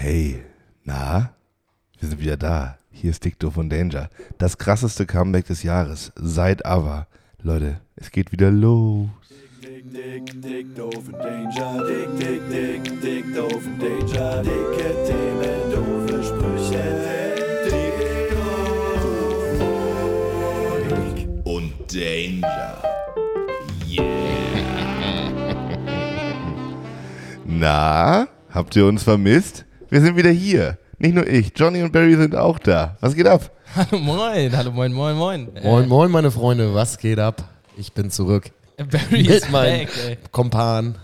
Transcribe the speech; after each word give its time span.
Hey, 0.00 0.44
na? 0.84 1.34
Wir 1.98 2.08
sind 2.08 2.20
wieder 2.20 2.36
da. 2.36 2.78
Hier 2.92 3.10
ist 3.10 3.24
Dick 3.24 3.36
Doof 3.40 3.56
und 3.56 3.68
Danger. 3.68 4.10
Das 4.38 4.56
krasseste 4.56 5.06
Comeback 5.06 5.46
des 5.48 5.64
Jahres. 5.64 6.12
Seit 6.14 6.64
aber. 6.64 7.08
Leute, 7.42 7.80
es 7.96 8.12
geht 8.12 8.30
wieder 8.30 8.52
los. 8.52 9.08
Dick, 9.60 9.92
dick, 9.92 10.40
dick, 10.40 10.76
doof 10.76 10.94
und 10.94 11.14
Danger. 11.14 11.84
Dick, 11.84 12.16
dick, 12.16 12.48
dick, 12.48 13.00
dick, 13.02 13.34
doof 13.34 13.66
und 13.66 13.82
Danger. 13.82 14.42
Dicke 14.44 15.04
Themen, 15.04 15.72
doofe 15.72 16.22
Sprüche. 16.22 16.84
Dick 17.64 17.98
Und 21.44 21.72
Danger. 21.92 22.82
Na, 27.44 28.28
habt 28.50 28.76
ihr 28.76 28.86
uns 28.86 29.02
vermisst? 29.02 29.64
Wir 29.90 30.00
sind 30.00 30.16
wieder 30.16 30.30
hier. 30.30 30.76
Nicht 30.98 31.14
nur 31.14 31.26
ich, 31.26 31.52
Johnny 31.56 31.82
und 31.82 31.92
Barry 31.92 32.16
sind 32.16 32.34
auch 32.34 32.58
da. 32.58 32.96
Was 33.00 33.14
geht 33.14 33.26
ab? 33.26 33.50
Hallo 33.76 33.98
moin, 34.02 34.56
hallo 34.56 34.72
moin, 34.72 34.92
moin, 34.92 35.16
moin. 35.16 35.48
Moin, 35.62 35.88
moin, 35.88 36.10
meine 36.10 36.30
Freunde, 36.30 36.74
was 36.74 36.98
geht 36.98 37.18
ab? 37.18 37.44
Ich 37.76 37.92
bin 37.92 38.10
zurück. 38.10 38.50
Äh, 38.76 38.84
Barry 38.84 39.22
ist 39.26 39.50
meinem 39.50 39.86
back, 39.86 39.90
ey. 40.08 40.18
Kompan. 40.32 40.96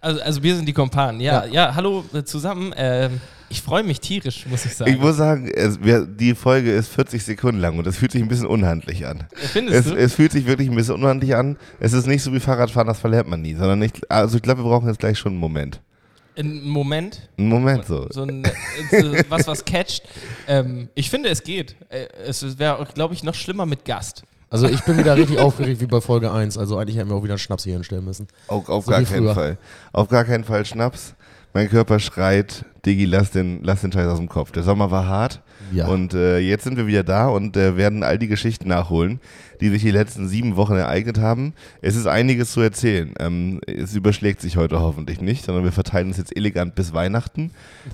Also, 0.00 0.20
also 0.20 0.42
wir 0.42 0.56
sind 0.56 0.66
die 0.66 0.72
Kompanen. 0.72 1.20
Ja, 1.20 1.44
ja, 1.46 1.52
Ja. 1.52 1.74
hallo 1.74 2.04
äh, 2.12 2.24
zusammen. 2.24 2.74
Ähm, 2.76 3.20
ich 3.48 3.62
freue 3.62 3.84
mich 3.84 4.00
tierisch, 4.00 4.44
muss 4.46 4.64
ich 4.66 4.74
sagen. 4.74 4.90
Ich 4.92 4.98
muss 4.98 5.16
sagen, 5.16 5.48
es, 5.52 5.82
wir, 5.82 6.04
die 6.04 6.34
Folge 6.34 6.72
ist 6.72 6.88
40 6.88 7.22
Sekunden 7.24 7.60
lang 7.60 7.78
und 7.78 7.86
es 7.86 7.96
fühlt 7.96 8.10
sich 8.12 8.20
ein 8.22 8.28
bisschen 8.28 8.46
unhandlich 8.46 9.06
an. 9.06 9.24
Findest 9.34 9.86
Es, 9.86 9.92
du? 9.92 9.96
es 9.96 10.14
fühlt 10.14 10.32
sich 10.32 10.46
wirklich 10.46 10.68
ein 10.68 10.74
bisschen 10.74 10.96
unhandlich 10.96 11.36
an. 11.36 11.56
Es 11.78 11.92
ist 11.92 12.06
nicht 12.08 12.22
so 12.22 12.32
wie 12.32 12.40
Fahrradfahren, 12.40 12.88
das 12.88 12.98
verlernt 12.98 13.28
man 13.28 13.42
nie, 13.42 13.54
sondern 13.54 13.78
nicht. 13.78 14.10
Also 14.10 14.36
ich 14.36 14.42
glaube, 14.42 14.64
wir 14.64 14.68
brauchen 14.68 14.88
jetzt 14.88 14.98
gleich 14.98 15.16
schon 15.18 15.32
einen 15.32 15.40
Moment. 15.40 15.80
Ein 16.38 16.64
Moment. 16.64 17.28
Einen 17.38 17.48
Moment 17.48 17.86
so. 17.86 18.06
So 18.10 18.22
ein, 18.22 18.44
äh, 18.44 19.00
so 19.02 19.12
was, 19.28 19.46
was 19.46 19.64
catcht. 19.64 20.02
Ähm, 20.46 20.88
ich 20.94 21.10
finde, 21.10 21.28
es 21.30 21.42
geht. 21.42 21.76
Äh, 21.88 22.06
es 22.26 22.58
wäre, 22.58 22.86
glaube 22.94 23.14
ich, 23.14 23.22
noch 23.24 23.34
schlimmer 23.34 23.66
mit 23.66 23.84
Gast. 23.84 24.22
Also 24.50 24.68
ich 24.68 24.82
bin 24.84 24.98
wieder 24.98 25.16
richtig 25.16 25.38
aufgeregt 25.40 25.80
wie 25.80 25.86
bei 25.86 26.00
Folge 26.00 26.30
1. 26.30 26.58
Also 26.58 26.78
eigentlich 26.78 26.96
hätten 26.96 27.08
wir 27.10 27.16
auch 27.16 27.22
wieder 27.24 27.34
einen 27.34 27.38
Schnaps 27.38 27.64
hier 27.64 27.72
hinstellen 27.74 28.04
müssen. 28.04 28.28
Auf, 28.48 28.68
auf 28.68 28.84
So 28.84 28.90
gar 28.90 29.02
keinen 29.02 29.24
früher. 29.24 29.34
Fall. 29.34 29.58
Auf 29.92 30.08
gar 30.08 30.24
keinen 30.24 30.44
Fall 30.44 30.64
Schnaps. 30.64 31.14
Mein 31.52 31.70
Körper 31.70 31.98
schreit, 31.98 32.66
Diggi, 32.84 33.06
lass 33.06 33.30
den, 33.30 33.62
lass 33.64 33.80
den 33.80 33.90
Scheiß 33.90 34.06
aus 34.08 34.18
dem 34.18 34.28
Kopf. 34.28 34.52
Der 34.52 34.62
Sommer 34.62 34.90
war 34.90 35.06
hart 35.06 35.40
Ja. 35.72 35.86
und 35.88 36.14
äh, 36.14 36.38
jetzt 36.38 36.64
sind 36.64 36.76
wir 36.76 36.86
wieder 36.86 37.02
da 37.02 37.28
und 37.28 37.56
äh, 37.56 37.76
werden 37.76 38.02
all 38.02 38.18
die 38.18 38.28
Geschichten 38.28 38.68
nachholen, 38.68 39.20
die 39.60 39.68
sich 39.70 39.82
die 39.82 39.90
letzten 39.90 40.28
sieben 40.28 40.56
Wochen 40.56 40.74
ereignet 40.74 41.18
haben. 41.18 41.54
Es 41.82 41.96
ist 41.96 42.06
einiges 42.06 42.52
zu 42.52 42.60
erzählen. 42.60 43.14
Ähm, 43.18 43.60
es 43.66 43.94
überschlägt 43.94 44.40
sich 44.40 44.56
heute 44.56 44.80
hoffentlich 44.80 45.20
nicht, 45.20 45.44
sondern 45.44 45.64
wir 45.64 45.72
verteilen 45.72 46.08
uns 46.08 46.18
jetzt 46.18 46.36
elegant 46.36 46.74
bis 46.74 46.92
Weihnachten, 46.92 47.50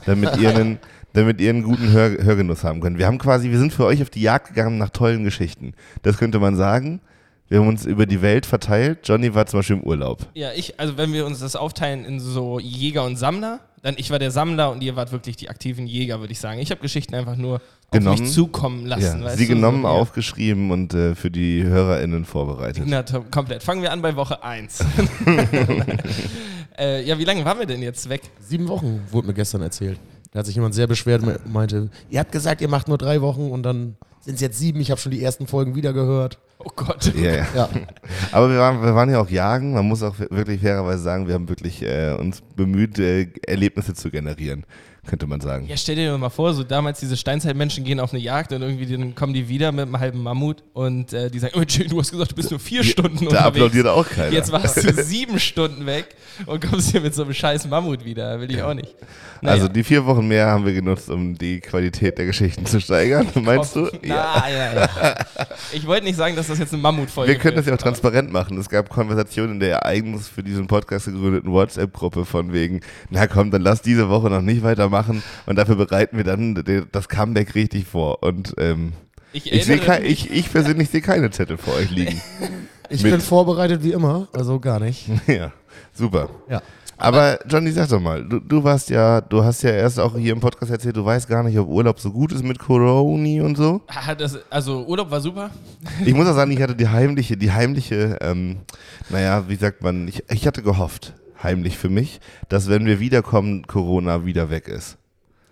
damit 0.07 0.37
ihr 0.39 0.51
einen, 0.51 0.79
damit 1.13 1.41
ihr 1.41 1.51
einen 1.51 1.63
guten 1.63 1.91
Hör, 1.93 2.11
Hörgenuss 2.23 2.65
haben 2.65 2.81
könnt. 2.81 2.99
Wir 2.99 3.07
haben 3.07 3.19
quasi, 3.19 3.51
wir 3.51 3.59
sind 3.59 3.73
für 3.73 3.85
euch 3.85 4.03
auf 4.03 4.11
die 4.11 4.23
Jagd 4.23 4.49
gegangen 4.49 4.79
nach 4.79 4.91
tollen 4.91 5.25
Geschichten. 5.25 5.75
Das 6.03 6.19
könnte 6.19 6.39
man 6.39 6.57
sagen. 6.57 7.01
Wir 7.49 7.61
haben 7.61 7.69
uns 7.69 7.85
über 7.85 8.07
die 8.07 8.23
Welt 8.23 8.47
verteilt. 8.47 9.01
Johnny 9.05 9.35
war 9.35 9.45
zum 9.45 9.59
Beispiel 9.59 9.77
im 9.77 9.83
Urlaub. 9.83 10.27
Ja, 10.33 10.53
ich, 10.55 10.81
also 10.81 10.97
wenn 10.97 11.13
wir 11.13 11.27
uns 11.27 11.41
das 11.41 11.55
aufteilen 11.55 12.07
in 12.07 12.19
so 12.19 12.59
Jäger 12.59 13.05
und 13.05 13.17
Sammler, 13.17 13.61
dann 13.83 13.97
ich 13.99 14.11
war 14.11 14.19
der 14.19 14.31
Sammler 14.31 14.71
und 14.71 14.83
ihr 14.83 14.95
wart 14.97 15.11
wirklich 15.13 15.37
die 15.37 15.49
aktiven 15.49 15.87
Jäger, 15.87 16.21
würde 16.21 16.33
ich 16.33 16.39
sagen. 16.39 16.61
Ich 16.61 16.71
habe 16.71 16.81
Geschichten 16.81 17.15
einfach 17.15 17.37
nur 17.37 17.57
auf 17.57 17.63
Genommen. 17.91 18.21
mich 18.21 18.33
zukommen 18.33 18.87
lassen. 18.87 19.21
Ja, 19.21 19.25
weißt 19.25 19.39
sie 19.39 19.49
du, 19.49 19.55
genommen, 19.55 19.83
so, 19.83 19.89
ja. 19.89 19.95
aufgeschrieben 19.95 20.71
und 20.71 20.95
äh, 20.95 21.15
für 21.15 21.31
die 21.31 21.65
HörerInnen 21.65 22.25
vorbereitet. 22.25 22.85
Na, 22.87 23.03
komplett. 23.03 23.63
Fangen 23.63 23.83
wir 23.83 23.93
an 23.93 24.01
bei 24.01 24.15
Woche 24.15 24.43
1. 24.43 24.85
äh, 26.79 27.05
ja, 27.05 27.19
wie 27.19 27.25
lange 27.25 27.45
waren 27.45 27.59
wir 27.59 27.67
denn 27.67 27.83
jetzt 27.83 28.09
weg? 28.09 28.23
Sieben 28.41 28.69
Wochen 28.69 29.03
wurde 29.11 29.27
mir 29.27 29.35
gestern 29.35 29.63
erzählt. 29.63 29.99
Da 30.31 30.39
hat 30.39 30.47
sich 30.47 30.55
jemand 30.55 30.75
sehr 30.75 30.87
beschwert 30.87 31.23
und 31.23 31.53
meinte, 31.53 31.91
ihr 32.09 32.21
habt 32.21 32.33
gesagt, 32.33 32.61
ihr 32.61 32.69
macht 32.69 32.89
nur 32.89 32.99
drei 32.99 33.21
Wochen 33.21 33.51
und 33.51 33.65
dann 33.65 33.97
sind 34.21 34.37
es 34.37 34.41
jetzt 34.41 34.59
sieben. 34.59 34.81
Ich 34.81 34.91
habe 34.91 35.01
schon 35.01 35.13
die 35.13 35.23
ersten 35.23 35.47
Folgen 35.47 35.75
wieder 35.75 35.93
gehört. 35.93 36.39
Oh 36.65 36.71
Gott. 36.77 37.13
Ja, 37.17 37.31
ja. 37.33 37.47
Ja, 37.55 37.69
Aber 38.31 38.51
wir 38.51 38.59
waren, 38.59 38.83
wir 38.83 38.95
waren 38.95 39.11
ja 39.11 39.21
auch 39.21 39.29
jagen. 39.31 39.73
Man 39.75 39.87
muss 39.87 40.03
auch 40.03 40.15
wirklich 40.19 40.61
fairerweise 40.61 41.03
sagen, 41.03 41.27
wir 41.27 41.35
haben 41.35 41.49
wirklich 41.49 41.83
äh, 41.83 42.13
uns 42.19 42.43
bemüht, 42.57 42.99
äh, 42.99 43.29
Erlebnisse 43.47 43.95
zu 43.95 44.11
generieren, 44.11 44.65
könnte 45.07 45.27
man 45.27 45.41
sagen. 45.41 45.67
Ja, 45.67 45.77
stell 45.77 45.97
dir 45.97 46.13
doch 46.13 46.19
mal 46.19 46.31
vor, 46.31 46.55
so 46.55 46.63
damals 46.63 47.01
diese 47.01 47.17
Steinzeitmenschen 47.17 47.83
gehen 47.85 47.99
auf 47.99 48.13
eine 48.13 48.23
Jagd 48.23 48.53
und 48.53 48.63
irgendwie 48.63 48.87
dann 48.97 49.15
kommen 49.15 49.35
die 49.35 49.49
wieder 49.49 49.73
mit 49.73 49.83
einem 49.87 49.99
halben 49.99 50.23
Mammut 50.23 50.63
und 50.73 51.13
äh, 51.13 51.31
die 51.31 51.39
sagen, 51.41 51.55
oh, 51.59 51.63
Jill, 51.67 51.89
du 51.89 51.99
hast 51.99 52.13
gesagt, 52.13 52.31
du 52.33 52.37
bist 52.37 52.51
nur 52.51 52.61
vier 52.61 52.85
Stunden 52.85 53.17
Da 53.19 53.25
unterwegs. 53.25 53.47
applaudiert 53.47 53.87
auch 53.89 54.09
keiner. 54.09 54.33
Jetzt 54.33 54.53
warst 54.53 54.77
du 54.85 54.93
sieben 55.03 55.41
Stunden 55.41 55.87
weg 55.87 56.15
und 56.47 56.65
kommst 56.65 56.91
hier 56.93 57.01
mit 57.01 57.15
so 57.15 57.23
einem 57.25 57.35
scheiß 57.35 57.67
Mammut 57.67 58.05
wieder. 58.05 58.39
Will 58.41 58.51
ich 58.51 58.63
auch 58.63 58.75
nicht. 58.75 58.95
Naja. 59.41 59.55
Also 59.57 59.67
die 59.69 59.83
vier 59.83 60.07
Wochen 60.07 60.29
mehr 60.29 60.47
haben 60.47 60.65
wir 60.65 60.73
genutzt, 60.73 61.11
um 61.11 61.37
die 61.37 61.59
Qualität 61.61 62.17
der 62.17 62.27
Geschichten 62.27 62.65
zu 62.65 62.81
steigern. 62.81 63.27
Meinst 63.43 63.75
du? 63.75 63.89
Na, 64.05 64.49
ja. 64.49 64.73
ja, 64.75 65.17
Ich 65.73 65.85
wollte 65.85 66.05
nicht 66.05 66.15
sagen, 66.17 66.37
dass 66.37 66.47
das 66.53 66.61
jetzt 66.61 66.73
eine 66.73 66.83
Mammutfolge 66.83 67.33
Wir 67.33 67.39
können 67.39 67.57
das 67.57 67.67
ja 67.67 67.75
auch 67.75 67.79
transparent 67.79 68.33
machen. 68.33 68.57
Es 68.59 68.69
gab 68.69 68.89
Konversationen 68.89 69.55
in 69.55 69.61
der 69.61 69.85
eigens 69.87 70.29
für 70.29 70.43
diesen 70.43 70.67
Podcast 70.67 71.07
gegründeten 71.07 71.51
WhatsApp-Gruppe 71.51 72.25
von 72.25 72.53
wegen, 72.53 72.81
na 73.11 73.27
komm, 73.27 73.51
dann 73.51 73.63
lass 73.63 73.83
diese 73.83 74.09
Woche 74.09 74.31
noch 74.31 74.43
nicht 74.43 74.63
weitermachen 74.63 75.23
und 75.47 75.57
dafür 75.57 75.77
bereiten 75.77 76.17
wir 76.17 76.25
dann 76.25 76.63
das 76.93 77.09
Comeback 77.09 77.55
richtig 77.55 77.87
vor. 77.87 78.23
Und 78.23 78.55
ähm, 78.59 78.93
Ich 79.33 79.53
ich, 79.53 79.83
kein, 79.83 80.05
ich, 80.05 80.31
ich 80.31 80.51
persönlich 80.53 80.91
sehe 80.91 81.01
keine 81.01 81.31
Zettel 81.31 81.57
vor 81.57 81.75
euch 81.75 81.91
liegen. 81.91 82.21
ich 82.89 83.03
Mit- 83.03 83.13
bin 83.13 83.21
vorbereitet 83.21 83.83
wie 83.83 83.93
immer, 83.93 84.29
also 84.33 84.61
gar 84.61 84.81
nicht. 84.81 85.07
ja, 85.27 85.53
super. 85.93 86.29
Ja. 86.49 86.63
Aber 87.03 87.41
Johnny, 87.49 87.73
sag 87.73 87.89
doch 87.89 88.01
mal, 88.01 88.23
du, 88.23 88.39
du 88.39 88.63
warst 88.63 88.89
ja, 88.89 89.21
du 89.21 89.43
hast 89.43 89.63
ja 89.63 89.71
erst 89.71 89.99
auch 89.99 90.17
hier 90.17 90.33
im 90.33 90.39
Podcast 90.39 90.71
erzählt, 90.71 90.97
du 90.97 91.05
weißt 91.05 91.29
gar 91.29 91.43
nicht, 91.43 91.59
ob 91.59 91.67
Urlaub 91.67 91.99
so 91.99 92.13
gut 92.13 92.31
ist 92.31 92.45
mit 92.45 92.61
Coroni 92.61 93.41
und 93.41 93.57
so. 93.57 93.81
Ah, 93.89 94.15
das, 94.15 94.39
also 94.49 94.87
Urlaub 94.87 95.11
war 95.11 95.21
super. 95.21 95.51
Ich 96.07 96.15
muss 96.15 96.29
auch 96.29 96.35
sagen, 96.35 96.53
ich 96.53 96.63
hatte 96.63 96.77
die 96.77 96.87
heimliche, 96.87 97.37
die 97.37 97.51
heimliche, 97.51 98.19
ähm, 98.21 98.61
naja, 99.09 99.49
wie 99.49 99.57
sagt 99.57 99.83
man, 99.83 100.07
ich, 100.07 100.23
ich 100.31 100.47
hatte 100.47 100.63
gehofft, 100.63 101.15
heimlich 101.43 101.77
für 101.77 101.89
mich, 101.89 102.21
dass 102.49 102.69
wenn 102.69 102.87
wir 102.87 103.01
wiederkommen, 103.01 103.67
Corona 103.67 104.25
wieder 104.25 104.49
weg 104.49 104.69
ist. 104.69 104.97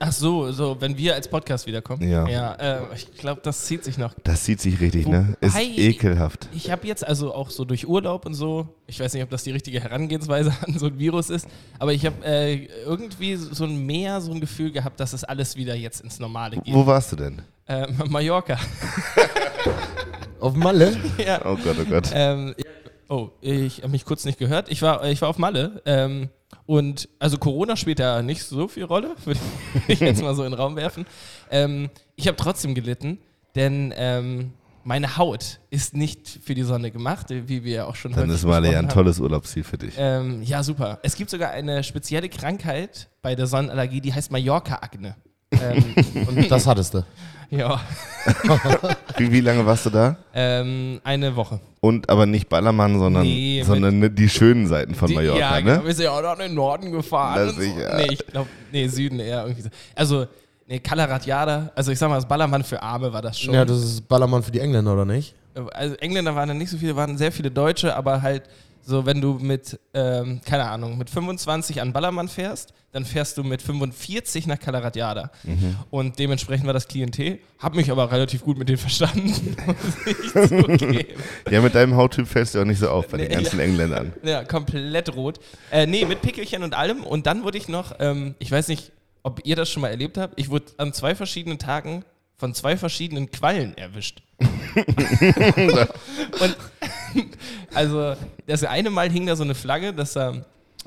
Ach 0.02 0.12
so, 0.12 0.50
so, 0.50 0.78
wenn 0.80 0.96
wir 0.96 1.14
als 1.14 1.28
Podcast 1.28 1.66
wiederkommen. 1.66 2.08
Ja. 2.08 2.26
Ja, 2.26 2.54
äh, 2.54 2.80
ich 2.94 3.12
glaube, 3.18 3.42
das 3.44 3.66
zieht 3.66 3.84
sich 3.84 3.98
noch. 3.98 4.14
Das 4.24 4.46
sieht 4.46 4.58
sich 4.58 4.80
richtig, 4.80 5.06
ne? 5.06 5.36
Ist 5.42 5.54
Wobei- 5.54 5.76
ekelhaft. 5.76 6.48
Ich 6.54 6.70
habe 6.70 6.86
jetzt 6.86 7.06
also 7.06 7.34
auch 7.34 7.50
so 7.50 7.66
durch 7.66 7.86
Urlaub 7.86 8.24
und 8.24 8.32
so, 8.32 8.66
ich 8.86 8.98
weiß 8.98 9.12
nicht, 9.12 9.22
ob 9.22 9.28
das 9.28 9.42
die 9.44 9.50
richtige 9.50 9.78
Herangehensweise 9.78 10.54
an 10.66 10.78
so 10.78 10.86
ein 10.86 10.98
Virus 10.98 11.28
ist, 11.28 11.46
aber 11.78 11.92
ich 11.92 12.06
habe 12.06 12.24
äh, 12.24 12.64
irgendwie 12.86 13.36
so 13.36 13.64
ein 13.64 13.84
mehr 13.84 14.22
so 14.22 14.32
ein 14.32 14.40
Gefühl 14.40 14.72
gehabt, 14.72 14.98
dass 15.00 15.12
es 15.12 15.22
alles 15.22 15.56
wieder 15.56 15.74
jetzt 15.74 16.00
ins 16.00 16.18
Normale 16.18 16.56
geht. 16.56 16.72
Wo 16.72 16.86
warst 16.86 17.12
du 17.12 17.16
denn? 17.16 17.42
Äh, 17.66 17.86
Mallorca. 18.08 18.56
Auf 20.40 20.54
Malle? 20.54 20.96
ja. 21.18 21.42
Oh 21.44 21.56
Gott, 21.62 21.76
oh 21.78 21.84
Gott. 21.84 22.08
Ähm, 22.14 22.54
oh, 23.10 23.28
ich 23.42 23.78
habe 23.82 23.88
mich 23.90 24.06
kurz 24.06 24.24
nicht 24.24 24.38
gehört. 24.38 24.70
Ich 24.70 24.80
war, 24.80 25.04
ich 25.04 25.20
war 25.20 25.28
auf 25.28 25.36
Malle. 25.36 25.82
Ähm, 25.84 26.30
und 26.66 27.08
also 27.18 27.38
Corona 27.38 27.76
spielt 27.76 27.98
da 27.98 28.22
nicht 28.22 28.42
so 28.44 28.68
viel 28.68 28.84
Rolle, 28.84 29.14
würde 29.24 29.40
ich 29.88 30.00
jetzt 30.00 30.22
mal 30.22 30.34
so 30.34 30.44
in 30.44 30.52
den 30.52 30.60
Raum 30.60 30.76
werfen. 30.76 31.06
Ähm, 31.50 31.90
ich 32.16 32.26
habe 32.26 32.36
trotzdem 32.36 32.74
gelitten, 32.74 33.18
denn 33.54 33.92
ähm, 33.96 34.52
meine 34.84 35.16
Haut 35.16 35.60
ist 35.70 35.94
nicht 35.94 36.40
für 36.42 36.54
die 36.54 36.62
Sonne 36.62 36.90
gemacht, 36.90 37.26
wie 37.30 37.64
wir 37.64 37.86
auch 37.86 37.94
schon 37.96 38.12
Dann 38.12 38.30
ist 38.30 38.44
mal 38.44 38.54
ja 38.54 38.60
besprochen 38.60 38.76
ein 38.78 38.84
haben. 38.86 38.94
tolles 38.94 39.20
Urlaubsziel 39.20 39.64
für 39.64 39.78
dich. 39.78 39.94
Ähm, 39.98 40.42
ja, 40.42 40.62
super. 40.62 40.98
Es 41.02 41.16
gibt 41.16 41.30
sogar 41.30 41.50
eine 41.50 41.84
spezielle 41.84 42.28
Krankheit 42.28 43.08
bei 43.22 43.34
der 43.34 43.46
Sonnenallergie, 43.46 44.00
die 44.00 44.12
heißt 44.14 44.30
Mallorca-Akne. 44.32 45.16
ähm, 45.52 45.94
Und 46.28 46.50
das 46.50 46.66
hattest 46.66 46.94
du. 46.94 47.04
Ja, 47.50 47.80
Wie, 49.16 49.32
wie 49.32 49.40
lange 49.40 49.64
warst 49.66 49.86
du 49.86 49.90
da? 49.90 50.16
ähm, 50.34 51.00
eine 51.04 51.34
Woche. 51.36 51.60
Und 51.80 52.08
aber 52.10 52.26
nicht 52.26 52.48
Ballermann, 52.48 52.98
sondern, 52.98 53.22
Nee, 53.22 53.62
sondern 53.64 53.98
ne- 53.98 54.10
die 54.10 54.28
schönen 54.28 54.66
Seiten 54.66 54.94
von 54.94 55.08
Die- 55.08 55.14
Mallorca, 55.14 55.38
ja, 55.38 55.60
ne? 55.60 55.62
genau. 55.62 55.84
Wir 55.86 55.94
sind 55.94 56.04
ja 56.04 56.10
auch 56.12 56.22
noch 56.22 56.34
in 56.34 56.38
den 56.50 56.54
Norden 56.54 56.92
gefahren. 56.92 57.46
Das 57.46 57.54
so. 57.56 57.60
sicher. 57.62 57.96
Nee, 57.96 58.08
ich 58.12 58.26
glaube, 58.26 58.48
nee, 58.72 58.86
Süden 58.88 59.18
eher 59.20 59.42
irgendwie 59.44 59.62
so. 59.62 59.68
Also, 59.94 60.26
nee, 60.66 60.78
Kalaratjada, 60.78 61.72
also 61.74 61.90
ich 61.92 61.98
sag 61.98 62.08
mal, 62.10 62.16
das 62.16 62.28
Ballermann 62.28 62.62
für 62.62 62.82
Arme 62.82 63.12
war 63.12 63.22
das 63.22 63.38
schon. 63.40 63.54
Ja, 63.54 63.64
das 63.64 63.78
ist 63.82 64.06
Ballermann 64.08 64.42
für 64.42 64.50
die 64.52 64.60
Engländer, 64.60 64.92
oder 64.92 65.04
nicht? 65.04 65.34
also 65.72 65.94
Engländer 65.96 66.34
waren 66.36 66.48
da 66.48 66.54
nicht 66.54 66.70
so 66.70 66.78
viele, 66.78 66.94
waren 66.94 67.18
sehr 67.18 67.32
viele 67.32 67.50
Deutsche, 67.50 67.94
aber 67.96 68.22
halt 68.22 68.44
so, 68.82 69.06
wenn 69.06 69.20
du 69.20 69.34
mit, 69.34 69.78
ähm, 69.94 70.40
keine 70.44 70.68
Ahnung, 70.68 70.98
mit 70.98 71.10
25 71.10 71.80
an 71.80 71.92
Ballermann 71.92 72.28
fährst, 72.28 72.72
dann 72.92 73.04
fährst 73.04 73.38
du 73.38 73.44
mit 73.44 73.62
45 73.62 74.46
nach 74.46 74.58
Kalaratjada. 74.58 75.30
Mhm. 75.44 75.76
Und 75.90 76.18
dementsprechend 76.18 76.66
war 76.66 76.72
das 76.72 76.88
Klientel. 76.88 77.38
Hab 77.58 77.74
mich 77.74 77.90
aber 77.90 78.10
relativ 78.10 78.42
gut 78.42 78.58
mit 78.58 78.68
denen 78.68 78.78
verstanden. 78.78 79.34
Ja, 81.50 81.60
mit 81.60 81.74
deinem 81.74 81.96
Hauttyp 81.96 82.26
fällst 82.26 82.54
du 82.54 82.60
auch 82.60 82.64
nicht 82.64 82.78
so 82.78 82.88
auf 82.88 83.08
bei 83.08 83.18
den 83.18 83.30
ganzen 83.30 83.60
Engländern. 83.60 84.12
Ja, 84.22 84.44
komplett 84.44 85.14
rot. 85.14 85.40
Äh, 85.70 85.86
nee, 85.86 86.04
mit 86.04 86.22
Pickelchen 86.22 86.62
und 86.62 86.74
allem. 86.74 87.04
Und 87.04 87.26
dann 87.26 87.44
wurde 87.44 87.58
ich 87.58 87.68
noch, 87.68 87.94
ähm, 87.98 88.34
ich 88.38 88.50
weiß 88.50 88.68
nicht, 88.68 88.92
ob 89.22 89.40
ihr 89.44 89.56
das 89.56 89.70
schon 89.70 89.82
mal 89.82 89.88
erlebt 89.88 90.18
habt, 90.18 90.38
ich 90.38 90.50
wurde 90.50 90.66
an 90.78 90.92
zwei 90.92 91.14
verschiedenen 91.14 91.58
Tagen 91.58 92.04
von 92.36 92.54
zwei 92.54 92.76
verschiedenen 92.76 93.30
Quallen 93.30 93.76
erwischt. 93.76 94.22
und 96.40 96.56
also 97.74 98.14
das 98.46 98.64
eine 98.64 98.90
Mal 98.90 99.10
hing 99.10 99.26
da 99.26 99.36
so 99.36 99.44
eine 99.44 99.54
Flagge, 99.54 99.92
dass 99.92 100.12
da 100.14 100.34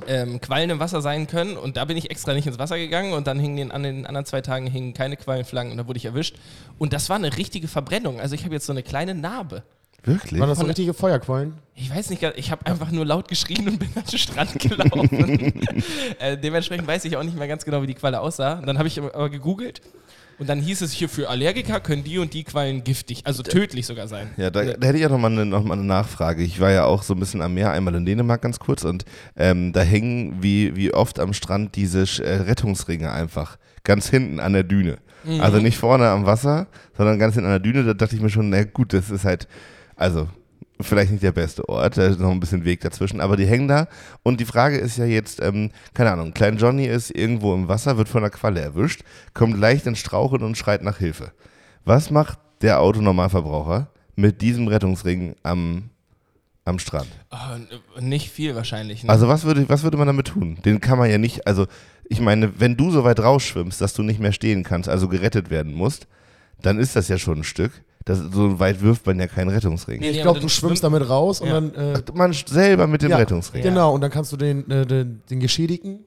ähm, 0.08 0.42
Quallen 0.42 0.70
im 0.70 0.80
Wasser 0.80 1.02
sein 1.02 1.28
können. 1.28 1.56
Und 1.58 1.78
da 1.78 1.86
bin 1.86 1.98
ich 1.98 2.10
extra 2.10 2.34
nicht 2.34 2.48
ins 2.48 2.60
Wasser 2.60 2.78
gegangen 2.78 3.14
und 3.14 3.28
dann 3.28 3.40
hingen 3.40 3.58
den, 3.58 3.72
an 3.72 3.84
den 3.84 4.06
anderen 4.06 4.26
zwei 4.26 4.42
Tagen 4.42 4.68
hingen 4.68 4.94
keine 4.94 5.18
Quallenflangen 5.18 5.72
und 5.72 5.78
da 5.78 5.88
wurde 5.88 5.98
ich 5.98 6.06
erwischt. 6.06 6.36
Und 6.80 6.94
das 6.94 7.10
war 7.10 7.16
eine 7.18 7.38
richtige 7.38 7.68
Verbrennung. 7.68 8.20
Also 8.20 8.36
ich 8.36 8.44
habe 8.44 8.54
jetzt 8.54 8.66
so 8.66 8.74
eine 8.74 8.84
kleine 8.84 9.14
Narbe. 9.14 9.64
Wirklich? 10.06 10.40
Waren 10.42 10.50
das 10.50 10.58
so 10.58 10.64
Von- 10.64 10.70
richtige 10.72 10.94
Feuerquallen? 10.94 11.54
Ich 11.76 11.90
weiß 11.90 12.10
nicht, 12.10 12.22
ich 12.36 12.52
habe 12.52 12.66
einfach 12.66 12.92
nur 12.92 13.06
laut 13.06 13.30
geschrien 13.30 13.68
und 13.70 13.80
bin 13.80 13.90
an 13.96 14.04
den 14.04 14.18
Strand 14.20 14.60
gelaufen. 14.60 15.64
äh, 16.20 16.38
dementsprechend 16.38 16.86
weiß 16.88 17.06
ich 17.06 17.16
auch 17.16 17.24
nicht 17.24 17.38
mehr 17.38 17.48
ganz 17.48 17.64
genau, 17.64 17.82
wie 17.82 17.88
die 17.88 17.94
Qualle 17.94 18.20
aussah. 18.20 18.60
Und 18.60 18.68
dann 18.68 18.78
habe 18.78 18.88
ich 18.90 19.00
aber 19.02 19.30
gegoogelt 19.30 19.82
und 20.40 20.50
dann 20.50 20.60
hieß 20.60 20.82
es 20.82 20.92
hier 20.92 21.10
für 21.10 21.30
Allergiker 21.30 21.80
können 21.80 22.04
die 22.04 22.18
und 22.18 22.34
die 22.34 22.44
Quallen 22.44 22.84
giftig, 22.84 23.22
also 23.26 23.44
tödlich 23.44 23.86
sogar 23.86 24.08
sein. 24.08 24.32
Ja, 24.38 24.50
da, 24.50 24.64
da 24.64 24.88
hätte 24.88 24.98
ich 24.98 25.06
auch 25.06 25.12
nochmal 25.12 25.32
eine, 25.32 25.46
noch 25.46 25.64
mal 25.64 25.74
eine 25.74 25.84
Nachfrage. 25.84 26.44
Ich 26.44 26.60
war 26.60 26.72
ja 26.72 26.86
auch 26.86 27.04
so 27.04 27.14
ein 27.14 27.20
bisschen 27.20 27.42
am 27.42 27.54
Meer, 27.54 27.72
einmal 27.72 27.96
in 27.96 28.06
Dänemark 28.06 28.42
ganz 28.42 28.60
kurz 28.60 28.84
und 28.84 29.06
ähm, 29.36 29.74
da 29.74 29.82
hängen 29.82 30.42
wie, 30.42 30.76
wie 30.76 30.94
oft 30.94 31.20
am 31.20 31.34
Strand 31.34 31.76
diese 31.76 32.02
äh, 32.24 32.36
Rettungsringe 32.36 33.12
einfach 33.12 33.58
ganz 33.84 34.10
hinten 34.10 34.40
an 34.40 34.54
der 34.54 34.64
Düne. 34.64 34.98
Also 35.40 35.60
nicht 35.60 35.78
vorne 35.78 36.10
am 36.10 36.26
Wasser, 36.26 36.68
sondern 36.98 37.18
ganz 37.18 37.36
hinten 37.36 37.48
an 37.48 37.54
der 37.54 37.60
Düne. 37.60 37.86
Da 37.86 37.94
dachte 37.94 38.16
ich 38.16 38.22
mir 38.22 38.30
schon, 38.30 38.50
na 38.50 38.64
gut, 38.64 38.92
das 38.92 39.10
ist 39.10 39.24
halt, 39.24 39.48
also 39.96 40.28
vielleicht 40.82 41.12
nicht 41.12 41.24
der 41.24 41.32
beste 41.32 41.68
Ort, 41.70 41.98
da 41.98 42.08
ist 42.08 42.20
noch 42.20 42.32
ein 42.32 42.40
bisschen 42.40 42.66
Weg 42.66 42.82
dazwischen, 42.82 43.22
aber 43.22 43.38
die 43.38 43.46
hängen 43.46 43.68
da 43.68 43.88
und 44.24 44.40
die 44.40 44.46
Frage 44.46 44.78
ist 44.78 44.98
ja 44.98 45.06
jetzt, 45.06 45.42
ähm, 45.42 45.72
keine 45.94 46.12
Ahnung, 46.12 46.34
Klein 46.34 46.58
Johnny 46.58 46.86
ist 46.86 47.12
irgendwo 47.12 47.54
im 47.54 47.68
Wasser, 47.68 47.98
wird 47.98 48.10
von 48.10 48.24
einer 48.24 48.32
Qualle 48.32 48.62
erwischt, 48.62 49.04
kommt 49.34 49.58
leicht 49.58 49.86
ins 49.86 50.00
Straucheln 50.00 50.44
und 50.44 50.58
schreit 50.58 50.84
nach 50.84 50.98
Hilfe. 50.98 51.32
Was 51.86 52.10
macht 52.10 52.40
der 52.62 52.80
Autonormalverbraucher 52.80 53.90
mit 54.16 54.42
diesem 54.42 54.68
Rettungsring 54.68 55.36
am, 55.44 55.90
am 56.66 56.80
Strand? 56.80 57.10
Oh, 57.32 58.00
nicht 58.00 58.32
viel 58.32 58.56
wahrscheinlich. 58.56 59.04
Ne? 59.04 59.10
Also 59.10 59.28
was 59.28 59.44
würde, 59.44 59.68
was 59.70 59.84
würde 59.84 59.98
man 59.98 60.08
damit 60.08 60.28
tun? 60.28 60.58
Den 60.66 60.82
kann 60.82 60.98
man 60.98 61.10
ja 61.10 61.18
nicht, 61.18 61.46
also 61.46 61.68
ich 62.10 62.20
meine, 62.20 62.60
wenn 62.60 62.78
du 62.78 62.92
so 62.92 63.04
weit 63.04 63.20
rausschwimmst, 63.20 63.80
dass 63.80 63.94
du 63.94 64.04
nicht 64.04 64.20
mehr 64.20 64.34
stehen 64.34 64.64
kannst, 64.64 64.90
also 64.90 65.08
gerettet 65.08 65.50
werden 65.50 65.74
musst, 65.74 66.08
dann 66.62 66.80
ist 66.80 66.96
das 66.96 67.08
ja 67.08 67.18
schon 67.18 67.40
ein 67.40 67.44
Stück. 67.44 67.72
Das, 68.06 68.20
so 68.20 68.60
weit 68.60 68.82
wirft 68.82 69.06
man 69.06 69.20
ja 69.20 69.28
keinen 69.28 69.50
Rettungsring. 69.50 70.00
Nee, 70.02 70.10
Ich 70.10 70.22
glaube, 70.22 70.40
du 70.40 70.50
schwimmst 70.50 70.84
damit 70.84 71.08
raus 71.08 71.42
Ja. 71.44 71.58
und 71.58 71.76
dann. 71.76 71.96
Äh, 71.96 72.02
Man 72.14 72.34
selber 72.34 72.88
mit 72.88 73.02
dem 73.02 73.12
ja, 73.12 73.18
Rettungsring. 73.18 73.62
Genau, 73.62 73.94
und 73.94 74.02
dann 74.02 74.12
kannst 74.12 74.32
du 74.32 74.38
den, 74.38 74.70
äh, 74.70 74.86
den, 74.86 75.22
den 75.30 75.40
Geschädigten 75.40 76.06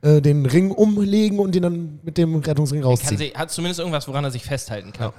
äh, 0.00 0.20
den 0.20 0.46
Ring 0.46 0.70
umlegen 0.70 1.40
und 1.40 1.56
den 1.56 1.62
dann 1.62 1.98
mit 2.04 2.18
dem 2.18 2.36
Rettungsring 2.36 2.84
rausziehen. 2.84 3.18
sie, 3.18 3.32
hat 3.34 3.50
zumindest 3.50 3.80
irgendwas, 3.80 4.06
woran 4.06 4.22
er 4.22 4.30
sich 4.30 4.44
festhalten 4.44 4.92
kann. 4.92 5.12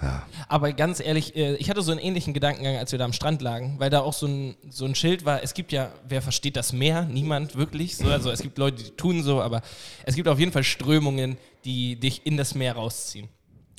Aber 0.48 0.72
ganz 0.72 1.02
ehrlich, 1.02 1.36
äh, 1.36 1.56
ich 1.56 1.70
hatte 1.70 1.82
so 1.82 1.92
einen 1.92 2.00
ähnlichen 2.00 2.34
Gedankengang, 2.34 2.78
als 2.78 2.94
wir 2.94 3.00
da 3.00 3.04
am 3.06 3.12
Strand 3.12 3.42
lagen, 3.42 3.76
weil 3.78 3.90
da 3.90 4.00
auch 4.00 4.14
so 4.14 4.26
ein, 4.28 4.56
so 4.70 4.86
ein 4.86 4.96
Schild 4.96 5.26
war. 5.26 5.44
Es 5.44 5.54
gibt 5.54 5.74
ja, 5.74 5.90
wer 6.08 6.22
versteht 6.22 6.56
das 6.56 6.72
Meer? 6.72 7.04
Niemand 7.04 7.58
wirklich. 7.58 7.98
So, 7.98 8.06
also 8.08 8.32
es 8.32 8.42
gibt 8.42 8.58
Leute, 8.58 8.82
die 8.84 8.92
tun 8.92 9.22
so, 9.22 9.42
aber 9.42 9.62
es 10.06 10.16
gibt 10.16 10.30
auf 10.30 10.40
jeden 10.40 10.54
Fall 10.54 10.64
Strömungen, 10.64 11.38
die 11.66 11.98
dich 12.00 12.26
in 12.26 12.38
das 12.38 12.56
Meer 12.56 12.76
rausziehen. 12.76 13.28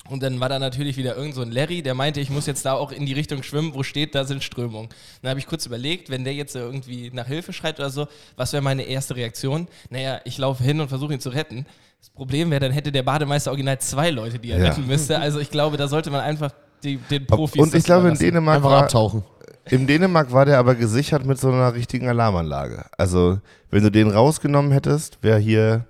Und 0.09 0.23
dann 0.23 0.39
war 0.39 0.49
da 0.49 0.57
natürlich 0.59 0.97
wieder 0.97 1.15
irgend 1.15 1.35
so 1.35 1.41
ein 1.41 1.51
Larry, 1.51 1.83
der 1.83 1.93
meinte, 1.93 2.19
ich 2.19 2.29
muss 2.29 2.47
jetzt 2.47 2.65
da 2.65 2.73
auch 2.73 2.91
in 2.91 3.05
die 3.05 3.13
Richtung 3.13 3.43
schwimmen, 3.43 3.73
wo 3.75 3.83
steht, 3.83 4.15
da 4.15 4.25
sind 4.25 4.43
Strömungen. 4.43 4.89
Dann 5.21 5.29
habe 5.29 5.39
ich 5.39 5.45
kurz 5.47 5.65
überlegt, 5.67 6.09
wenn 6.09 6.23
der 6.23 6.33
jetzt 6.33 6.55
irgendwie 6.55 7.11
nach 7.13 7.27
Hilfe 7.27 7.53
schreit 7.53 7.79
oder 7.79 7.89
so, 7.91 8.07
was 8.35 8.51
wäre 8.51 8.63
meine 8.63 8.83
erste 8.83 9.15
Reaktion? 9.15 9.67
Naja, 9.89 10.19
ich 10.25 10.37
laufe 10.37 10.63
hin 10.63 10.79
und 10.81 10.87
versuche 10.89 11.13
ihn 11.13 11.19
zu 11.19 11.29
retten. 11.29 11.65
Das 11.99 12.09
Problem 12.09 12.49
wäre, 12.49 12.59
dann 12.59 12.71
hätte 12.71 12.91
der 12.91 13.03
Bademeister 13.03 13.51
original 13.51 13.79
zwei 13.79 14.09
Leute, 14.09 14.39
die 14.39 14.49
er 14.51 14.59
Ja. 14.59 14.69
retten 14.69 14.87
müsste. 14.87 15.19
Also 15.19 15.39
ich 15.39 15.51
glaube, 15.51 15.77
da 15.77 15.87
sollte 15.87 16.09
man 16.09 16.21
einfach 16.21 16.51
die, 16.83 16.97
den 16.97 17.27
Profis. 17.27 17.61
Und 17.61 17.75
ich 17.75 17.83
glaube, 17.83 18.09
in. 18.09 18.15
Dänemark 18.15 18.57
Einfach 18.57 18.71
war, 18.71 18.83
abtauchen. 18.83 19.23
in 19.69 19.85
Dänemark 19.85 20.31
war 20.33 20.45
der 20.45 20.57
aber 20.57 20.73
gesichert 20.73 21.25
mit 21.27 21.37
so 21.39 21.49
einer 21.49 21.75
richtigen 21.75 22.09
Alarmanlage. 22.09 22.85
Also, 22.97 23.39
wenn 23.69 23.83
du 23.83 23.91
den 23.91 24.09
rausgenommen 24.09 24.71
hättest, 24.71 25.19
wäre 25.21 25.37
hier 25.37 25.85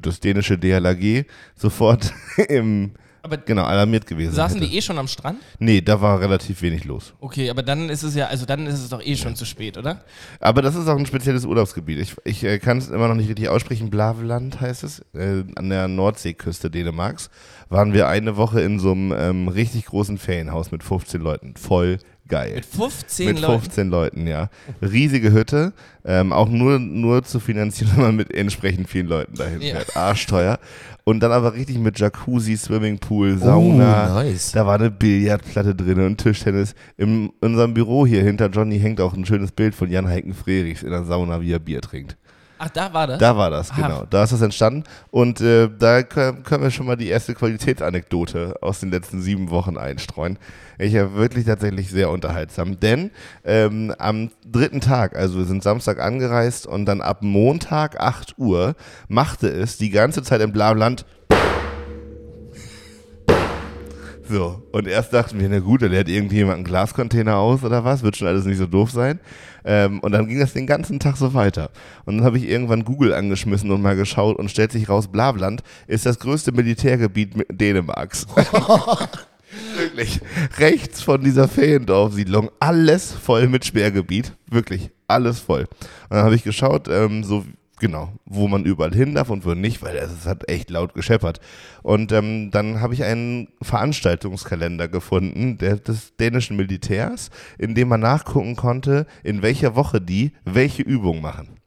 das 0.00 0.18
dänische 0.20 0.56
DLAG 0.56 1.26
sofort 1.56 2.14
im, 2.48 2.92
Aber 3.22 3.36
genau, 3.36 3.64
alarmiert 3.64 4.06
gewesen. 4.06 4.32
saßen 4.32 4.58
hätte. 4.58 4.70
die 4.70 4.78
eh 4.78 4.82
schon 4.82 4.98
am 4.98 5.08
Strand? 5.08 5.38
Nee, 5.58 5.80
da 5.80 6.00
war 6.00 6.20
relativ 6.20 6.62
wenig 6.62 6.84
los. 6.84 7.14
Okay, 7.20 7.50
aber 7.50 7.62
dann 7.62 7.88
ist 7.88 8.02
es 8.02 8.14
ja, 8.14 8.26
also 8.26 8.46
dann 8.46 8.66
ist 8.66 8.80
es 8.80 8.88
doch 8.88 9.02
eh 9.02 9.16
schon 9.16 9.36
zu 9.36 9.44
spät, 9.44 9.76
oder? 9.76 10.02
Aber 10.40 10.62
das 10.62 10.74
ist 10.74 10.88
auch 10.88 10.98
ein 10.98 11.06
spezielles 11.06 11.44
Urlaubsgebiet. 11.44 11.98
Ich, 11.98 12.16
ich 12.24 12.44
äh, 12.44 12.58
kann 12.58 12.78
es 12.78 12.88
immer 12.88 13.08
noch 13.08 13.14
nicht 13.14 13.28
richtig 13.28 13.48
aussprechen. 13.48 13.90
Blaveland 13.90 14.60
heißt 14.60 14.84
es. 14.84 15.00
Äh, 15.14 15.44
an 15.56 15.68
der 15.68 15.88
Nordseeküste 15.88 16.70
Dänemarks 16.70 17.30
waren 17.68 17.92
wir 17.92 18.08
eine 18.08 18.36
Woche 18.36 18.60
in 18.60 18.78
so 18.78 18.92
einem 18.92 19.12
ähm, 19.12 19.48
richtig 19.48 19.86
großen 19.86 20.18
Ferienhaus 20.18 20.72
mit 20.72 20.82
15 20.82 21.20
Leuten. 21.20 21.54
Voll 21.56 21.98
geil. 22.30 22.54
Mit 22.54 22.64
15 22.64 23.26
Mit 23.26 23.40
Leuten. 23.40 23.60
15 23.62 23.90
Leuten, 23.90 24.26
ja. 24.26 24.48
Riesige 24.80 25.32
Hütte. 25.32 25.72
Ähm, 26.04 26.32
auch 26.32 26.48
nur, 26.48 26.78
nur 26.78 27.22
zu 27.24 27.40
finanzieren, 27.40 27.92
wenn 27.96 28.02
man 28.04 28.16
mit 28.16 28.32
entsprechend 28.34 28.88
vielen 28.88 29.06
Leuten 29.08 29.34
dahin 29.34 29.60
Ja. 29.60 29.74
fährt. 29.74 29.94
Arschteuer. 29.96 30.58
Und 31.04 31.20
dann 31.20 31.32
aber 31.32 31.52
richtig 31.54 31.78
mit 31.78 31.98
Jacuzzi, 31.98 32.56
Swimmingpool, 32.56 33.36
Sauna. 33.38 34.10
Oh, 34.10 34.14
nice. 34.22 34.52
Da 34.52 34.64
war 34.66 34.76
eine 34.76 34.90
Billardplatte 34.90 35.74
drin 35.74 36.00
und 36.00 36.16
Tischtennis. 36.18 36.74
In 36.96 37.30
unserem 37.40 37.74
Büro 37.74 38.06
hier 38.06 38.22
hinter 38.22 38.48
Johnny 38.48 38.78
hängt 38.78 39.00
auch 39.00 39.12
ein 39.14 39.26
schönes 39.26 39.52
Bild 39.52 39.74
von 39.74 39.90
Jan 39.90 40.06
Heiken 40.08 40.32
Frerichs 40.34 40.82
in 40.82 40.90
der 40.90 41.04
Sauna, 41.04 41.40
wie 41.40 41.52
er 41.52 41.58
Bier 41.58 41.80
trinkt. 41.80 42.16
Ach, 42.62 42.68
da 42.68 42.92
war 42.92 43.06
das? 43.06 43.18
Da 43.18 43.36
war 43.38 43.48
das, 43.50 43.70
Ah. 43.70 43.74
genau. 43.76 44.04
Da 44.10 44.22
ist 44.24 44.32
das 44.34 44.42
entstanden. 44.42 44.84
Und 45.10 45.40
äh, 45.40 45.70
da 45.78 46.02
können, 46.02 46.42
können 46.42 46.62
wir 46.62 46.70
schon 46.70 46.84
mal 46.86 46.96
die 46.96 47.08
erste 47.08 47.34
Qualitätsanekdote 47.34 48.56
aus 48.60 48.80
den 48.80 48.90
letzten 48.90 49.22
sieben 49.22 49.48
Wochen 49.50 49.78
einstreuen. 49.78 50.38
Ich 50.78 50.94
habe 50.96 51.14
wirklich 51.14 51.46
tatsächlich 51.46 51.90
sehr 51.90 52.10
unterhaltsam. 52.10 52.78
Denn 52.78 53.10
ähm, 53.44 53.94
am 53.98 54.30
dritten 54.46 54.80
Tag, 54.82 55.16
also 55.16 55.38
wir 55.38 55.46
sind 55.46 55.62
Samstag 55.62 56.00
angereist 56.00 56.66
und 56.66 56.84
dann 56.84 57.00
ab 57.00 57.22
Montag 57.22 57.98
8 57.98 58.34
Uhr 58.38 58.74
machte 59.08 59.48
es 59.48 59.78
die 59.78 59.90
ganze 59.90 60.22
Zeit 60.22 60.42
im 60.42 60.52
Blamland 60.52 61.06
So, 64.30 64.62
und 64.70 64.86
erst 64.86 65.12
dachten 65.12 65.40
wir, 65.40 65.48
na 65.48 65.58
gut, 65.58 65.82
da 65.82 65.86
leert 65.86 66.08
irgendjemand 66.08 66.54
einen 66.54 66.64
Glascontainer 66.64 67.36
aus 67.38 67.64
oder 67.64 67.84
was, 67.84 68.04
wird 68.04 68.16
schon 68.16 68.28
alles 68.28 68.44
nicht 68.44 68.58
so 68.58 68.66
doof 68.66 68.92
sein. 68.92 69.18
Ähm, 69.64 69.98
und 70.00 70.12
dann 70.12 70.28
ging 70.28 70.38
das 70.38 70.52
den 70.52 70.68
ganzen 70.68 71.00
Tag 71.00 71.16
so 71.16 71.34
weiter. 71.34 71.70
Und 72.04 72.18
dann 72.18 72.24
habe 72.24 72.38
ich 72.38 72.48
irgendwann 72.48 72.84
Google 72.84 73.12
angeschmissen 73.12 73.72
und 73.72 73.82
mal 73.82 73.96
geschaut 73.96 74.38
und 74.38 74.48
stellt 74.48 74.70
sich 74.70 74.88
raus, 74.88 75.08
Blavland 75.08 75.64
ist 75.88 76.06
das 76.06 76.20
größte 76.20 76.52
Militärgebiet 76.52 77.32
Dänemarks. 77.50 78.28
Wirklich. 79.76 80.20
Rechts 80.58 81.02
von 81.02 81.24
dieser 81.24 81.48
Feriendorfsiedlung, 81.48 82.50
alles 82.60 83.12
voll 83.12 83.48
mit 83.48 83.64
Sperrgebiet. 83.64 84.32
Wirklich, 84.48 84.90
alles 85.08 85.40
voll. 85.40 85.62
Und 85.62 86.16
dann 86.16 86.24
habe 86.24 86.36
ich 86.36 86.44
geschaut, 86.44 86.86
ähm, 86.88 87.24
so 87.24 87.44
genau, 87.80 88.12
wo 88.24 88.46
man 88.46 88.64
überall 88.64 88.94
hin 88.94 89.14
darf 89.14 89.30
und 89.30 89.44
wo 89.44 89.54
nicht, 89.54 89.82
weil 89.82 89.96
es 89.96 90.26
hat 90.26 90.48
echt 90.48 90.70
laut 90.70 90.94
gescheppert. 90.94 91.40
Und 91.82 92.12
ähm, 92.12 92.50
dann 92.52 92.80
habe 92.80 92.94
ich 92.94 93.02
einen 93.02 93.48
Veranstaltungskalender 93.60 94.86
gefunden 94.86 95.58
der, 95.58 95.76
des 95.76 96.14
dänischen 96.16 96.56
Militärs, 96.56 97.30
in 97.58 97.74
dem 97.74 97.88
man 97.88 98.00
nachgucken 98.00 98.54
konnte, 98.54 99.06
in 99.24 99.42
welcher 99.42 99.74
Woche 99.74 100.00
die 100.00 100.32
welche 100.44 100.82
Übung 100.82 101.20
machen. 101.20 101.59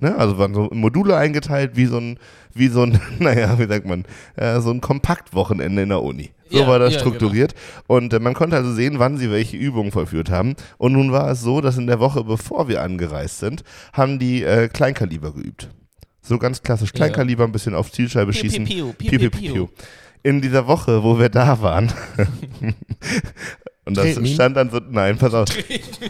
Ne? 0.00 0.16
Also 0.16 0.38
waren 0.38 0.54
so 0.54 0.68
Module 0.72 1.16
eingeteilt, 1.16 1.72
wie 1.74 1.86
so 1.86 1.98
ein, 1.98 2.18
wie 2.54 2.68
so 2.68 2.82
ein, 2.82 3.00
naja, 3.18 3.58
wie 3.58 3.66
sagt 3.66 3.86
man, 3.86 4.04
äh, 4.36 4.60
so 4.60 4.70
ein 4.70 4.80
Kompaktwochenende 4.80 5.82
in 5.82 5.88
der 5.88 6.02
Uni. 6.02 6.30
So 6.50 6.60
Ja, 6.60 6.66
war 6.68 6.78
das 6.78 6.94
ja, 6.94 7.00
strukturiert. 7.00 7.54
Und 7.86 8.12
äh, 8.12 8.20
man 8.20 8.34
konnte 8.34 8.56
also 8.56 8.72
sehen, 8.72 8.98
wann 8.98 9.18
sie 9.18 9.30
welche 9.30 9.56
Übungen 9.56 9.90
vollführt 9.90 10.30
haben. 10.30 10.54
Und 10.78 10.92
nun 10.92 11.12
war 11.12 11.30
es 11.30 11.40
so, 11.40 11.60
dass 11.60 11.76
in 11.78 11.86
der 11.86 12.00
Woche, 12.00 12.24
bevor 12.24 12.68
wir 12.68 12.82
angereist 12.82 13.40
sind, 13.40 13.64
haben 13.92 14.18
die 14.18 14.44
äh, 14.44 14.68
Kleinkaliber 14.68 15.32
geübt. 15.32 15.68
So 16.22 16.38
ganz 16.38 16.62
klassisch 16.62 16.92
Kleinkaliber, 16.92 17.44
ein 17.44 17.52
bisschen 17.52 17.74
auf 17.74 17.90
Zielscheibe 17.90 18.32
Piu, 18.32 18.40
schießen. 18.40 18.64
piu, 18.64 18.92
Piu, 18.92 19.08
piu, 19.10 19.18
piu, 19.18 19.30
piu. 19.30 19.52
piu. 19.52 19.68
In 20.22 20.40
dieser 20.40 20.66
Woche, 20.66 21.02
wo 21.02 21.18
wir 21.18 21.28
da 21.28 21.60
waren, 21.62 21.92
und 23.88 23.96
das 23.96 24.04
Treten 24.04 24.26
stand 24.26 24.54
dann 24.54 24.68
so, 24.68 24.80
nein, 24.90 25.16
pass 25.16 25.32
auf. 25.32 25.48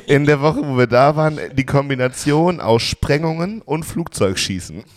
In 0.09 0.25
der 0.27 0.41
Woche, 0.41 0.61
wo 0.65 0.77
wir 0.77 0.89
da 0.89 1.15
waren, 1.15 1.39
die 1.57 1.65
Kombination 1.65 2.61
aus 2.61 2.83
Sprengungen 2.83 3.63
und 3.63 3.85
Flugzeugschießen. 3.85 4.83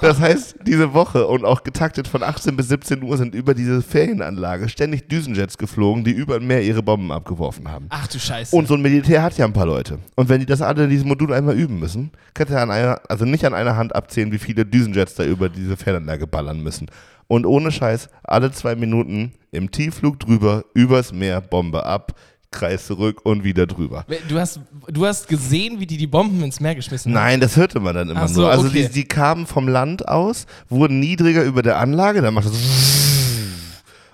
Das 0.00 0.20
heißt, 0.20 0.56
diese 0.64 0.94
Woche 0.94 1.26
und 1.26 1.44
auch 1.44 1.64
getaktet 1.64 2.06
von 2.06 2.22
18 2.22 2.56
bis 2.56 2.68
17 2.68 3.02
Uhr 3.02 3.16
sind 3.16 3.34
über 3.34 3.52
diese 3.54 3.82
Ferienanlage 3.82 4.68
ständig 4.68 5.08
Düsenjets 5.08 5.58
geflogen, 5.58 6.04
die 6.04 6.12
über 6.12 6.38
dem 6.38 6.46
Meer 6.46 6.62
ihre 6.62 6.82
Bomben 6.82 7.10
abgeworfen 7.10 7.68
haben. 7.68 7.86
Ach 7.88 8.06
du 8.06 8.18
Scheiße. 8.18 8.54
Und 8.54 8.68
so 8.68 8.74
ein 8.74 8.82
Militär 8.82 9.22
hat 9.22 9.36
ja 9.38 9.44
ein 9.44 9.52
paar 9.52 9.66
Leute. 9.66 9.98
Und 10.14 10.28
wenn 10.28 10.40
die 10.40 10.46
das 10.46 10.62
alle 10.62 10.84
in 10.84 10.90
diesem 10.90 11.08
Modul 11.08 11.32
einmal 11.32 11.56
üben 11.56 11.78
müssen, 11.80 12.10
kannst 12.34 12.52
du 12.52 12.56
ja 12.56 12.62
an 12.62 12.70
einer, 12.70 13.00
also 13.08 13.24
nicht 13.24 13.44
an 13.44 13.54
einer 13.54 13.76
Hand 13.76 13.94
abzählen, 13.94 14.30
wie 14.30 14.38
viele 14.38 14.64
Düsenjets 14.64 15.14
da 15.14 15.24
über 15.24 15.48
diese 15.48 15.76
Fernanlage 15.76 16.26
ballern 16.26 16.62
müssen. 16.62 16.88
Und 17.32 17.46
ohne 17.46 17.72
Scheiß, 17.72 18.10
alle 18.24 18.52
zwei 18.52 18.74
Minuten 18.74 19.32
im 19.52 19.70
Tiefflug 19.70 20.20
drüber, 20.20 20.66
übers 20.74 21.14
Meer, 21.14 21.40
Bombe 21.40 21.86
ab, 21.86 22.14
Kreis 22.50 22.86
zurück 22.86 23.22
und 23.24 23.42
wieder 23.42 23.66
drüber. 23.66 24.04
Du 24.28 24.38
hast, 24.38 24.60
du 24.86 25.06
hast 25.06 25.28
gesehen, 25.28 25.80
wie 25.80 25.86
die 25.86 25.96
die 25.96 26.06
Bomben 26.06 26.42
ins 26.44 26.60
Meer 26.60 26.74
geschmissen 26.74 27.14
haben? 27.14 27.24
Nein, 27.24 27.40
das 27.40 27.56
hörte 27.56 27.80
man 27.80 27.94
dann 27.94 28.10
immer 28.10 28.28
so, 28.28 28.42
nur. 28.42 28.50
Also 28.50 28.66
okay. 28.66 28.86
die, 28.86 28.92
die 28.92 29.04
kamen 29.04 29.46
vom 29.46 29.66
Land 29.66 30.08
aus, 30.08 30.44
wurden 30.68 31.00
niedriger 31.00 31.42
über 31.42 31.62
der 31.62 31.78
Anlage, 31.78 32.20
dann 32.20 32.34
macht 32.34 32.48
es 32.48 32.52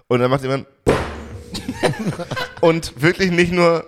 und 0.06 0.20
dann 0.20 0.30
macht 0.30 0.42
jemand 0.42 0.68
und 2.60 3.02
wirklich 3.02 3.32
nicht 3.32 3.50
nur 3.50 3.84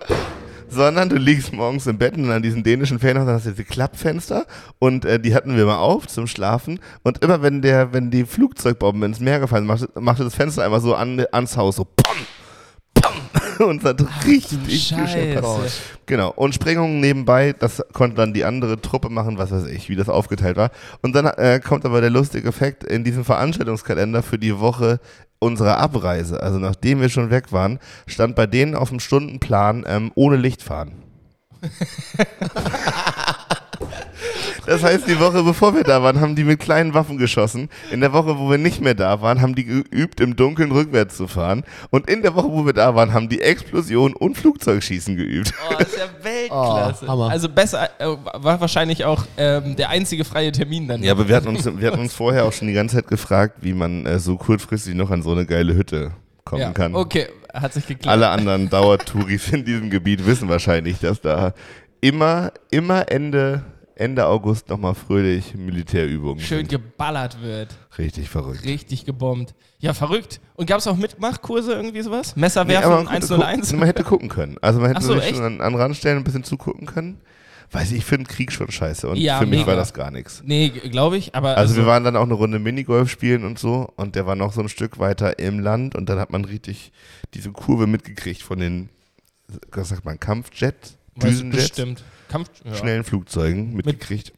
sondern 0.71 1.09
du 1.09 1.17
liegst 1.17 1.53
morgens 1.53 1.87
im 1.87 1.99
Bett 1.99 2.17
und 2.17 2.31
an 2.31 2.43
diesen 2.43 2.62
dänischen 2.62 2.99
Ferienhäusern 2.99 3.35
hast 3.35 3.47
du 3.47 3.50
diese 3.50 3.65
Klappfenster 3.65 4.47
und 4.79 5.05
äh, 5.05 5.19
die 5.19 5.35
hatten 5.35 5.57
wir 5.57 5.67
mal 5.67 5.79
auf 5.79 6.07
zum 6.07 6.27
Schlafen 6.27 6.81
und 7.03 7.23
immer 7.23 7.43
wenn 7.43 7.62
der, 7.62 7.93
wenn 7.93 8.11
die 8.11 8.25
Flugzeugbomben 8.25 9.03
ins 9.03 9.21
Meer 9.21 9.41
gefallen 9.41 9.67
machte, 9.67 9.89
machte 9.99 10.25
das 10.25 10.35
Fenster 10.35 10.65
einmal 10.65 10.81
so 10.81 10.95
an, 10.95 11.25
ans 11.33 11.57
Haus, 11.57 11.77
so 11.77 11.85
pam 11.85 12.17
und 13.69 13.83
es 13.83 13.85
hat 13.85 14.02
richtig 14.26 14.64
gescheppert. 14.67 15.45
Scheiße. 15.45 15.83
Genau. 16.07 16.33
Und 16.35 16.55
Sprengungen 16.55 17.00
nebenbei, 17.00 17.55
das 17.59 17.83
konnte 17.93 18.17
dann 18.17 18.33
die 18.33 18.45
andere 18.45 18.81
Truppe 18.81 19.11
machen, 19.11 19.38
was 19.38 19.50
weiß 19.50 19.67
ich, 19.67 19.88
wie 19.88 19.97
das 19.97 20.09
aufgeteilt 20.09 20.57
war. 20.57 20.71
Und 21.02 21.14
dann 21.14 21.26
äh, 21.26 21.61
kommt 21.61 21.85
aber 21.85 22.00
der 22.00 22.11
lustige 22.11 22.49
Effekt 22.49 22.85
in 22.85 23.05
diesem 23.05 23.25
Veranstaltungskalender 23.25 24.23
für 24.23 24.38
die 24.38 24.59
Woche 24.59 25.00
unserer 25.38 25.79
Abreise. 25.79 26.43
Also 26.43 26.59
nachdem 26.59 27.00
wir 27.00 27.09
schon 27.09 27.31
weg 27.31 27.52
waren, 27.52 27.79
stand 28.07 28.37
bei 28.37 28.47
denen 28.47 28.75
auf 28.75 28.90
dem 28.90 29.00
Stundenplan 29.00 29.85
ähm, 29.87 30.12
ohne 30.14 30.37
Licht 30.37 30.62
fahren. 30.62 30.93
Das 34.71 34.85
heißt, 34.85 35.09
die 35.09 35.19
Woche 35.19 35.43
bevor 35.43 35.75
wir 35.75 35.83
da 35.83 36.00
waren, 36.00 36.21
haben 36.21 36.37
die 36.37 36.45
mit 36.45 36.61
kleinen 36.61 36.95
Waffen 36.95 37.19
geschossen. 37.19 37.69
In 37.91 38.00
der 38.00 38.12
Woche, 38.12 38.39
wo 38.39 38.49
wir 38.49 38.57
nicht 38.57 38.81
mehr 38.81 38.95
da 38.95 39.21
waren, 39.21 39.41
haben 39.41 39.57
die 39.57 39.65
geübt, 39.65 40.21
im 40.21 40.37
Dunkeln 40.37 40.71
rückwärts 40.71 41.17
zu 41.17 41.27
fahren. 41.27 41.65
Und 41.91 42.09
in 42.09 42.23
der 42.23 42.37
Woche, 42.37 42.53
wo 42.53 42.65
wir 42.65 42.73
da 42.73 42.95
waren, 42.95 43.12
haben 43.12 43.29
die 43.29 43.41
Explosion 43.41 44.15
und 44.15 44.39
Flugzeugschießen 44.39 45.17
geübt. 45.17 45.53
Oh, 45.69 45.75
das 45.77 45.89
ist 45.89 45.99
ja 45.99 46.05
Weltklasse. 46.23 47.05
Oh. 47.09 47.23
Also 47.25 47.49
besser, 47.49 47.91
äh, 47.99 48.07
war 48.07 48.61
wahrscheinlich 48.61 49.05
auch 49.05 49.25
ähm, 49.37 49.75
der 49.75 49.89
einzige 49.89 50.25
freie 50.25 50.53
Termin 50.53 50.87
dann. 50.87 51.03
Ja, 51.03 51.15
aber 51.15 51.27
wir 51.27 51.35
hatten 51.35 51.49
uns, 51.49 51.67
wir 51.67 51.89
hatten 51.89 51.99
uns 51.99 52.15
vorher 52.15 52.45
auch 52.45 52.53
schon 52.53 52.69
die 52.69 52.75
ganze 52.75 52.95
Zeit 52.95 53.09
gefragt, 53.09 53.57
wie 53.62 53.73
man 53.73 54.07
äh, 54.07 54.21
so 54.21 54.37
kurzfristig 54.37 54.95
noch 54.95 55.11
an 55.11 55.23
so 55.23 55.33
eine 55.33 55.47
geile 55.47 55.75
Hütte 55.75 56.12
kommen 56.45 56.62
Ja, 56.62 56.71
kann. 56.71 56.95
Okay, 56.95 57.27
hat 57.53 57.73
sich 57.73 57.89
geklärt. 57.89 58.12
Alle 58.12 58.29
anderen 58.29 58.71
Dauertouris 58.71 59.49
in 59.49 59.65
diesem 59.65 59.91
Gebiet 59.91 60.25
wissen 60.25 60.49
wahrscheinlich, 60.49 61.00
dass 61.00 61.21
da 61.21 61.55
immer, 62.00 62.53
immer 62.71 63.11
Ende, 63.11 63.65
Ende 64.00 64.26
August 64.26 64.69
nochmal 64.69 64.95
fröhlich 64.95 65.54
Militärübungen 65.54 66.40
Schön 66.40 66.59
sind. 66.61 66.71
geballert 66.71 67.40
wird. 67.42 67.69
Richtig 67.99 68.28
verrückt. 68.30 68.64
Richtig 68.64 69.04
gebombt. 69.04 69.54
Ja, 69.78 69.95
verrückt. 69.95 70.40
Und 70.54 70.66
gab 70.66 70.78
es 70.78 70.87
auch 70.87 70.97
Mitmachkurse, 70.97 71.73
irgendwie 71.75 72.02
sowas? 72.02 72.35
Nee, 72.35 72.40
Messerwerfen 72.40 72.85
aber 72.85 72.97
man, 73.04 73.07
konnte 73.07 73.35
101? 73.35 73.61
gucken, 73.61 73.78
man 73.78 73.87
hätte 73.87 74.04
gucken 74.04 74.28
können. 74.28 74.57
Also 74.61 74.80
man 74.80 74.88
hätte 74.92 75.02
so, 75.04 75.19
sich 75.19 75.37
an, 75.37 75.61
an 75.61 75.73
den 75.73 75.80
Rand 75.80 75.97
stellen 75.97 76.16
und 76.16 76.23
ein 76.23 76.25
bisschen 76.25 76.45
zugucken 76.45 76.87
können. 76.87 77.21
Weiß 77.73 77.92
ich, 77.92 77.99
ich 77.99 78.04
finde 78.04 78.28
Krieg 78.28 78.50
schon 78.50 78.71
scheiße 78.71 79.07
und 79.09 79.16
Ja, 79.16 79.38
für 79.38 79.47
mich 79.47 79.61
mega. 79.61 79.69
war 79.69 79.76
das 79.76 79.95
gar 79.95 80.11
nichts. 80.11 80.42
Nee, 80.45 80.71
glaube 80.71 81.16
ich, 81.16 81.37
aber. 81.37 81.57
Also, 81.57 81.76
wir 81.76 81.87
waren 81.87 82.02
dann 82.02 82.16
auch 82.16 82.25
eine 82.25 82.35
Runde 82.35 82.59
Minigolf 82.59 83.09
spielen 83.09 83.45
und 83.45 83.61
so 83.61 83.92
und 83.95 84.16
der 84.16 84.26
war 84.26 84.35
noch 84.35 84.52
so 84.52 84.61
ein 84.61 84.69
Stück 84.69 84.99
weiter 84.99 85.38
im 85.38 85.61
Land 85.61 85.95
und 85.95 86.09
dann 86.09 86.19
hat 86.19 86.30
man 86.30 86.45
richtig 86.45 86.90
diese 87.35 87.52
Kurve 87.52 87.87
mitgekriegt 87.87 88.42
von 88.42 88.59
den, 88.59 88.88
was 89.71 89.90
sagt 89.90 90.04
man, 90.04 90.19
Kampfjets, 90.19 90.97
Düsenjets, 91.17 91.69
Bestimmt. 91.69 92.05
Kampf, 92.29 92.50
ja. 92.64 92.75
schnellen 92.75 93.05
Flugzeugen 93.05 93.75
mitgekriegt. 93.75 94.33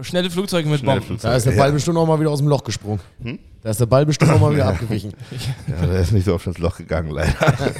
Schnelle 0.00 0.30
Flugzeuge 0.30 0.68
mit 0.68 0.80
Schnelle 0.80 1.00
Bomben. 1.00 1.06
Flugzeuge. 1.06 1.32
Da 1.32 1.36
ist 1.36 1.46
der 1.46 1.52
Ball 1.52 1.68
ja. 1.68 1.74
bestimmt 1.74 1.96
auch 1.96 2.06
mal 2.06 2.20
wieder 2.20 2.30
aus 2.30 2.38
dem 2.38 2.48
Loch 2.48 2.62
gesprungen. 2.62 3.00
Hm? 3.20 3.38
Da 3.62 3.70
ist 3.70 3.80
der 3.80 3.86
Ball 3.86 4.06
bestimmt 4.06 4.30
auch 4.30 4.40
mal 4.40 4.52
wieder 4.54 4.66
abgewichen. 4.68 5.12
Ja, 5.66 5.86
der 5.86 6.00
ist 6.00 6.12
nicht 6.12 6.24
so 6.24 6.34
oft 6.34 6.46
ins 6.46 6.58
Loch 6.58 6.76
gegangen, 6.76 7.10
leider. 7.10 7.34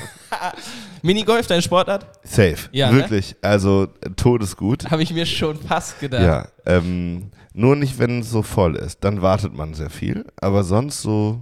Minigolf, 1.02 1.46
deine 1.46 1.62
Sportart? 1.62 2.06
Safe. 2.24 2.68
Ja, 2.72 2.90
ne? 2.90 2.98
Wirklich. 2.98 3.36
Also 3.40 3.88
äh, 4.00 4.10
todesgut. 4.10 4.90
Habe 4.90 5.02
ich 5.04 5.12
mir 5.12 5.26
schon 5.26 5.60
fast 5.60 6.00
gedacht. 6.00 6.22
Ja. 6.22 6.48
Ähm, 6.66 7.30
nur 7.52 7.76
nicht, 7.76 7.98
wenn 8.00 8.20
es 8.20 8.30
so 8.30 8.42
voll 8.42 8.74
ist. 8.74 9.04
Dann 9.04 9.22
wartet 9.22 9.54
man 9.54 9.74
sehr 9.74 9.90
viel. 9.90 10.24
Aber 10.40 10.64
sonst 10.64 11.02
so 11.02 11.40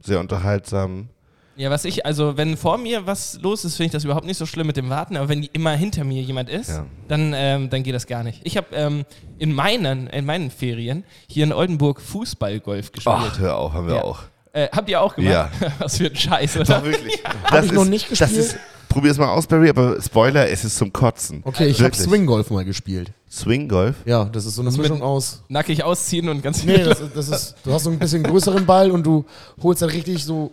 sehr 0.00 0.20
unterhaltsam. 0.20 1.08
Ja, 1.56 1.70
was 1.70 1.84
ich, 1.84 2.06
also 2.06 2.36
wenn 2.38 2.56
vor 2.56 2.78
mir 2.78 3.06
was 3.06 3.38
los 3.42 3.64
ist, 3.64 3.76
finde 3.76 3.86
ich 3.86 3.92
das 3.92 4.04
überhaupt 4.04 4.24
nicht 4.26 4.38
so 4.38 4.46
schlimm 4.46 4.66
mit 4.66 4.76
dem 4.78 4.88
Warten, 4.88 5.16
aber 5.18 5.28
wenn 5.28 5.42
immer 5.52 5.72
hinter 5.72 6.02
mir 6.04 6.22
jemand 6.22 6.48
ist, 6.48 6.70
Ja. 6.70 6.86
dann, 7.08 7.32
ähm, 7.36 7.68
dann 7.68 7.82
geht 7.82 7.94
das 7.94 8.06
gar 8.06 8.22
nicht. 8.24 8.40
Ich 8.44 8.56
habe 8.56 8.68
ähm, 8.74 9.04
in, 9.38 9.52
meinen, 9.54 10.06
in 10.06 10.24
meinen 10.24 10.50
Ferien 10.50 11.04
hier 11.28 11.44
in 11.44 11.52
Oldenburg 11.52 12.00
Fußballgolf 12.00 12.92
gespielt. 12.92 13.16
Ach, 13.18 13.38
hör 13.38 13.56
auf, 13.56 13.72
haben 13.74 13.86
wir 13.88 13.96
Ja. 13.96 14.02
auch. 14.04 14.20
Äh, 14.54 14.68
habt 14.72 14.88
ihr 14.88 15.00
auch 15.00 15.14
gemacht? 15.14 15.32
Ja. 15.32 15.50
was 15.78 15.96
für 15.98 16.06
ein 16.06 16.16
Scheiß, 16.16 16.56
oder? 16.56 16.64
Doch, 16.64 16.84
wirklich. 16.84 17.22
Hab 17.44 17.64
ich 17.64 17.72
noch 17.72 17.84
nicht 17.86 18.10
Das 18.10 18.18
gespielt. 18.18 18.38
ist, 18.40 18.56
probier 18.88 19.10
es 19.10 19.18
mal 19.18 19.28
aus, 19.28 19.46
Barry, 19.46 19.68
aber 19.70 20.00
Spoiler, 20.00 20.48
es 20.50 20.64
ist 20.64 20.76
zum 20.76 20.92
Kotzen. 20.92 21.42
Okay, 21.44 21.66
ich 21.68 21.82
habe. 21.82 21.94
Swinggolf 21.94 22.50
mal 22.50 22.64
gespielt. 22.64 23.12
Swinggolf? 23.30 23.96
Ja, 24.04 24.24
das 24.24 24.44
ist 24.44 24.54
so 24.56 24.60
eine 24.62 24.70
mit- 24.70 24.80
Mischung 24.80 25.02
aus. 25.02 25.42
Nackig 25.48 25.82
ausziehen 25.84 26.28
und 26.28 26.42
ganz 26.42 26.64
Nee, 26.64 26.78
das, 26.84 27.00
ist- 27.00 27.16
das 27.16 27.28
ist. 27.28 27.54
Du 27.64 27.72
hast 27.72 27.84
so 27.84 27.90
ein 27.90 27.98
bisschen 27.98 28.22
größeren 28.22 28.66
Ball 28.66 28.90
und 28.90 29.04
du 29.06 29.24
holst 29.62 29.80
dann 29.80 29.88
richtig 29.88 30.22
so 30.24 30.50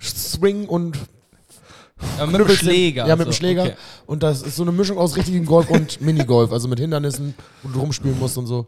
Swing 0.00 0.66
und 0.66 0.96
äh, 2.20 2.26
mit 2.26 2.40
dem 2.40 2.48
Schläger. 2.48 3.06
Ja, 3.06 3.16
mit 3.16 3.26
dem 3.26 3.32
so. 3.32 3.36
Schläger. 3.36 3.62
Okay. 3.64 3.74
Und 4.06 4.22
das 4.22 4.42
ist 4.42 4.56
so 4.56 4.62
eine 4.62 4.72
Mischung 4.72 4.98
aus 4.98 5.16
richtigem 5.16 5.44
Golf 5.44 5.68
und 5.70 6.00
Minigolf, 6.00 6.52
also 6.52 6.68
mit 6.68 6.78
Hindernissen, 6.78 7.34
wo 7.62 7.70
du 7.70 7.80
rumspielen 7.80 8.18
musst 8.18 8.38
und 8.38 8.46
so. 8.46 8.66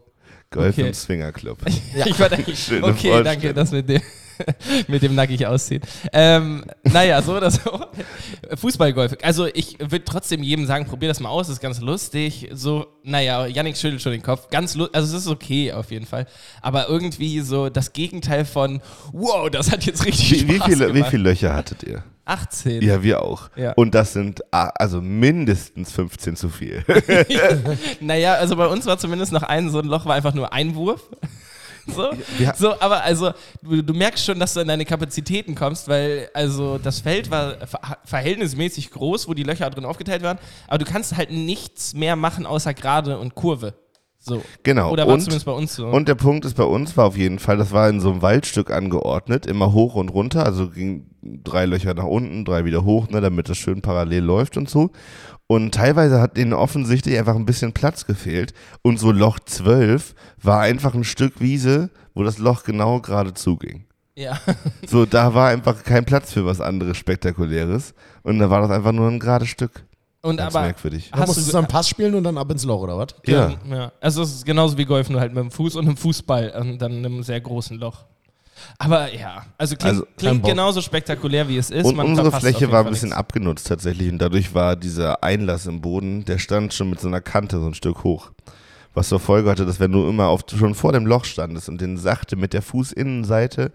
Golf 0.49 0.77
Okay. 0.77 0.87
und 0.87 0.95
Swingerclub. 0.95 1.57
Ja. 1.95 2.05
Ich 2.07 2.19
war 2.19 2.29
da, 2.29 2.37
Schöne 2.53 2.85
okay, 2.87 3.23
danke, 3.23 3.53
das 3.53 3.71
mit 3.71 3.87
dem, 3.87 4.01
mit 4.87 5.01
dem 5.03 5.15
nackig 5.15 5.45
ausziehen. 5.45 5.81
Ähm, 6.13 6.63
naja, 6.83 7.21
so 7.21 7.35
oder 7.35 7.51
so. 7.51 7.59
Fußballgolf. 8.55 9.15
Also 9.23 9.47
ich 9.47 9.77
würde 9.79 10.03
trotzdem 10.05 10.43
jedem 10.43 10.65
sagen, 10.65 10.85
probier 10.85 11.07
das 11.09 11.19
mal 11.19 11.29
aus, 11.29 11.49
ist 11.49 11.59
ganz 11.61 11.79
lustig. 11.81 12.49
So, 12.53 12.87
naja, 13.03 13.45
Yannick 13.45 13.77
schüttelt 13.77 14.01
schon 14.01 14.11
den 14.11 14.23
Kopf. 14.23 14.49
Ganz 14.49 14.75
lu- 14.75 14.87
also 14.93 15.15
es 15.15 15.23
ist 15.23 15.29
okay 15.29 15.71
auf 15.73 15.91
jeden 15.91 16.05
Fall. 16.05 16.27
Aber 16.61 16.87
irgendwie 16.89 17.41
so 17.41 17.69
das 17.69 17.93
Gegenteil 17.93 18.45
von, 18.45 18.81
wow, 19.13 19.49
das 19.49 19.71
hat 19.71 19.85
jetzt 19.85 20.05
richtig 20.05 20.31
Wie, 20.43 20.49
wie, 20.49 20.55
Spaß 20.55 20.67
viele, 20.67 20.89
wie 20.89 20.93
gemacht. 20.93 21.09
viele 21.11 21.23
Löcher 21.23 21.55
hattet 21.55 21.83
ihr? 21.83 22.03
18. 22.25 22.81
Ja, 22.83 23.01
wir 23.03 23.23
auch. 23.23 23.49
Ja. 23.55 23.73
Und 23.73 23.95
das 23.95 24.13
sind 24.13 24.41
ah, 24.53 24.71
also 24.75 25.01
mindestens 25.01 25.91
15 25.91 26.35
zu 26.35 26.49
viel. 26.49 26.83
Naja, 27.99 28.35
also 28.35 28.55
bei 28.55 28.67
uns 28.67 28.85
war 28.85 28.97
zumindest 28.97 29.31
noch 29.31 29.43
ein, 29.43 29.69
so 29.69 29.79
ein 29.79 29.85
Loch 29.85 30.05
war 30.05 30.15
einfach 30.15 30.33
nur 30.33 30.53
Einwurf. 30.53 31.01
So, 31.95 32.11
Ja. 32.39 32.55
so 32.55 32.79
aber 32.79 33.03
also 33.03 33.31
du, 33.61 33.81
du 33.81 33.93
merkst 33.93 34.25
schon, 34.25 34.39
dass 34.39 34.53
du 34.53 34.59
in 34.61 34.67
deine 34.67 34.85
Kapazitäten 34.85 35.55
kommst, 35.55 35.87
weil 35.87 36.29
also 36.33 36.77
das 36.77 36.99
Feld 36.99 37.31
war 37.31 37.55
ver 37.67 37.79
verhältnismäßig 38.05 38.91
groß, 38.91 39.27
wo 39.27 39.33
die 39.33 39.43
Löcher 39.43 39.69
drin 39.69 39.85
aufgeteilt 39.85 40.23
waren, 40.23 40.37
aber 40.67 40.77
du 40.77 40.85
kannst 40.85 41.17
halt 41.17 41.31
nichts 41.31 41.93
mehr 41.93 42.15
machen 42.15 42.45
außer 42.45 42.73
gerade 42.73 43.17
und 43.17 43.35
Kurve. 43.35 43.73
So. 44.23 44.43
Genau. 44.61 44.91
Oder 44.91 45.07
war 45.07 45.15
und, 45.15 45.21
zumindest 45.21 45.45
bei 45.47 45.51
uns 45.51 45.75
so. 45.75 45.87
und 45.87 46.07
der 46.07 46.13
Punkt 46.15 46.45
ist 46.45 46.55
bei 46.55 46.63
uns 46.63 46.95
war 46.95 47.05
auf 47.07 47.17
jeden 47.17 47.39
Fall, 47.39 47.57
das 47.57 47.71
war 47.71 47.89
in 47.89 47.99
so 47.99 48.11
einem 48.11 48.21
Waldstück 48.21 48.69
angeordnet, 48.69 49.47
immer 49.47 49.73
hoch 49.73 49.95
und 49.95 50.09
runter, 50.09 50.45
also 50.45 50.69
ging 50.69 51.07
drei 51.21 51.65
Löcher 51.65 51.95
nach 51.95 52.03
unten, 52.05 52.45
drei 52.45 52.63
wieder 52.63 52.83
hoch, 52.83 53.09
ne, 53.09 53.19
damit 53.19 53.49
das 53.49 53.57
schön 53.57 53.81
parallel 53.81 54.23
läuft 54.23 54.57
und 54.57 54.69
so. 54.69 54.91
Und 55.51 55.73
teilweise 55.73 56.21
hat 56.21 56.37
denen 56.37 56.53
offensichtlich 56.53 57.17
einfach 57.19 57.35
ein 57.35 57.45
bisschen 57.45 57.73
Platz 57.73 58.05
gefehlt. 58.05 58.53
Und 58.83 58.99
so 58.99 59.11
Loch 59.11 59.37
12 59.39 60.15
war 60.41 60.61
einfach 60.61 60.93
ein 60.93 61.03
Stück 61.03 61.41
Wiese, 61.41 61.89
wo 62.13 62.23
das 62.23 62.37
Loch 62.37 62.63
genau 62.63 63.01
gerade 63.01 63.33
zuging. 63.33 63.83
ja. 64.15 64.39
So, 64.87 65.05
da 65.05 65.33
war 65.33 65.49
einfach 65.49 65.83
kein 65.83 66.05
Platz 66.05 66.31
für 66.31 66.45
was 66.45 66.61
anderes 66.61 66.95
Spektakuläres. 66.97 67.93
Und 68.23 68.39
da 68.39 68.49
war 68.49 68.61
das 68.61 68.71
einfach 68.71 68.93
nur 68.93 69.09
ein 69.09 69.19
gerades 69.19 69.49
Stück. 69.49 69.83
Und 70.21 70.37
Ganz 70.37 70.55
aber 70.55 70.65
merkwürdig. 70.67 71.09
Da 71.11 71.19
Hast 71.19 71.27
musst 71.27 71.39
du- 71.41 71.45
du 71.47 71.51
dann 71.51 71.67
Pass 71.67 71.89
spielen 71.89 72.15
und 72.15 72.23
dann 72.23 72.37
ab 72.37 72.49
ins 72.51 72.63
Loch, 72.63 72.81
oder 72.83 72.97
was? 72.97 73.07
Ja. 73.25 73.53
ja. 73.69 73.91
Also 73.99 74.21
es 74.21 74.33
ist 74.35 74.45
genauso 74.45 74.77
wie 74.77 74.85
Golf, 74.85 75.09
nur 75.09 75.19
halt 75.19 75.33
mit 75.33 75.43
dem 75.43 75.51
Fuß 75.51 75.75
und 75.75 75.85
einem 75.87 75.97
Fußball 75.97 76.51
und 76.61 76.77
dann 76.79 76.93
einem 76.97 77.23
sehr 77.23 77.41
großen 77.41 77.77
Loch. 77.77 78.05
Aber 78.77 79.13
ja, 79.13 79.43
also 79.57 79.75
klingt, 79.75 79.93
Also, 79.93 80.07
klingt 80.17 80.43
genauso 80.43 80.81
spektakulär 80.81 81.47
wie 81.47 81.57
es 81.57 81.69
ist. 81.69 81.85
Und 81.85 81.95
Man 81.97 82.07
unsere 82.07 82.31
Fläche 82.31 82.71
war 82.71 82.83
ein 82.85 82.89
bisschen 82.91 83.09
nichts. 83.09 83.19
abgenutzt 83.19 83.67
tatsächlich 83.67 84.11
und 84.11 84.19
dadurch 84.19 84.53
war 84.53 84.75
dieser 84.75 85.23
Einlass 85.23 85.65
im 85.65 85.81
Boden, 85.81 86.25
der 86.25 86.37
stand 86.37 86.73
schon 86.73 86.89
mit 86.89 86.99
so 86.99 87.07
einer 87.07 87.21
Kante 87.21 87.59
so 87.59 87.67
ein 87.67 87.73
Stück 87.73 88.03
hoch. 88.03 88.31
Was 88.93 89.07
zur 89.07 89.21
Folge 89.21 89.49
hatte, 89.49 89.65
dass 89.65 89.79
wenn 89.79 89.91
du 89.93 90.07
immer 90.09 90.27
auf, 90.27 90.41
schon 90.49 90.75
vor 90.75 90.91
dem 90.91 91.05
Loch 91.05 91.23
standest 91.23 91.69
und 91.69 91.79
den 91.79 91.97
sachte 91.97 92.35
mit 92.35 92.51
der 92.53 92.61
Fußinnenseite 92.61 93.71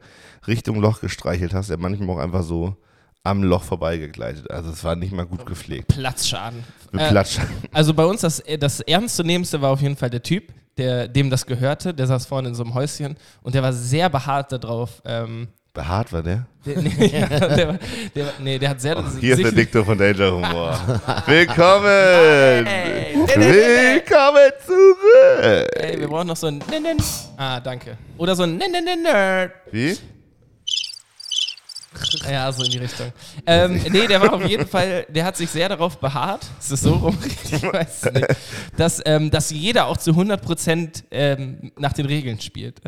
Richtung 0.47 0.81
Loch 0.81 1.01
gestreichelt 1.01 1.55
hast, 1.55 1.71
er 1.71 1.79
manchmal 1.79 2.11
auch 2.11 2.21
einfach 2.21 2.43
so 2.43 2.77
am 3.25 3.43
Loch 3.43 3.63
vorbeigegleitet. 3.65 4.51
Also 4.51 4.71
es 4.71 4.85
war 4.85 4.95
nicht 4.95 5.13
mal 5.13 5.27
gut 5.27 5.47
gepflegt. 5.47 5.89
Platzschaden. 5.89 6.63
Mit 6.93 7.01
Äh, 7.03 7.09
Platsch. 7.11 7.39
Also 7.73 7.93
bei 7.95 8.05
uns 8.05 8.21
das, 8.21 8.43
das 8.61 8.81
ernstzunehmendste 8.81 9.61
war 9.63 9.71
auf 9.71 9.81
jeden 9.81 9.97
Fall 9.97 10.11
der 10.11 10.23
Typ, 10.23 10.53
der, 10.79 11.09
dem 11.09 11.31
das 11.31 11.47
gehörte. 11.47 11.95
Der 11.95 12.07
saß 12.07 12.27
vorne 12.27 12.49
in 12.49 12.55
so 12.55 12.63
einem 12.65 12.75
Häuschen 12.75 13.17
und 13.43 13.55
der 13.55 13.63
war 13.63 13.73
sehr 13.73 14.09
beharrt 14.09 14.53
darauf. 14.53 15.03
Ähm, 15.05 15.49
Behaart 15.73 16.11
war 16.11 16.23
der? 16.23 16.47
der, 16.65 16.81
nee, 16.81 17.07
ja, 17.07 17.27
der, 17.29 17.69
war- 17.69 17.79
der, 18.15 18.25
war- 18.27 18.33
nee, 18.41 18.59
der 18.59 18.71
hat 18.71 18.81
sehr. 18.81 18.97
Hier 19.21 19.35
ist 19.35 19.45
der 19.45 19.53
Diktor 19.53 19.85
von 19.85 19.99
Danger 19.99 20.33
Humor. 20.33 20.79
Willkommen! 21.27 22.67
Ey, 22.67 23.15
Willkommen 23.15 24.51
zurück! 24.65 25.71
Ey, 25.77 26.01
wir 26.01 26.09
brauchen 26.09 26.29
noch 26.29 26.37
so 26.37 26.47
ein. 26.47 26.61
Ah, 27.37 27.61
danke. 27.61 27.99
Oder 28.17 28.35
so 28.35 28.45
ein. 28.45 28.59
Wie? 29.71 29.97
Ja, 32.31 32.51
so 32.53 32.65
in 32.65 32.71
die 32.71 32.79
Richtung. 32.79 33.13
Ähm, 33.47 33.81
nee, 33.91 34.07
der 34.07 34.21
war 34.21 34.33
auf 34.33 34.47
jeden 34.47 34.67
Fall, 34.67 35.07
der 35.09 35.25
hat 35.25 35.37
sich 35.37 35.51
sehr 35.51 35.69
darauf 35.69 35.99
beharrt, 35.99 36.47
ist 36.59 36.73
es 36.73 36.81
so 36.81 36.95
rum, 36.95 37.19
ich 37.45 37.63
weiß 37.63 38.13
nicht, 38.13 38.27
dass, 38.77 39.03
ähm, 39.05 39.31
dass 39.31 39.51
jeder 39.51 39.87
auch 39.87 39.97
zu 39.97 40.13
100% 40.13 41.05
ähm, 41.11 41.73
nach 41.79 41.93
den 41.93 42.07
Regeln 42.07 42.41
spielt. 42.41 42.81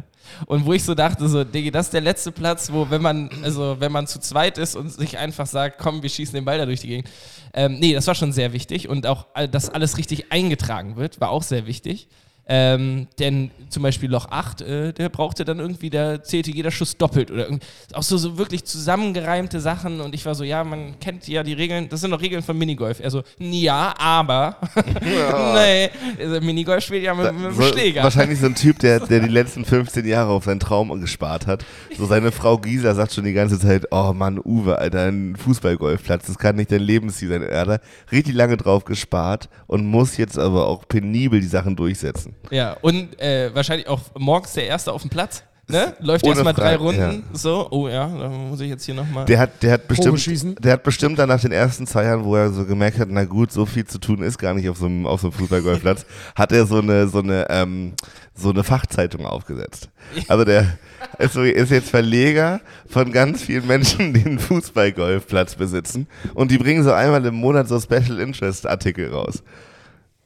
Und 0.47 0.67
wo 0.67 0.73
ich 0.73 0.85
so 0.85 0.95
dachte, 0.95 1.29
so, 1.29 1.45
Diggi, 1.45 1.71
das 1.71 1.87
ist 1.87 1.95
der 1.95 2.01
letzte 2.01 2.33
Platz, 2.33 2.71
wo, 2.71 2.91
wenn 2.91 3.03
man, 3.03 3.31
also 3.43 3.77
wenn 3.79 3.93
man 3.93 4.07
zu 4.07 4.21
zweit 4.21 4.59
ist 4.59 4.77
und 4.77 4.91
sich 4.91 5.17
einfach 5.19 5.47
sagt, 5.47 5.79
komm, 5.79 6.03
wir 6.03 6.11
schießen 6.11 6.35
den 6.35 6.45
Ball 6.45 6.59
da 6.59 6.67
durch 6.67 6.81
die 6.81 6.89
Gegend. 6.89 7.09
Ähm, 7.55 7.79
nee, 7.79 7.95
das 7.95 8.07
war 8.07 8.15
schon 8.15 8.33
sehr 8.33 8.53
wichtig 8.53 8.89
und 8.89 9.07
auch, 9.07 9.27
äh, 9.35 9.49
dass 9.49 9.71
alles 9.71 9.99
richtig 9.99 10.33
eingetragen 10.33 10.97
wird, 10.97 11.21
war 11.21 11.31
auch 11.31 11.43
sehr 11.43 11.67
wichtig. 11.67 12.09
Ähm, 12.51 13.09
denn 13.19 13.51
zum 13.69 13.83
Beispiel 13.83 14.11
Loch 14.11 14.27
8, 14.31 14.63
äh, 14.63 14.93
der 14.95 15.11
brauchte 15.11 15.45
dann 15.45 15.59
irgendwie, 15.59 15.91
da 15.91 16.23
zählte 16.23 16.51
jeder 16.51 16.71
Schuss 16.71 16.97
doppelt 16.97 17.31
oder 17.31 17.45
irgendwie, 17.45 17.67
auch 17.93 18.03
so, 18.03 18.17
so 18.17 18.39
wirklich 18.39 18.65
zusammengereimte 18.65 19.61
Sachen 19.61 20.01
und 20.01 20.15
ich 20.15 20.25
war 20.25 20.35
so, 20.35 20.45
ja, 20.45 20.65
man 20.65 20.99
kennt 20.99 21.29
ja 21.29 21.43
die 21.43 21.53
Regeln, 21.53 21.91
das 21.91 22.01
sind 22.01 22.11
doch 22.11 22.23
Regeln 22.23 22.43
von 22.43 22.57
Minigolf. 22.57 23.01
Er 23.01 23.11
so, 23.11 23.23
ja, 23.39 23.95
aber, 23.99 24.57
nee, 25.05 25.91
also 26.19 26.41
Minigolf 26.41 26.85
spielt 26.85 27.03
ja 27.05 27.13
mit, 27.15 27.33
mit 27.35 27.45
dem 27.45 27.55
So, 27.55 27.65
Schläger. 27.65 28.03
wahrscheinlich 28.03 28.41
so 28.41 28.47
ein 28.47 28.55
Typ, 28.55 28.79
der, 28.79 29.01
der 29.01 29.21
die 29.21 29.29
letzten 29.33 29.67
15 29.67 30.07
Jahre 30.07 30.31
auf 30.31 30.45
seinen 30.45 30.61
Traum 30.61 30.99
gespart 31.01 31.47
hat. 31.47 31.67
So 31.99 32.07
seine 32.07 32.33
Frau 32.33 32.57
Gisa 32.57 32.95
sagt 32.95 33.13
schon 33.13 33.25
die 33.25 33.35
ganze 33.35 33.59
Zeit, 33.59 33.89
oh 33.91 34.15
Mann, 34.15 34.41
Uwe, 34.43 34.79
Alter, 34.79 35.05
ein 35.09 35.37
Fußballgolfplatz, 35.37 36.27
das 36.27 36.39
kann 36.39 36.57
nicht 36.57 36.73
dein 36.73 36.81
Lebensziel 36.81 37.29
sein. 37.29 37.43
Er 37.43 37.61
hat 37.61 37.69
da 37.69 37.79
richtig 38.11 38.35
lange 38.35 38.57
drauf 38.57 38.87
gespart 38.87 39.51
und 39.67 39.85
muss 39.85 40.17
jetzt 40.17 40.39
aber 40.39 40.67
auch 40.67 40.89
penibel 40.89 41.41
die 41.41 41.47
Sachen 41.47 41.77
durchsetzen. 41.77 42.38
Ja, 42.51 42.77
und 42.81 43.21
äh, 43.21 43.55
wahrscheinlich 43.55 43.89
auch 43.89 44.01
morgens 44.17 44.53
der 44.55 44.67
Erste 44.67 44.93
auf 44.93 45.03
dem 45.03 45.11
Platz. 45.11 45.43
Ne? 45.71 45.95
Läuft 46.01 46.27
erstmal 46.27 46.55
drei 46.55 46.77
Runden. 46.77 47.25
So, 47.35 47.69
oh 47.71 47.89
ja, 47.89 48.07
da 48.07 48.29
muss 48.31 48.59
ich 48.61 48.71
jetzt 48.71 48.85
hier 48.85 48.95
nochmal. 48.95 49.27
Der 49.27 49.39
hat, 49.39 49.63
der 49.63 49.73
hat 49.73 49.87
bestimmt, 49.87 50.65
der 50.65 50.73
hat 50.73 50.83
bestimmt 50.83 51.19
dann 51.19 51.29
nach 51.29 51.43
den 51.43 51.53
ersten 51.53 51.87
zwei 51.87 52.05
Jahren, 52.05 52.25
wo 52.25 52.37
er 52.37 52.51
so 52.53 52.65
gemerkt 52.65 52.99
hat, 52.99 53.09
na 53.11 53.25
gut, 53.25 53.53
so 53.53 53.67
viel 53.67 53.85
zu 53.85 53.99
tun 53.99 54.23
ist 54.23 54.39
gar 54.39 54.55
nicht 54.55 54.67
auf 54.71 54.79
so 54.79 54.87
einem, 54.87 55.07
auf 55.07 55.21
so 55.21 55.27
einem 55.27 55.35
Fußballgolfplatz, 55.35 56.07
hat 56.35 56.53
er 56.53 56.65
so 56.65 56.79
eine, 56.79 57.07
so 57.09 57.19
eine, 57.19 57.47
ähm, 57.51 57.93
so 58.35 58.49
eine 58.49 58.65
Fachzeitung 58.65 59.27
aufgesetzt. 59.27 59.91
Also 60.27 60.45
der 60.47 60.79
ist, 61.19 61.35
so, 61.35 61.43
ist 61.43 61.71
jetzt 61.71 61.91
Verleger 61.91 62.63
von 62.89 63.13
ganz 63.13 63.43
vielen 63.43 63.67
Menschen, 63.67 64.15
die 64.15 64.25
einen 64.25 64.39
Fußballgolfplatz 64.39 65.57
besitzen 65.57 66.07
und 66.33 66.51
die 66.51 66.57
bringen 66.57 66.83
so 66.83 66.93
einmal 66.93 67.27
im 67.27 67.35
Monat 67.35 67.69
so 67.69 67.79
Special 67.79 68.21
Interest 68.21 68.67
Artikel 68.67 69.13
raus. 69.13 69.43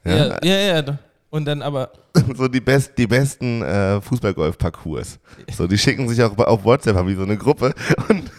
ja, 0.05 0.39
ja, 0.41 0.81
ja. 0.81 0.99
Und 1.33 1.45
dann 1.45 1.63
aber, 1.63 1.89
so 2.37 2.47
die, 2.47 2.61
best, 2.61 2.91
die 2.95 3.07
besten 3.07 3.63
äh, 3.63 3.99
Fußballgolf-Parcours. 4.01 5.17
So, 5.57 5.65
die 5.65 5.79
schicken 5.79 6.07
sich 6.07 6.21
auch 6.21 6.37
auf 6.37 6.63
WhatsApp, 6.63 6.95
haben 6.95 7.07
die 7.07 7.15
so 7.15 7.23
eine 7.23 7.37
Gruppe 7.37 7.73
und 8.07 8.29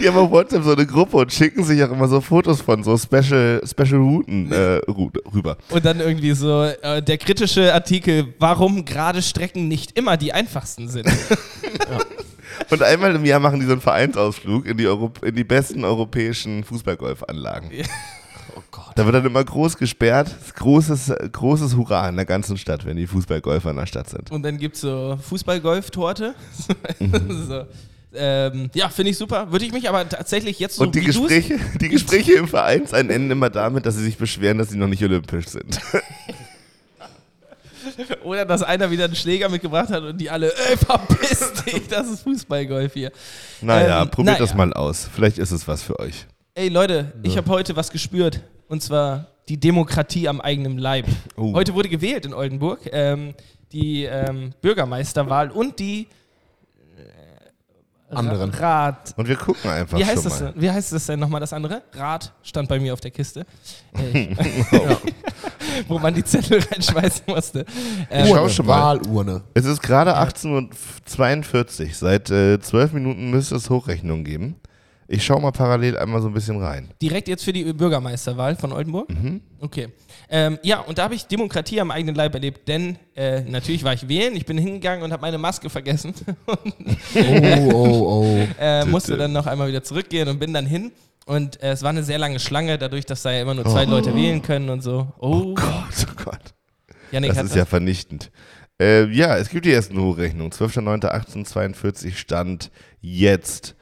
die 0.00 0.06
haben 0.06 0.16
auf 0.16 0.30
WhatsApp 0.30 0.62
so 0.62 0.74
eine 0.74 0.86
Gruppe 0.86 1.16
und 1.16 1.32
schicken 1.32 1.64
sich 1.64 1.82
auch 1.82 1.90
immer 1.90 2.06
so 2.06 2.20
Fotos 2.20 2.60
von 2.60 2.84
so 2.84 2.96
Special, 2.96 3.60
Special 3.68 4.00
Routen 4.00 4.52
äh, 4.52 4.80
rüber. 5.34 5.56
und 5.70 5.84
dann 5.84 5.98
irgendwie 5.98 6.34
so 6.34 6.62
äh, 6.62 7.02
der 7.02 7.18
kritische 7.18 7.74
Artikel, 7.74 8.32
warum 8.38 8.84
gerade 8.84 9.20
Strecken 9.20 9.66
nicht 9.66 9.98
immer 9.98 10.16
die 10.16 10.32
einfachsten 10.32 10.88
sind. 10.88 11.08
Und 12.70 12.82
einmal 12.82 13.14
im 13.14 13.24
Jahr 13.24 13.38
machen 13.38 13.60
die 13.60 13.66
so 13.66 13.72
einen 13.72 13.82
Vereinsausflug 13.82 14.66
in 14.66 14.78
die, 14.78 14.86
Europ 14.86 15.22
in 15.22 15.34
die 15.34 15.44
besten 15.44 15.84
europäischen 15.84 16.64
Fußballgolfanlagen. 16.64 17.70
Oh 18.56 18.62
Gott. 18.70 18.92
Da 18.94 19.04
wird 19.04 19.14
dann 19.14 19.26
immer 19.26 19.44
groß 19.44 19.76
gesperrt, 19.76 20.34
großes, 20.56 21.12
großes 21.32 21.76
Hurra 21.76 22.08
in 22.08 22.16
der 22.16 22.24
ganzen 22.24 22.56
Stadt, 22.56 22.86
wenn 22.86 22.96
die 22.96 23.06
Fußballgolfer 23.06 23.70
in 23.70 23.76
der 23.76 23.86
Stadt 23.86 24.08
sind. 24.08 24.30
Und 24.30 24.42
dann 24.42 24.56
gibt 24.56 24.76
es 24.76 24.80
so 24.82 25.18
Fußball-Golf-Torte. 25.28 26.34
so. 27.48 27.64
ähm, 28.14 28.70
ja, 28.74 28.88
finde 28.88 29.10
ich 29.10 29.18
super. 29.18 29.52
Würde 29.52 29.64
ich 29.66 29.72
mich 29.72 29.88
aber 29.88 30.08
tatsächlich 30.08 30.58
jetzt 30.58 30.76
so 30.76 30.84
Und 30.84 30.94
die 30.94 31.02
Gespräche, 31.02 31.58
die 31.80 31.88
Gespräche 31.90 32.32
im 32.32 32.48
Verein 32.48 32.86
enden 32.86 33.30
immer 33.30 33.50
damit, 33.50 33.84
dass 33.84 33.96
sie 33.96 34.04
sich 34.04 34.16
beschweren, 34.16 34.56
dass 34.56 34.70
sie 34.70 34.78
noch 34.78 34.88
nicht 34.88 35.02
olympisch 35.04 35.48
sind. 35.48 35.78
Oder 38.24 38.44
dass 38.44 38.62
einer 38.62 38.90
wieder 38.90 39.04
einen 39.04 39.14
Schläger 39.14 39.48
mitgebracht 39.48 39.90
hat 39.90 40.02
und 40.02 40.18
die 40.18 40.28
alle, 40.28 40.52
ey, 40.70 40.76
verpiss 40.76 41.52
dich, 41.64 41.86
das 41.88 42.08
ist 42.08 42.22
Fußballgolf 42.22 42.92
hier. 42.94 43.12
Naja, 43.60 44.02
Ähm, 44.02 44.10
probiert 44.10 44.38
naja. 44.38 44.46
das 44.46 44.54
mal 44.56 44.72
aus. 44.72 45.08
Vielleicht 45.14 45.38
ist 45.38 45.52
es 45.52 45.68
was 45.68 45.82
für 45.82 45.98
euch. 46.00 46.26
Ey 46.58 46.70
Leute, 46.70 47.12
ich 47.22 47.36
habe 47.36 47.50
heute 47.50 47.76
was 47.76 47.90
gespürt. 47.90 48.40
Und 48.68 48.82
zwar 48.82 49.26
die 49.46 49.60
Demokratie 49.60 50.26
am 50.26 50.40
eigenen 50.40 50.78
Leib. 50.78 51.04
Oh. 51.36 51.52
Heute 51.52 51.74
wurde 51.74 51.90
gewählt 51.90 52.24
in 52.24 52.32
Oldenburg. 52.32 52.80
Ähm, 52.92 53.34
die 53.72 54.04
ähm, 54.04 54.54
Bürgermeisterwahl 54.62 55.50
und 55.50 55.78
die 55.78 56.08
äh, 56.96 58.14
Anderen. 58.14 58.52
Rat. 58.52 59.12
Und 59.18 59.28
wir 59.28 59.36
gucken 59.36 59.68
einfach 59.68 59.98
Wie 59.98 60.04
heißt, 60.06 60.22
schon 60.22 60.30
das 60.30 60.40
mal. 60.40 60.52
denn? 60.52 60.62
Wie 60.62 60.70
heißt 60.70 60.92
das 60.94 61.04
denn 61.04 61.20
nochmal 61.20 61.40
das 61.40 61.52
andere? 61.52 61.82
Rat 61.92 62.32
stand 62.42 62.70
bei 62.70 62.80
mir 62.80 62.94
auf 62.94 63.00
der 63.00 63.10
Kiste. 63.10 63.44
Äh, 63.92 64.34
wo 65.88 65.98
man 65.98 66.14
die 66.14 66.24
Zettel 66.24 66.62
reinschmeißen 66.62 67.24
musste. 67.26 67.66
Ähm, 68.10 68.30
Urne, 68.30 68.48
schon 68.48 68.64
mal. 68.64 68.96
Wahlurne. 68.96 69.42
Es 69.52 69.66
ist 69.66 69.82
gerade 69.82 70.16
18.42 70.16 71.82
Uhr. 71.82 71.88
Seit 71.92 72.30
äh, 72.30 72.58
12 72.58 72.94
Minuten 72.94 73.28
müsste 73.30 73.56
es 73.56 73.68
Hochrechnung 73.68 74.24
geben. 74.24 74.56
Ich 75.08 75.24
schaue 75.24 75.40
mal 75.40 75.52
parallel 75.52 75.96
einmal 75.98 76.20
so 76.20 76.28
ein 76.28 76.34
bisschen 76.34 76.60
rein. 76.60 76.90
Direkt 77.00 77.28
jetzt 77.28 77.44
für 77.44 77.52
die 77.52 77.64
Bürgermeisterwahl 77.72 78.56
von 78.56 78.72
Oldenburg? 78.72 79.08
Mhm. 79.08 79.40
Okay. 79.60 79.88
Ähm, 80.28 80.58
ja, 80.62 80.80
und 80.80 80.98
da 80.98 81.04
habe 81.04 81.14
ich 81.14 81.26
Demokratie 81.26 81.80
am 81.80 81.90
eigenen 81.92 82.16
Leib 82.16 82.34
erlebt, 82.34 82.66
denn 82.66 82.98
äh, 83.14 83.42
natürlich 83.42 83.84
war 83.84 83.92
ich 83.94 84.08
wählen, 84.08 84.34
ich 84.34 84.44
bin 84.46 84.58
hingegangen 84.58 85.04
und 85.04 85.12
habe 85.12 85.20
meine 85.22 85.38
Maske 85.38 85.70
vergessen 85.70 86.12
Oh, 86.46 87.70
oh, 87.72 88.24
oh. 88.24 88.48
äh, 88.60 88.84
musste 88.84 89.16
dann 89.16 89.32
noch 89.32 89.46
einmal 89.46 89.68
wieder 89.68 89.84
zurückgehen 89.84 90.28
und 90.28 90.38
bin 90.38 90.52
dann 90.52 90.66
hin. 90.66 90.90
Und 91.26 91.60
äh, 91.62 91.72
es 91.72 91.82
war 91.82 91.90
eine 91.90 92.02
sehr 92.04 92.18
lange 92.18 92.38
Schlange, 92.38 92.78
dadurch, 92.78 93.04
dass 93.06 93.22
da 93.22 93.32
ja 93.32 93.42
immer 93.42 93.54
nur 93.54 93.66
Oh. 93.66 93.70
zwei 93.70 93.84
Leute 93.84 94.14
wählen 94.14 94.42
können 94.42 94.70
und 94.70 94.82
so. 94.82 95.08
Oh, 95.18 95.54
Gott, 95.54 96.06
oh 96.10 96.24
Gott. 96.24 96.54
Janik 97.12 97.32
Das 97.34 97.44
ist 97.44 97.54
ja 97.56 97.64
vernichtend. 97.64 98.30
Äh, 98.80 99.06
ja, 99.12 99.36
es 99.36 99.48
gibt 99.48 99.64
die 99.64 99.72
ersten 99.72 99.98
Hochrechnungen. 100.00 100.52
12.09.1842 100.52 102.14
stand 102.14 102.70
jetzt 103.00 103.74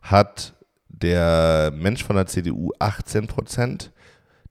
hat 0.00 0.54
der 1.02 1.72
Mensch 1.74 2.04
von 2.04 2.16
der 2.16 2.26
CDU 2.26 2.70
18 2.78 3.26
Prozent, 3.26 3.90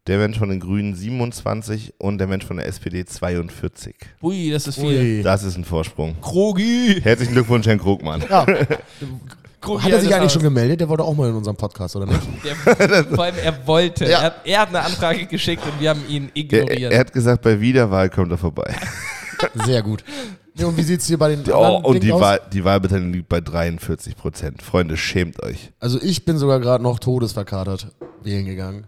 der 0.08 0.18
Mensch 0.18 0.38
von 0.38 0.50
den 0.50 0.60
Grünen 0.60 0.96
27% 0.96 1.94
und 2.00 2.18
der 2.18 2.28
Mensch 2.28 2.46
von 2.46 2.58
der 2.58 2.68
SPD 2.68 3.06
42. 3.06 3.96
Ui, 4.22 4.50
das 4.52 4.68
ist 4.68 4.80
viel. 4.80 5.18
Ui. 5.18 5.24
Das 5.24 5.44
ist 5.44 5.58
ein 5.58 5.64
Vorsprung. 5.64 6.16
Krogi! 6.22 7.00
Herzlichen 7.02 7.34
Glückwunsch, 7.34 7.68
Herrn 7.68 7.80
Krugmann. 7.80 8.24
Ja. 8.30 8.46
Krogi 9.62 9.84
Hat 9.84 9.92
er 9.92 10.02
sich 10.02 10.14
eigentlich 10.14 10.32
schon 10.32 10.42
gemeldet? 10.42 10.82
Der 10.82 10.90
wollte 10.90 11.04
auch 11.04 11.14
mal 11.16 11.30
in 11.30 11.36
unserem 11.36 11.56
Podcast, 11.56 11.96
oder 11.96 12.08
nicht? 12.08 12.22
Der, 12.44 13.06
vor 13.06 13.24
allem, 13.26 13.36
er 13.44 13.68
wollte. 13.68 14.06
Ja. 14.06 14.10
Er, 14.10 14.22
hat, 14.24 14.36
er 14.44 14.60
hat 14.62 14.70
eine 14.70 14.80
Anfrage 14.82 15.28
geschickt 15.28 15.64
und 15.64 15.80
wir 15.80 15.92
haben 15.92 16.04
ihn 16.10 16.32
Er, 16.34 16.42
ignoriert. 16.42 16.92
er 16.92 17.00
hat 17.00 17.14
gesagt, 17.14 17.44
bei 17.44 17.62
Wiederwahl 17.62 18.10
kommt 18.10 18.32
er 18.32 18.40
vorbei. 18.40 18.76
Sehr 19.66 19.84
gut. 19.84 20.04
Ja, 20.62 20.68
und 20.68 20.78
wie 20.78 20.84
sieht 20.84 21.02
es 21.02 21.08
hier 21.08 21.18
bei 21.18 21.30
den 21.36 21.44
Oh, 21.52 21.56
anderen 21.56 21.86
und 21.86 21.94
Dingen 21.96 22.06
die, 22.06 22.12
aus? 22.14 22.22
Wahl, 22.22 22.40
die 22.54 22.64
Wahlbeteiligung 22.64 23.14
liegt 23.14 23.30
bei 23.30 23.42
43 23.42 24.16
Prozent. 24.16 24.62
Freunde, 24.62 24.96
schämt 24.98 25.42
euch. 25.44 25.72
Also 25.80 26.00
ich 26.02 26.24
bin 26.26 26.38
sogar 26.38 26.60
gerade 26.60 26.84
noch 26.84 27.00
todesverkatert 27.00 27.88
wählen 28.24 28.46
gegangen. 28.46 28.86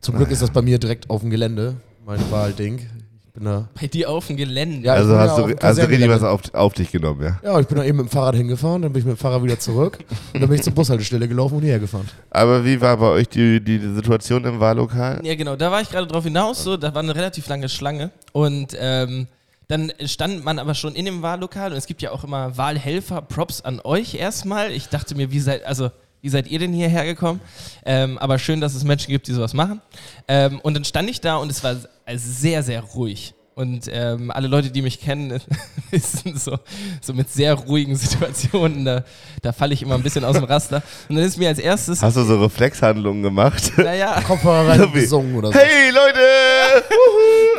Zum 0.00 0.16
Glück 0.16 0.30
ist 0.30 0.42
das 0.42 0.50
bei 0.50 0.62
mir 0.62 0.78
direkt 0.78 1.08
auf 1.10 1.20
dem 1.20 1.30
Gelände, 1.30 1.76
mein 2.04 2.18
Wahlding. 2.30 2.78
Ich 3.26 3.34
bin 3.34 3.44
da, 3.44 3.68
Bei 3.80 3.86
dir 3.86 4.10
auf 4.10 4.26
dem 4.26 4.36
Gelände. 4.36 4.84
Ja, 4.84 4.94
ich 4.94 5.00
Also 5.02 5.10
bin 5.12 5.18
hast 5.20 5.38
du, 5.38 5.66
hast 5.68 5.78
du 5.78 5.88
richtig 5.88 6.08
was 6.08 6.22
auf, 6.24 6.40
auf 6.52 6.72
dich 6.72 6.90
genommen, 6.90 7.22
ja? 7.22 7.38
ja, 7.44 7.60
ich 7.60 7.66
bin 7.68 7.76
da 7.78 7.84
eben 7.84 7.98
mit 7.98 8.06
dem 8.06 8.10
Fahrrad 8.10 8.34
hingefahren, 8.34 8.82
dann 8.82 8.92
bin 8.92 9.00
ich 9.00 9.06
mit 9.06 9.16
dem 9.16 9.20
Fahrrad 9.20 9.44
wieder 9.44 9.58
zurück 9.60 9.98
und 10.34 10.40
dann 10.40 10.48
bin 10.48 10.56
ich 10.58 10.64
zur 10.64 10.72
Bushaltestelle 10.72 11.28
gelaufen 11.28 11.56
und 11.58 11.60
hierher 11.62 11.78
gefahren. 11.78 12.08
Aber 12.30 12.64
wie 12.64 12.80
war 12.80 12.96
bei 12.96 13.06
euch 13.06 13.28
die, 13.28 13.62
die, 13.62 13.78
die 13.78 13.94
Situation 13.94 14.44
im 14.44 14.58
Wahllokal? 14.58 15.20
Ja, 15.22 15.36
genau, 15.36 15.54
da 15.54 15.70
war 15.70 15.80
ich 15.80 15.90
gerade 15.90 16.08
drauf 16.08 16.24
hinaus, 16.24 16.64
so, 16.64 16.76
da 16.76 16.92
war 16.92 17.02
eine 17.02 17.14
relativ 17.14 17.46
lange 17.46 17.68
Schlange 17.68 18.10
und 18.32 18.76
ähm, 18.80 19.28
dann 19.70 19.92
stand 20.04 20.44
man 20.44 20.58
aber 20.58 20.74
schon 20.74 20.96
in 20.96 21.04
dem 21.04 21.22
Wahllokal 21.22 21.70
und 21.70 21.78
es 21.78 21.86
gibt 21.86 22.02
ja 22.02 22.10
auch 22.10 22.24
immer 22.24 22.56
Wahlhelfer, 22.56 23.22
Props 23.22 23.60
an 23.60 23.80
euch 23.84 24.14
erstmal. 24.14 24.72
Ich 24.72 24.88
dachte 24.88 25.14
mir, 25.14 25.30
wie 25.30 25.38
seid, 25.38 25.64
also, 25.64 25.92
wie 26.22 26.28
seid 26.28 26.48
ihr 26.48 26.58
denn 26.58 26.72
hierher 26.72 27.04
gekommen? 27.04 27.40
Ähm, 27.84 28.18
aber 28.18 28.40
schön, 28.40 28.60
dass 28.60 28.74
es 28.74 28.82
Menschen 28.82 29.12
gibt, 29.12 29.28
die 29.28 29.32
sowas 29.32 29.54
machen. 29.54 29.80
Ähm, 30.26 30.58
und 30.60 30.74
dann 30.74 30.84
stand 30.84 31.08
ich 31.08 31.20
da 31.20 31.36
und 31.36 31.50
es 31.50 31.62
war 31.62 31.76
sehr, 32.16 32.64
sehr 32.64 32.80
ruhig. 32.80 33.32
Und 33.54 33.90
ähm, 33.92 34.30
alle 34.30 34.46
Leute, 34.48 34.70
die 34.70 34.80
mich 34.80 35.00
kennen, 35.00 35.40
wissen 35.90 36.38
so, 36.38 36.58
so 37.02 37.12
mit 37.12 37.30
sehr 37.30 37.54
ruhigen 37.54 37.96
Situationen, 37.96 38.84
da, 38.84 39.04
da 39.42 39.52
falle 39.52 39.74
ich 39.74 39.82
immer 39.82 39.96
ein 39.96 40.02
bisschen 40.02 40.24
aus 40.24 40.36
dem 40.36 40.44
Raster. 40.44 40.82
Und 41.08 41.16
dann 41.16 41.24
ist 41.24 41.36
mir 41.36 41.48
als 41.48 41.58
erstes, 41.58 42.00
Hast 42.00 42.16
du 42.16 42.22
so 42.24 42.40
Reflexhandlungen 42.40 43.22
gemacht? 43.22 43.72
naja, 43.76 44.20
Kopfhörer 44.26 44.68
rein 44.68 44.92
gesungen 44.92 45.34
oder 45.36 45.52
so. 45.52 45.58
Hey 45.58 45.90
Leute! 45.90 46.18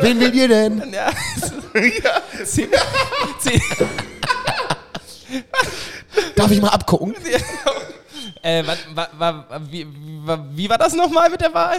Wen 0.00 0.18
will 0.18 0.34
ihr 0.34 0.48
denn? 0.48 0.82
ja, 0.92 1.10
zehn, 2.44 2.68
zehn, 3.38 3.60
Darf 6.34 6.50
ich 6.50 6.60
mal 6.60 6.68
abgucken? 6.70 7.14
Äh, 8.42 8.64
wa, 8.66 8.76
wa, 8.94 9.08
wa, 9.48 9.60
wie, 9.70 9.86
wie 10.54 10.68
war 10.68 10.78
das 10.78 10.94
nochmal 10.94 11.30
mit 11.30 11.40
der 11.40 11.54
Wahl? 11.54 11.78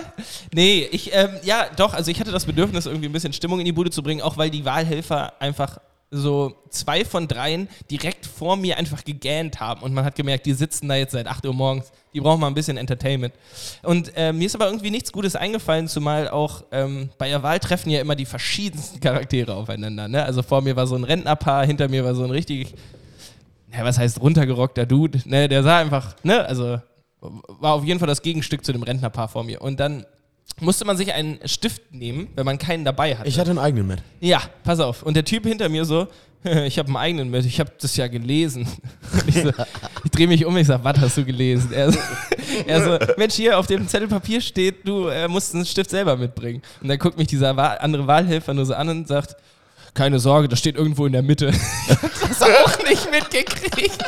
Nee, 0.54 0.88
ich, 0.92 1.14
ähm, 1.14 1.30
ja, 1.44 1.66
doch, 1.76 1.94
also 1.94 2.10
ich 2.10 2.20
hatte 2.20 2.32
das 2.32 2.46
Bedürfnis, 2.46 2.86
irgendwie 2.86 3.08
ein 3.08 3.12
bisschen 3.12 3.34
Stimmung 3.34 3.60
in 3.60 3.66
die 3.66 3.74
Bude 3.74 3.92
zu 3.92 4.02
bringen, 4.02 4.22
auch 4.22 4.38
weil 4.38 4.50
die 4.50 4.64
Wahlhelfer 4.64 5.34
einfach 5.42 5.80
so 6.14 6.56
zwei 6.70 7.04
von 7.04 7.28
dreien 7.28 7.68
direkt 7.90 8.26
vor 8.26 8.56
mir 8.56 8.78
einfach 8.78 9.04
gegähnt 9.04 9.60
haben 9.60 9.82
und 9.82 9.94
man 9.94 10.06
hat 10.06 10.16
gemerkt, 10.16 10.46
die 10.46 10.54
sitzen 10.54 10.88
da 10.88 10.96
jetzt 10.96 11.12
seit 11.12 11.28
8 11.28 11.46
Uhr 11.46 11.54
morgens, 11.54 11.92
die 12.14 12.22
brauchen 12.22 12.40
mal 12.40 12.48
ein 12.48 12.54
bisschen 12.54 12.78
Entertainment. 12.78 13.34
Und 13.82 14.16
äh, 14.16 14.32
mir 14.32 14.46
ist 14.46 14.56
aber 14.56 14.68
irgendwie 14.68 14.92
nichts 14.92 15.12
Gutes 15.12 15.36
eingefallen, 15.36 15.88
zumal 15.88 16.30
auch 16.30 16.64
ähm, 16.72 17.10
bei 17.18 17.30
der 17.30 17.42
Wahl 17.42 17.60
treffen 17.60 17.90
ja 17.90 18.00
immer 18.00 18.16
die 18.16 18.26
verschiedensten 18.26 19.00
Charaktere 19.00 19.56
aufeinander. 19.56 20.08
Ne? 20.08 20.24
Also 20.24 20.44
vor 20.44 20.62
mir 20.62 20.76
war 20.76 20.86
so 20.86 20.96
ein 20.96 21.04
Rentnerpaar, 21.04 21.66
hinter 21.66 21.90
mir 21.90 22.06
war 22.06 22.14
so 22.14 22.24
ein 22.24 22.32
richtig, 22.32 22.76
ja, 23.76 23.84
was 23.84 23.98
heißt 23.98 24.22
runtergerockter 24.22 24.86
Dude, 24.86 25.20
ne? 25.26 25.48
der 25.50 25.64
sah 25.64 25.80
einfach, 25.80 26.16
ne, 26.24 26.46
also 26.46 26.80
war 27.20 27.74
auf 27.74 27.84
jeden 27.84 28.00
Fall 28.00 28.08
das 28.08 28.22
Gegenstück 28.22 28.66
zu 28.66 28.74
dem 28.74 28.84
Rentnerpaar 28.84 29.28
vor 29.28 29.44
mir. 29.44 29.62
Und 29.62 29.80
dann 29.80 30.06
musste 30.60 30.86
man 30.86 30.98
sich 30.98 31.14
einen 31.14 31.40
Stift 31.46 31.94
nehmen, 31.94 32.28
wenn 32.36 32.46
man 32.46 32.58
keinen 32.58 32.86
dabei 32.86 33.16
hatte. 33.16 33.28
Ich 33.28 33.40
hatte 33.40 33.50
einen 33.50 33.60
eigenen 33.60 33.88
mit. 33.88 34.04
Ja, 34.20 34.42
pass 34.64 34.80
auf. 34.80 35.04
Und 35.04 35.16
der 35.16 35.24
Typ 35.26 35.46
hinter 35.46 35.70
mir 35.70 35.86
so, 35.86 36.08
ich 36.44 36.78
habe 36.78 36.88
einen 36.90 36.98
eigenen 36.98 37.32
mit, 37.32 37.46
ich 37.46 37.60
habe 37.60 37.72
das 37.80 37.96
ja 37.96 38.08
gelesen. 38.08 38.68
Ich 39.28 39.36
so, 39.36 39.52
ich 40.04 40.12
drehe 40.12 40.28
mich 40.28 40.46
um, 40.46 40.58
ich 40.58 40.68
sage, 40.68 40.84
was 40.84 41.00
hast 41.00 41.18
du 41.18 41.24
gelesen? 41.24 41.72
Er 41.72 41.92
so, 41.92 42.00
er 42.68 42.84
so, 42.84 43.14
Mensch, 43.16 43.36
hier 43.36 43.58
auf 43.58 43.68
dem 43.68 43.88
Zettel 43.88 44.08
Papier 44.08 44.42
steht, 44.42 44.86
du 44.88 45.08
äh, 45.08 45.28
musst 45.28 45.54
einen 45.54 45.66
Stift 45.66 45.92
selber 45.92 46.18
mitbringen. 46.18 46.62
Und 46.82 46.90
dann 46.90 46.98
guckt 46.98 47.18
mich 47.18 47.28
dieser 47.28 47.58
andere 47.82 48.06
Wahlhelfer 48.06 48.54
nur 48.54 48.66
so 48.66 48.74
an 48.74 48.90
und 48.90 49.08
sagt, 49.08 49.36
keine 49.94 50.20
Sorge, 50.20 50.48
das 50.48 50.60
steht 50.60 50.76
irgendwo 50.76 51.06
in 51.06 51.14
der 51.14 51.24
Mitte. 51.24 51.52
Ich 51.88 52.40
hab 52.40 52.40
das 52.40 52.42
auch 52.42 52.90
nicht 52.90 53.12
mitgekriegt. 53.12 54.04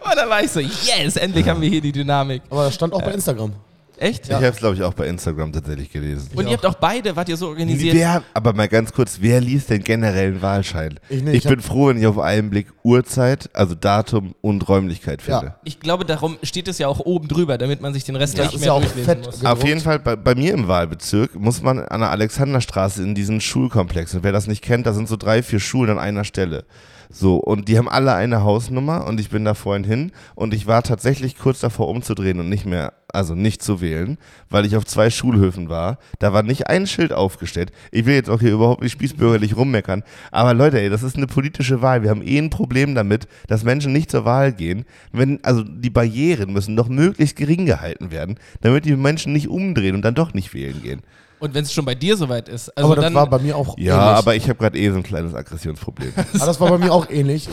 Und 0.00 0.16
dann 0.16 0.28
war 0.28 0.42
ich 0.42 0.50
so, 0.50 0.60
yes, 0.60 1.16
endlich 1.16 1.48
haben 1.48 1.60
wir 1.60 1.68
hier 1.68 1.80
die 1.80 1.92
Dynamik. 1.92 2.42
Aber 2.50 2.64
das 2.64 2.74
stand 2.74 2.92
auch 2.92 3.02
bei 3.02 3.12
Instagram. 3.12 3.52
Echt? 3.98 4.28
Ich 4.28 4.32
habe 4.34 4.46
es, 4.46 4.56
glaube 4.56 4.74
ich, 4.76 4.82
auch 4.82 4.94
bei 4.94 5.06
Instagram 5.06 5.52
tatsächlich 5.52 5.90
gelesen. 5.90 6.30
Und 6.34 6.46
ihr 6.46 6.52
habt 6.52 6.66
auch 6.66 6.74
beide, 6.74 7.14
wart 7.16 7.28
ihr 7.28 7.36
so 7.36 7.48
organisiert? 7.48 7.94
Wer, 7.94 8.22
aber 8.34 8.52
mal 8.52 8.68
ganz 8.68 8.92
kurz, 8.92 9.18
wer 9.20 9.40
liest 9.40 9.70
den 9.70 9.82
generellen 9.82 10.40
Wahlschein? 10.42 10.98
Ich 11.08 11.22
nicht, 11.22 11.34
ich 11.34 11.44
ich 11.44 11.50
bin 11.50 11.60
froh, 11.60 11.88
wenn 11.88 11.98
ich 11.98 12.06
auf 12.06 12.18
einen 12.18 12.50
Blick 12.50 12.68
Uhrzeit, 12.82 13.50
also 13.54 13.74
Datum 13.74 14.34
und 14.40 14.68
Räumlichkeit 14.68 15.22
finde. 15.22 15.46
Ja. 15.46 15.56
Ich 15.64 15.80
glaube, 15.80 16.04
darum 16.04 16.38
steht 16.42 16.68
es 16.68 16.78
ja 16.78 16.88
auch 16.88 17.00
oben 17.00 17.28
drüber, 17.28 17.58
damit 17.58 17.80
man 17.80 17.92
sich 17.94 18.04
den 18.04 18.16
Rest 18.16 18.38
Ja, 18.38 18.44
nicht 18.44 18.58
mehr 18.58 18.66
ja 18.66 18.72
auch 18.72 18.80
durchlesen 18.80 19.04
fett 19.04 19.24
muss. 19.24 19.40
gedruckt. 19.40 19.52
Auf 19.52 19.64
jeden 19.66 19.80
Fall, 19.80 19.98
bei, 19.98 20.16
bei 20.16 20.34
mir 20.34 20.54
im 20.54 20.68
Wahlbezirk 20.68 21.34
muss 21.34 21.62
man 21.62 21.78
an 21.80 22.00
der 22.00 22.10
Alexanderstraße 22.10 23.02
in 23.02 23.14
diesen 23.14 23.40
Schulkomplex. 23.40 24.14
Und 24.14 24.22
wer 24.22 24.32
das 24.32 24.46
nicht 24.46 24.62
kennt, 24.62 24.86
da 24.86 24.92
sind 24.92 25.08
so 25.08 25.16
drei, 25.16 25.42
vier 25.42 25.60
Schulen 25.60 25.90
an 25.90 25.98
einer 25.98 26.24
Stelle. 26.24 26.64
So, 27.10 27.36
und 27.36 27.68
die 27.68 27.78
haben 27.78 27.88
alle 27.88 28.14
eine 28.14 28.42
Hausnummer 28.42 29.06
und 29.06 29.18
ich 29.18 29.30
bin 29.30 29.44
da 29.44 29.54
vorhin 29.54 29.84
hin 29.84 30.12
und 30.34 30.52
ich 30.52 30.66
war 30.66 30.82
tatsächlich 30.82 31.38
kurz 31.38 31.58
davor 31.60 31.88
umzudrehen 31.88 32.38
und 32.38 32.50
nicht 32.50 32.66
mehr, 32.66 32.92
also 33.10 33.34
nicht 33.34 33.62
zu 33.62 33.80
wählen, 33.80 34.18
weil 34.50 34.66
ich 34.66 34.76
auf 34.76 34.84
zwei 34.84 35.08
Schulhöfen 35.08 35.70
war. 35.70 35.98
Da 36.18 36.34
war 36.34 36.42
nicht 36.42 36.66
ein 36.66 36.86
Schild 36.86 37.14
aufgestellt. 37.14 37.72
Ich 37.92 38.04
will 38.04 38.14
jetzt 38.14 38.28
auch 38.28 38.40
hier 38.40 38.52
überhaupt 38.52 38.82
nicht 38.82 38.92
spießbürgerlich 38.92 39.56
rummeckern, 39.56 40.02
aber 40.32 40.52
Leute, 40.52 40.80
ey, 40.80 40.90
das 40.90 41.02
ist 41.02 41.16
eine 41.16 41.26
politische 41.26 41.80
Wahl. 41.80 42.02
Wir 42.02 42.10
haben 42.10 42.22
eh 42.22 42.38
ein 42.38 42.50
Problem 42.50 42.94
damit, 42.94 43.26
dass 43.46 43.64
Menschen 43.64 43.94
nicht 43.94 44.10
zur 44.10 44.26
Wahl 44.26 44.52
gehen. 44.52 44.84
Wenn, 45.10 45.42
also 45.44 45.62
die 45.62 45.90
Barrieren 45.90 46.52
müssen 46.52 46.76
doch 46.76 46.88
möglichst 46.88 47.36
gering 47.36 47.64
gehalten 47.64 48.10
werden, 48.10 48.38
damit 48.60 48.84
die 48.84 48.96
Menschen 48.96 49.32
nicht 49.32 49.48
umdrehen 49.48 49.94
und 49.94 50.02
dann 50.02 50.14
doch 50.14 50.34
nicht 50.34 50.52
wählen 50.52 50.82
gehen. 50.82 51.00
Und 51.40 51.54
wenn 51.54 51.64
es 51.64 51.72
schon 51.72 51.84
bei 51.84 51.94
dir 51.94 52.16
soweit 52.16 52.48
ist, 52.48 52.68
also 52.76 52.86
aber 52.88 52.96
das 52.96 53.04
dann, 53.06 53.14
war 53.14 53.26
bei 53.28 53.38
mir 53.38 53.56
auch 53.56 53.76
Ja, 53.78 53.94
ähnlich. 53.94 54.18
aber 54.18 54.36
ich 54.36 54.44
habe 54.48 54.58
gerade 54.58 54.78
eh 54.78 54.90
so 54.90 54.96
ein 54.96 55.02
kleines 55.02 55.34
Aggressionsproblem. 55.34 56.12
Aber 56.16 56.26
das 56.46 56.60
war 56.60 56.70
bei 56.70 56.78
mir 56.78 56.92
auch 56.92 57.08
ähnlich. 57.10 57.48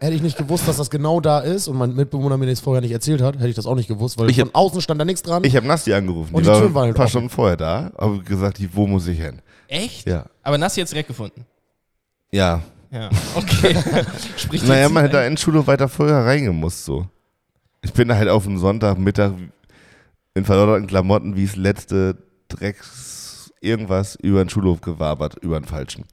Hätte 0.00 0.14
ich 0.16 0.22
nicht 0.22 0.36
gewusst, 0.36 0.68
dass 0.68 0.76
das 0.76 0.90
genau 0.90 1.20
da 1.20 1.38
ist 1.40 1.66
und 1.66 1.78
mein 1.78 1.94
Mitbewohner 1.94 2.36
mir 2.36 2.46
das 2.46 2.60
vorher 2.60 2.82
nicht 2.82 2.90
erzählt 2.92 3.22
hat, 3.22 3.36
hätte 3.36 3.48
ich 3.48 3.54
das 3.54 3.64
auch 3.64 3.74
nicht 3.76 3.88
gewusst, 3.88 4.18
weil 4.18 4.28
Ich 4.28 4.38
hab- 4.38 4.48
von 4.48 4.54
außen 4.54 4.80
stand 4.82 5.00
da 5.00 5.04
nichts 5.06 5.22
dran. 5.22 5.44
Ich 5.44 5.56
habe 5.56 5.66
Nasti 5.66 5.94
angerufen, 5.94 6.34
Und 6.34 6.42
die 6.42 6.48
die 6.48 6.52
war 6.52 6.60
Türen 6.60 6.74
waren 6.74 6.82
ein 6.82 6.86
halt 6.88 6.96
paar 6.96 7.04
offen. 7.06 7.10
Stunden 7.10 7.30
vorher 7.30 7.56
da, 7.56 7.90
habe 7.98 8.18
gesagt, 8.18 8.58
die, 8.58 8.68
wo 8.74 8.86
muss 8.86 9.06
ich 9.06 9.18
hin? 9.18 9.40
echt? 9.68 10.06
Ja. 10.06 10.26
Aber 10.42 10.58
Nassi 10.58 10.80
jetzt 10.80 10.92
direkt 10.92 11.08
gefunden. 11.08 11.46
Ja. 12.30 12.60
Ja, 12.90 13.08
okay. 13.34 13.74
Sprich 14.36 14.62
Naja, 14.66 14.82
jetzt 14.82 14.92
man 14.92 15.02
hätte 15.04 15.16
da 15.16 15.24
in 15.26 15.36
Schule 15.36 15.66
weiter 15.66 15.88
vorher 15.88 16.26
reingemusst, 16.26 16.84
so. 16.84 17.06
Ich 17.82 17.92
bin 17.92 18.06
da 18.08 18.14
halt 18.16 18.28
auf 18.28 18.46
einen 18.46 18.58
Sonntagmittag 18.58 19.32
in 20.34 20.44
verlorenen 20.44 20.86
Klamotten 20.86 21.34
wie 21.36 21.44
es 21.44 21.56
letzte 21.56 22.16
Drecks 22.48 23.52
irgendwas 23.60 24.16
über 24.16 24.44
den 24.44 24.48
Schulhof 24.48 24.80
gewabert, 24.80 25.36
über 25.42 25.58
den 25.58 25.66
falschen. 25.66 26.04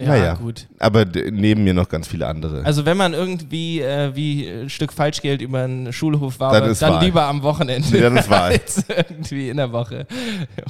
Ja, 0.00 0.08
naja. 0.08 0.34
gut. 0.34 0.66
Aber 0.78 1.04
neben 1.04 1.64
mir 1.64 1.74
noch 1.74 1.88
ganz 1.88 2.08
viele 2.08 2.26
andere. 2.26 2.64
Also 2.64 2.86
wenn 2.86 2.96
man 2.96 3.12
irgendwie 3.12 3.80
äh, 3.80 4.14
wie 4.14 4.48
ein 4.48 4.70
Stück 4.70 4.92
Falschgeld 4.92 5.42
über 5.42 5.62
einen 5.64 5.92
Schulhof 5.92 6.40
war, 6.40 6.52
Dann 6.58 6.74
dann, 6.74 7.04
lieber 7.04 7.24
am 7.24 7.42
Wochenende. 7.42 7.86
Nee, 7.92 8.00
dann 8.00 8.16
ist 8.16 8.30
Wahl. 8.30 8.52
Als 8.52 8.84
irgendwie 8.88 9.50
in 9.50 9.58
der 9.58 9.72
Woche. 9.72 10.06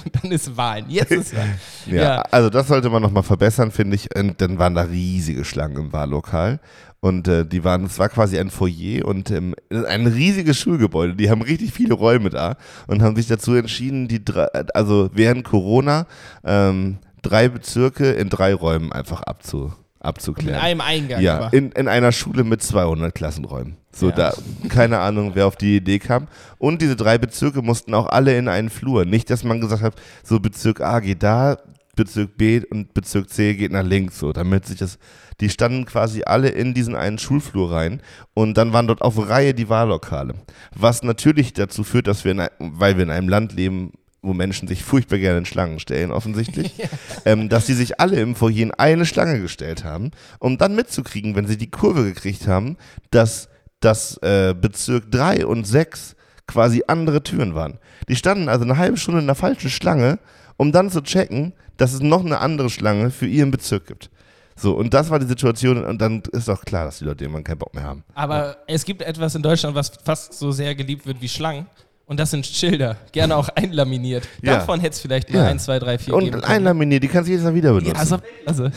Und 0.05 0.15
dann 0.23 0.33
ist 0.33 0.57
Wahl. 0.57 0.85
Jetzt 0.89 1.13
ist 1.13 1.37
Wahl. 1.37 1.49
Ja, 1.87 2.03
Ja. 2.03 2.23
also 2.31 2.51
das 2.51 2.69
sollte 2.69 2.91
man 2.91 3.03
nochmal 3.03 3.23
verbessern, 3.23 3.71
finde 3.71 3.97
ich. 3.97 4.15
Und 4.17 4.41
dann 4.41 4.59
waren 4.59 4.75
da 4.75 4.83
riesige 4.83 5.45
Schlangen 5.45 5.77
im 5.77 5.93
Wahllokal. 5.93 6.59
Und 7.03 7.29
äh, 7.29 7.47
die 7.47 7.65
waren, 7.65 7.85
es 7.85 7.99
war 7.99 8.11
quasi 8.11 8.39
ein 8.39 8.51
Foyer 8.51 9.07
und 9.07 9.31
ähm, 9.31 9.55
ein 9.71 10.07
riesiges 10.07 10.59
Schulgebäude. 10.59 11.15
Die 11.15 11.31
haben 11.31 11.41
richtig 11.41 11.73
viele 11.73 11.95
Räume 11.95 12.29
da 12.29 12.57
und 12.89 13.01
haben 13.01 13.17
sich 13.17 13.27
dazu 13.27 13.55
entschieden, 13.55 14.07
die 14.07 14.23
drei, 14.23 14.45
also 14.75 15.09
während 15.15 15.45
Corona 15.45 16.07
ähm, 16.45 16.99
drei 17.23 17.49
Bezirke 17.49 18.11
in 18.13 18.29
drei 18.29 18.55
Räumen 18.55 18.93
einfach 18.93 19.23
abzu, 19.23 19.67
In 19.67 19.73
abzuklären. 20.01 20.61
einem 20.61 20.81
Eingang. 20.81 21.21
Ja, 21.21 21.37
aber. 21.37 21.53
in, 21.53 21.73
in 21.73 21.89
einer 21.89 22.13
Schule 22.13 22.45
mit 22.45 22.63
200 22.63 23.15
Klassenräumen. 23.15 23.77
So, 23.93 24.11
Ja. 24.11 24.15
da, 24.17 24.35
keine 24.69 25.01
Ahnung, 25.01 25.33
wer 25.35 25.47
auf 25.47 25.57
die 25.57 25.77
Idee 25.77 25.99
kam. 25.99 26.29
Und 26.59 26.81
diese 26.81 26.97
drei 26.97 27.19
Bezirke 27.19 27.61
mussten 27.63 27.93
auch 27.95 28.07
alle 28.07 28.37
in 28.37 28.49
einen 28.49 28.71
Flur. 28.71 29.05
Nicht, 29.05 29.31
dass 29.31 29.43
man 29.45 29.61
gesagt 29.61 29.83
hat, 29.83 29.95
so 30.23 30.39
Bezirk 30.41 30.81
A 30.81 31.01
geht 31.01 31.23
da, 31.23 31.57
Bezirk 31.97 32.37
B 32.39 32.63
und 32.71 32.95
Bezirk 32.95 33.29
C 33.29 33.55
geht 33.55 33.73
nach 33.73 33.83
links, 33.83 34.19
so, 34.21 34.33
damit 34.33 34.65
sich 34.65 34.79
das, 34.79 34.99
die 35.41 35.51
standen 35.51 35.85
quasi 35.87 36.23
alle 36.25 36.49
in 36.49 36.73
diesen 36.73 36.95
einen 36.95 37.19
Schulflur 37.19 37.73
rein 37.73 38.01
und 38.33 38.57
dann 38.57 38.73
waren 38.73 38.87
dort 38.87 39.03
auf 39.03 39.19
Reihe 39.19 39.53
die 39.55 39.69
Wahllokale. 39.69 40.35
Was 40.75 41.03
natürlich 41.03 41.53
dazu 41.53 41.83
führt, 41.83 42.07
dass 42.07 42.25
wir, 42.25 42.31
in, 42.33 42.47
weil 42.59 42.97
wir 42.97 43.03
in 43.05 43.11
einem 43.11 43.29
Land 43.29 43.53
leben, 43.53 43.93
wo 44.23 44.35
Menschen 44.35 44.69
sich 44.69 44.85
furchtbar 44.85 45.19
gerne 45.19 45.39
in 45.39 45.47
Schlangen 45.47 45.81
stellen, 45.81 46.11
offensichtlich, 46.11 46.73
ähm, 47.25 47.49
dass 47.49 47.67
sie 47.67 47.75
sich 47.75 48.01
alle 48.01 48.21
im 48.21 48.35
Foyer 48.35 48.59
in 48.59 48.73
eine 48.73 49.07
Schlange 49.07 49.41
gestellt 49.41 49.85
haben, 49.85 50.11
um 50.39 50.59
dann 50.59 50.75
mitzukriegen, 50.75 51.35
wenn 51.37 51.47
sie 51.47 51.57
die 51.57 51.71
Kurve 51.71 52.05
gekriegt 52.05 52.47
haben, 52.47 52.77
dass 53.11 53.49
das 53.81 54.19
äh, 54.19 54.55
Bezirk 54.55 55.11
3 55.11 55.47
und 55.47 55.67
6 55.67 56.17
quasi 56.47 56.83
andere 56.87 57.23
Türen 57.23 57.55
waren. 57.55 57.79
Die 58.09 58.17
standen 58.17 58.49
also 58.49 58.65
eine 58.65 58.77
halbe 58.77 58.97
Stunde 58.97 59.21
in 59.21 59.27
der 59.27 59.37
falschen 59.37 59.71
Schlange, 59.71 60.19
um 60.57 60.73
dann 60.73 60.91
zu 60.91 61.01
checken, 61.01 61.55
dass 61.77 61.95
es 61.95 62.01
noch 62.01 62.25
eine 62.25 62.41
andere 62.41 62.69
Schlange 62.69 63.11
für 63.11 63.27
ihren 63.27 63.51
Bezirk 63.51 63.87
gibt. 63.87 64.11
So, 64.57 64.75
und 64.75 64.93
das 64.93 65.09
war 65.09 65.19
die 65.19 65.27
Situation, 65.27 65.83
und 65.83 66.03
dann 66.03 66.23
ist 66.33 66.49
doch 66.49 66.63
klar, 66.63 66.85
dass 66.85 66.99
die 66.99 67.05
Leute 67.07 67.25
irgendwann 67.25 67.45
keinen 67.45 67.59
Bock 67.59 67.75
mehr 67.75 67.85
haben. 67.85 68.05
Aber 68.13 68.59
es 68.67 68.85
gibt 68.85 69.01
etwas 69.01 69.35
in 69.35 69.43
Deutschland, 69.43 69.75
was 69.75 69.91
fast 70.05 70.35
so 70.35 70.53
sehr 70.53 70.75
geliebt 70.75 71.07
wird 71.07 71.23
wie 71.23 71.29
Schlangen. 71.31 71.67
Und 72.11 72.19
das 72.19 72.33
sind 72.33 72.45
Schilder. 72.45 72.97
Gerne 73.13 73.37
auch 73.37 73.49
einlaminiert. 73.51 74.27
Ja. 74.43 74.57
Davon 74.57 74.81
hätte 74.81 74.95
es 74.95 75.01
vielleicht 75.01 75.33
mal 75.33 75.39
Ja. 75.39 75.45
1, 75.47 75.63
2, 75.65 75.79
3, 75.79 75.99
4 75.99 76.07
geben 76.15 76.25
Und 76.27 76.31
können. 76.33 76.45
einlaminiert, 76.45 77.05
die 77.05 77.09
kannst 77.09 77.29
du 77.29 77.31
jedes 77.31 77.45
Mal 77.45 77.55
wieder 77.55 77.73
benutzen. 77.73 77.95
Ja, 77.95 78.01
also, 78.01 78.17
also. 78.47 78.65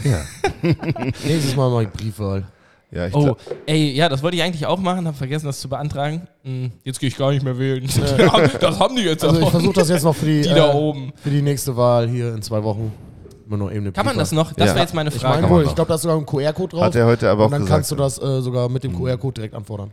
Nächstes 1.26 1.56
Mal 1.56 1.70
mache 1.72 1.84
ich 1.84 1.90
Briefwahl. 1.90 2.44
Ja, 2.92 3.08
ich 3.08 3.16
Oh, 3.16 3.36
ey, 3.66 3.92
ja, 3.94 4.08
das 4.08 4.22
wollte 4.22 4.38
ich 4.38 4.44
eigentlich 4.44 4.68
auch 4.68 4.78
machen, 4.80 5.08
habe 5.08 5.18
vergessen, 5.18 5.48
das 5.48 5.60
zu 5.60 5.68
beantragen. 5.68 6.28
Hm, 6.44 6.72
jetzt 6.84 7.00
gehe 7.00 7.08
ich 7.10 7.18
gar 7.18 7.32
nicht 7.32 7.44
mehr 7.44 7.58
wählen. 7.58 7.84
Ja, 8.20 8.48
das 8.60 8.80
haben 8.80 8.96
die 8.96 9.02
jetzt 9.02 9.24
Also 9.24 9.38
ich 9.38 9.46
davon. 9.46 9.52
versuche 9.62 9.74
das 9.80 9.90
jetzt 9.90 10.04
noch 10.04 10.16
für 10.16 10.26
die, 10.28 10.42
Die 10.44 10.50
da 10.50 10.72
äh, 10.72 10.76
oben. 10.76 11.12
für 11.16 11.32
die 11.32 11.42
nächste 11.42 11.76
Wahl 11.76 12.08
hier 12.08 12.36
in 12.36 12.44
zwei 12.44 12.62
Wochen. 12.64 12.94
Immer 13.48 13.58
noch 13.58 13.72
eben 13.72 13.80
eine 13.82 13.92
Kann 13.94 14.06
man 14.06 14.16
das 14.18 14.32
noch? 14.32 14.54
Das 14.54 14.68
Ja. 14.68 14.76
wäre 14.76 14.86
jetzt 14.86 14.94
meine 14.94 15.10
Ich 15.10 15.16
Frage. 15.16 15.50
wohl, 15.50 15.62
man 15.62 15.70
ich 15.70 15.76
glaube, 15.76 15.88
da 15.90 15.96
ist 15.96 16.04
sogar 16.04 16.18
ein 16.18 16.26
QR-Code 16.28 16.76
drauf. 16.76 16.84
Hat 16.86 16.96
er 16.96 17.08
heute 17.08 17.32
aber 17.32 17.42
auch 17.42 17.46
und 17.48 17.52
dann 17.54 17.62
gesagt. 17.62 17.78
kannst 17.78 17.92
du 17.92 17.96
das 17.96 18.22
äh, 18.22 18.42
sogar 18.42 18.70
mit 18.70 18.84
dem 18.84 18.96
QR-Code 18.96 19.34
direkt 19.34 19.56
anfordern. 19.56 19.92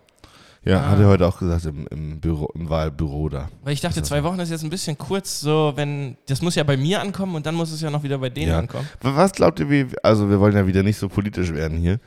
Ja, 0.64 0.79
Ah. 0.81 0.90
hat 0.90 0.99
er 1.01 1.07
heute 1.09 1.27
auch 1.27 1.38
gesagt 1.38 1.64
im, 1.66 1.87
im, 1.90 2.20
Büro, 2.20 2.49
im 2.55 2.68
Wahlbüro 2.68 3.29
da. 3.29 3.49
Weil 3.62 3.73
ich 3.75 3.81
dachte, 3.81 4.03
zwei 4.03 4.23
Wochen 4.25 4.38
ist 4.40 4.51
jetzt 4.51 4.62
ein 4.62 4.70
bisschen 4.70 4.96
kurz, 4.99 5.40
so 5.40 5.73
wenn, 5.77 6.16
das 6.29 6.42
muss 6.42 6.55
ja 6.55 6.64
bei 6.64 6.77
mir 6.77 7.01
ankommen 7.01 7.35
und 7.35 7.46
dann 7.46 7.55
muss 7.55 7.70
es 7.73 7.81
ja 7.81 7.90
noch 7.90 8.03
wieder 8.03 8.18
bei 8.18 8.29
denen 8.31 8.49
Ja. 8.51 8.59
ankommen. 8.59 8.88
Was 9.01 9.33
glaubt 9.33 9.61
ihr, 9.61 9.70
wie, 9.70 9.87
also 10.03 10.29
wir 10.29 10.38
wollen 10.40 10.55
ja 10.57 10.66
wieder 10.66 10.83
nicht 10.83 10.99
so 10.99 11.09
politisch 11.09 11.53
werden 11.53 11.79
hier. 11.79 11.99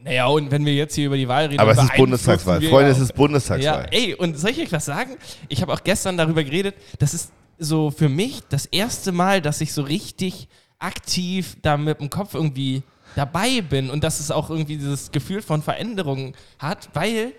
Naja, 0.00 0.26
und 0.26 0.50
wenn 0.52 0.64
wir 0.64 0.74
jetzt 0.74 0.94
hier 0.94 1.06
über 1.06 1.16
die 1.16 1.26
Wahl 1.26 1.46
reden, 1.46 1.58
Aber 1.60 1.72
es 1.72 1.82
ist 1.82 1.94
Bundestagswahl. 1.96 2.62
Freunde, 2.62 2.92
es 2.92 3.00
ist 3.00 3.14
Bundestagswahl. 3.14 3.88
Ja, 3.92 3.98
ey, 3.98 4.14
und 4.14 4.38
soll 4.38 4.50
ich 4.50 4.60
euch 4.60 4.70
was 4.72 4.84
sagen? 4.84 5.16
Ich 5.48 5.60
habe 5.60 5.72
auch 5.72 5.82
gestern 5.82 6.16
darüber 6.16 6.44
geredet, 6.44 6.76
das 7.00 7.14
ist 7.14 7.32
so 7.58 7.90
für 7.90 8.08
mich 8.08 8.40
das 8.48 8.66
erste 8.66 9.10
Mal, 9.10 9.42
dass 9.42 9.60
ich 9.60 9.72
so 9.72 9.82
richtig 9.82 10.46
aktiv 10.78 11.56
da 11.62 11.76
mit 11.76 12.00
dem 12.00 12.08
Kopf 12.10 12.34
irgendwie 12.34 12.82
dabei 13.16 13.60
bin 13.62 13.90
und 13.90 14.04
dass 14.04 14.20
es 14.20 14.30
auch 14.30 14.50
irgendwie 14.50 14.76
dieses 14.76 15.10
Gefühl 15.10 15.42
von 15.42 15.62
Veränderung 15.62 16.34
hat, 16.60 16.88
weil, 16.94 17.32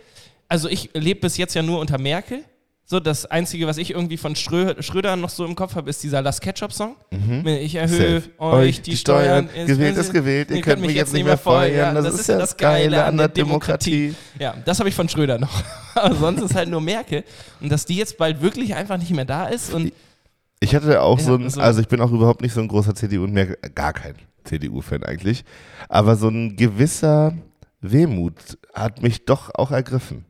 also 0.50 0.68
ich 0.68 0.90
lebe 0.94 1.22
bis 1.22 1.38
jetzt 1.38 1.54
ja 1.54 1.62
nur 1.62 1.80
unter 1.80 1.98
Merkel. 1.98 2.44
So, 2.86 3.00
das 3.00 3.28
Einzige, 3.28 3.68
was 3.68 3.78
ich 3.78 3.92
irgendwie 3.92 4.18
von 4.18 4.36
Schrö 4.36 4.74
Schröder 4.82 5.16
noch 5.16 5.30
so 5.30 5.46
im 5.46 5.54
Kopf 5.54 5.76
habe, 5.76 5.92
ist 5.92 6.02
dieser 6.02 6.24
Last 6.24 6.42
Ketchup-Song. 6.42 6.96
Ich 7.46 7.76
erhöhe 7.76 8.22
Safe. 8.22 8.40
euch 8.40 8.82
die 8.82 8.98
Steuern. 8.98 9.48
Gewählt 9.68 9.96
ist 9.96 10.12
gewählt, 10.12 10.50
ihr 10.50 10.62
könnt 10.62 10.82
mich 10.82 10.96
jetzt 10.96 11.14
nicht 11.14 11.24
mehr 11.24 11.38
feuern. 11.38 11.94
Das, 11.94 12.16
ist 12.16 12.28
ja 12.28 12.40
das 12.40 12.58
Geile 12.58 13.06
an 13.06 13.16
der 13.18 13.28
Demokratie. 13.28 14.16
Ja, 14.40 14.56
das 14.66 14.80
habe 14.80 14.90
ich 14.90 14.96
von 14.96 15.08
Schröder 15.08 15.38
noch. 15.38 15.64
Aber 15.94 16.16
sonst 16.16 16.42
ist 16.42 16.56
halt 16.56 16.68
nur 16.70 16.82
Merkel. 16.82 17.24
Und 17.62 17.72
dass 17.72 17.86
die 17.86 17.96
jetzt 17.96 18.18
bald 18.18 18.42
wirklich 18.42 18.74
einfach 18.74 18.98
nicht 18.98 19.12
mehr 19.12 19.26
da 19.26 19.46
ist 19.46 19.72
und 19.72 19.94
Ich 20.60 20.74
hatte 20.74 21.00
auch 21.04 21.20
Ja, 21.20 21.26
so 21.26 21.36
ein, 21.36 21.44
also- 21.44 21.62
also 21.62 21.82
ich 21.82 21.88
bin 21.88 22.02
auch 22.02 22.12
überhaupt 22.12 22.42
nicht 22.42 22.54
so 22.56 22.60
ein 22.62 22.68
großer 22.68 22.96
CDU 22.96 23.24
und 23.24 23.34
Merkel, 23.34 23.56
gar 23.76 23.94
kein. 23.94 24.16
CDU-Fan 24.46 25.04
eigentlich. 25.04 25.44
Aber 25.90 26.16
so 26.16 26.30
ein 26.30 26.56
gewisser 26.56 27.36
Wehmut 27.82 28.58
hat 28.74 29.04
mich 29.04 29.26
doch 29.26 29.54
auch 29.54 29.70
ergriffen. 29.70 30.26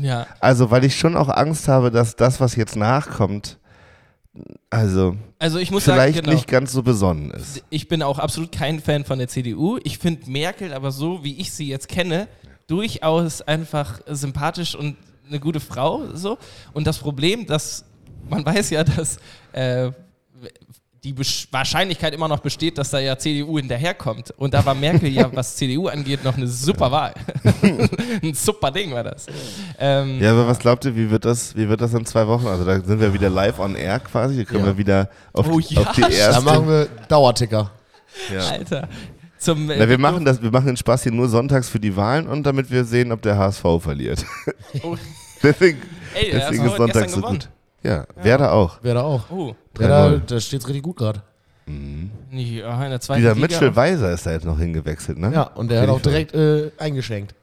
Ja, 0.00 0.26
Also, 0.40 0.70
weil 0.70 0.84
ich 0.84 0.96
schon 0.96 1.16
auch 1.16 1.28
Angst 1.28 1.68
habe, 1.68 1.90
dass 1.90 2.16
das, 2.16 2.40
was 2.40 2.56
jetzt 2.56 2.76
nachkommt, 2.76 3.58
also 4.70 5.16
also 5.38 5.58
ich 5.58 5.70
muss 5.70 5.84
vielleicht 5.84 6.16
sagen, 6.16 6.26
genau. 6.26 6.36
nicht 6.36 6.48
ganz 6.48 6.72
so 6.72 6.82
besonnen 6.82 7.30
ist. 7.30 7.62
Ich 7.70 7.88
bin 7.88 8.02
auch 8.02 8.18
absolut 8.18 8.52
kein 8.52 8.80
Fan 8.80 9.04
von 9.04 9.18
der 9.18 9.28
CDU. 9.28 9.78
Ich 9.82 9.98
finde 9.98 10.30
Merkel 10.30 10.72
aber 10.72 10.90
so, 10.90 11.24
wie 11.24 11.40
ich 11.40 11.52
sie 11.52 11.68
jetzt 11.68 11.88
kenne, 11.88 12.28
durchaus 12.66 13.42
einfach 13.42 14.00
sympathisch 14.06 14.74
und 14.74 14.96
eine 15.26 15.40
gute 15.40 15.60
Frau. 15.60 16.14
So. 16.14 16.38
Und 16.72 16.86
das 16.86 16.98
Problem, 16.98 17.46
dass 17.46 17.84
man 18.28 18.44
weiß 18.44 18.70
ja, 18.70 18.84
dass 18.84 19.18
äh, 19.52 19.90
die 21.08 21.12
Besch 21.14 21.48
Wahrscheinlichkeit 21.50 22.12
immer 22.14 22.28
noch 22.28 22.40
besteht, 22.40 22.76
dass 22.78 22.90
da 22.90 22.98
ja 22.98 23.16
CDU 23.16 23.56
hinterherkommt. 23.58 24.30
Und 24.36 24.52
da 24.54 24.64
war 24.64 24.74
Merkel 24.74 25.08
ja, 25.08 25.30
was 25.34 25.56
CDU 25.56 25.88
angeht, 25.88 26.22
noch 26.22 26.36
eine 26.36 26.46
super 26.46 26.90
Wahl. 26.90 27.14
Ein 28.22 28.34
super 28.34 28.70
Ding 28.70 28.92
war 28.92 29.04
das. 29.04 29.26
Ähm, 29.78 30.20
Ja, 30.20 30.32
aber 30.32 30.46
was 30.46 30.58
glaubt 30.58 30.84
ihr, 30.84 30.94
wie 30.94 31.10
wird 31.10 31.24
das, 31.24 31.56
wie 31.56 31.68
wird 31.68 31.80
das 31.80 31.94
in 31.94 32.04
zwei 32.04 32.26
Wochen? 32.26 32.46
Also 32.46 32.64
da 32.64 32.80
sind 32.80 33.00
wir 33.00 33.12
wieder 33.14 33.30
live 33.30 33.58
on 33.58 33.74
air 33.74 34.00
quasi. 34.00 34.34
Hier 34.34 34.44
können 34.44 34.60
Ja. 34.60 34.66
wir 34.66 34.78
wieder 34.78 35.08
auf, 35.32 35.48
Oh 35.50 35.58
ja, 35.58 35.80
auf 35.80 35.92
die 35.92 36.02
stimmt. 36.02 36.12
Da 36.12 36.18
erste. 36.18 36.42
machen 36.44 36.68
wir 36.68 36.86
Dauerticker. 37.08 37.70
ja. 38.32 38.40
Alter. 38.40 38.88
Zum, 39.38 39.70
äh, 39.70 39.76
Na, 39.78 39.88
wir 39.88 39.98
machen 39.98 40.24
das, 40.24 40.42
wir 40.42 40.50
machen 40.50 40.66
den 40.66 40.76
Spaß 40.76 41.04
hier 41.04 41.12
nur 41.12 41.28
sonntags 41.28 41.68
für 41.68 41.78
die 41.80 41.94
Wahlen 41.96 42.26
und 42.26 42.42
damit 42.44 42.70
wir 42.70 42.84
sehen, 42.84 43.12
ob 43.12 43.22
der 43.22 43.38
HSV 43.38 43.62
verliert. 43.80 44.26
Oh, 44.82 44.96
deswegen 45.42 45.80
ey, 46.14 46.30
deswegen 46.32 46.64
ist 46.66 46.76
Sonntag 46.76 47.08
so 47.08 47.16
gewonnen. 47.20 47.38
gut. 47.38 47.48
Ja, 47.82 48.06
Werder 48.16 48.52
auch. 48.52 48.78
Wer 48.82 48.94
da 48.94 49.02
auch. 49.02 49.30
Oh, 49.30 49.54
Ja, 49.78 49.88
da, 49.88 50.06
3-0. 50.08 50.20
da 50.26 50.40
steht 50.40 50.60
es 50.60 50.66
richtig 50.68 50.82
gut 50.82 50.96
gerade. 50.96 51.22
ja, 52.32 52.84
in 52.84 52.90
der 52.90 53.00
zweiten 53.00 53.20
Dieser 53.20 53.34
Liga. 53.34 53.46
Mitchell 53.46 53.76
Weiser 53.76 54.12
ist 54.12 54.26
da 54.26 54.32
jetzt 54.32 54.44
noch 54.46 54.58
hingewechselt, 54.58 55.18
ne? 55.18 55.30
Ja, 55.32 55.42
und 55.42 55.70
der 55.70 55.82
hat 55.82 55.88
auch 55.88 56.00
direkt 56.00 56.34
äh, 56.34 56.70
eingeschenkt. 56.78 57.34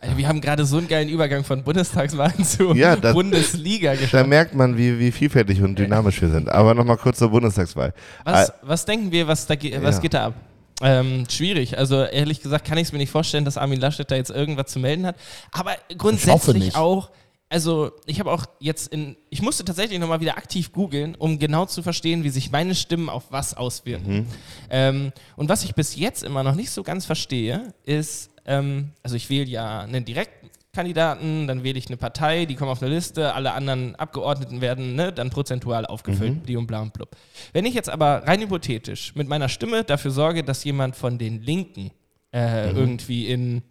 Alter, 0.00 0.16
wir 0.16 0.28
haben 0.28 0.40
gerade 0.40 0.64
so 0.64 0.76
einen 0.78 0.86
geilen 0.88 1.08
Übergang 1.08 1.42
von 1.42 1.62
Bundestagswahlen 1.64 2.44
zu 2.44 2.74
Ja, 2.74 2.94
das- 2.96 3.14
Bundesliga 3.14 3.94
Da 3.94 4.00
geschafft. 4.00 4.26
merkt 4.28 4.54
man, 4.54 4.76
wie, 4.76 4.98
wie 4.98 5.10
vielfältig 5.10 5.60
und 5.62 5.76
dynamisch 5.78 6.20
wir 6.22 6.28
sind. 6.30 6.48
Aber 6.48 6.74
nochmal 6.74 6.96
kurz 6.98 7.18
zur 7.18 7.30
Bundestagswahl. 7.30 7.92
Was, 8.24 8.50
Ah, 8.50 8.54
was 8.62 8.84
denken 8.84 9.10
wir, 9.10 9.26
was, 9.26 9.46
da, 9.46 9.54
was 9.54 9.96
Ja. 9.96 10.00
geht 10.00 10.14
da 10.14 10.26
ab? 10.26 10.34
Ähm, 10.80 11.24
schwierig. 11.28 11.76
Also 11.76 12.04
ehrlich 12.04 12.40
gesagt 12.40 12.64
kann 12.64 12.78
ich 12.78 12.84
es 12.88 12.92
mir 12.92 12.98
nicht 12.98 13.10
vorstellen, 13.10 13.44
dass 13.44 13.56
Armin 13.58 13.80
Laschet 13.80 14.08
da 14.08 14.14
jetzt 14.14 14.30
irgendwas 14.30 14.66
zu 14.70 14.78
melden 14.78 15.06
hat. 15.06 15.16
Aber 15.50 15.72
grundsätzlich 15.96 16.56
nicht. 16.66 16.76
auch, 16.76 17.10
also 17.50 17.92
ich 18.04 18.20
habe 18.20 18.30
auch 18.30 18.44
jetzt 18.60 18.92
in, 18.92 19.16
ich 19.30 19.40
musste 19.40 19.64
tatsächlich 19.64 19.98
nochmal 19.98 20.20
wieder 20.20 20.36
aktiv 20.36 20.72
googeln, 20.72 21.14
um 21.14 21.38
genau 21.38 21.64
zu 21.64 21.82
verstehen, 21.82 22.22
wie 22.24 22.30
sich 22.30 22.50
meine 22.50 22.74
Stimmen 22.74 23.08
auf 23.08 23.24
was 23.30 23.54
auswirken. 23.54 24.26
Ähm, 24.70 25.12
und 25.36 25.48
was 25.48 25.64
ich 25.64 25.74
bis 25.74 25.96
jetzt 25.96 26.22
immer 26.22 26.42
noch 26.42 26.54
nicht 26.54 26.70
so 26.70 26.82
ganz 26.82 27.06
verstehe, 27.06 27.72
ist, 27.84 28.30
ähm, 28.44 28.90
also 29.02 29.16
ich 29.16 29.30
wähle 29.30 29.46
ja 29.46 29.80
einen 29.80 30.04
Direktkandidaten, 30.04 31.46
dann 31.46 31.64
wähle 31.64 31.78
ich 31.78 31.86
eine 31.86 31.96
Partei, 31.96 32.44
die 32.44 32.54
kommen 32.54 32.70
auf 32.70 32.82
eine 32.82 32.94
Liste, 32.94 33.34
alle 33.34 33.52
anderen 33.54 33.96
Abgeordneten 33.96 34.60
werden 34.60 34.94
ne, 34.94 35.10
dann 35.10 35.30
prozentual 35.30 35.86
aufgefüllt, 35.86 36.46
die 36.48 36.56
und 36.56 36.66
bla 36.66 36.82
und 36.82 36.92
blub. 36.92 37.16
Wenn 37.54 37.64
ich 37.64 37.74
jetzt 37.74 37.88
aber 37.88 38.26
rein 38.26 38.42
hypothetisch 38.42 39.14
mit 39.14 39.26
meiner 39.26 39.48
Stimme 39.48 39.84
dafür 39.84 40.10
sorge, 40.10 40.44
dass 40.44 40.64
jemand 40.64 40.96
von 40.96 41.16
den 41.16 41.42
Linken 41.42 41.92
äh, 42.30 42.70
irgendwie 42.72 43.26
in, 43.26 43.62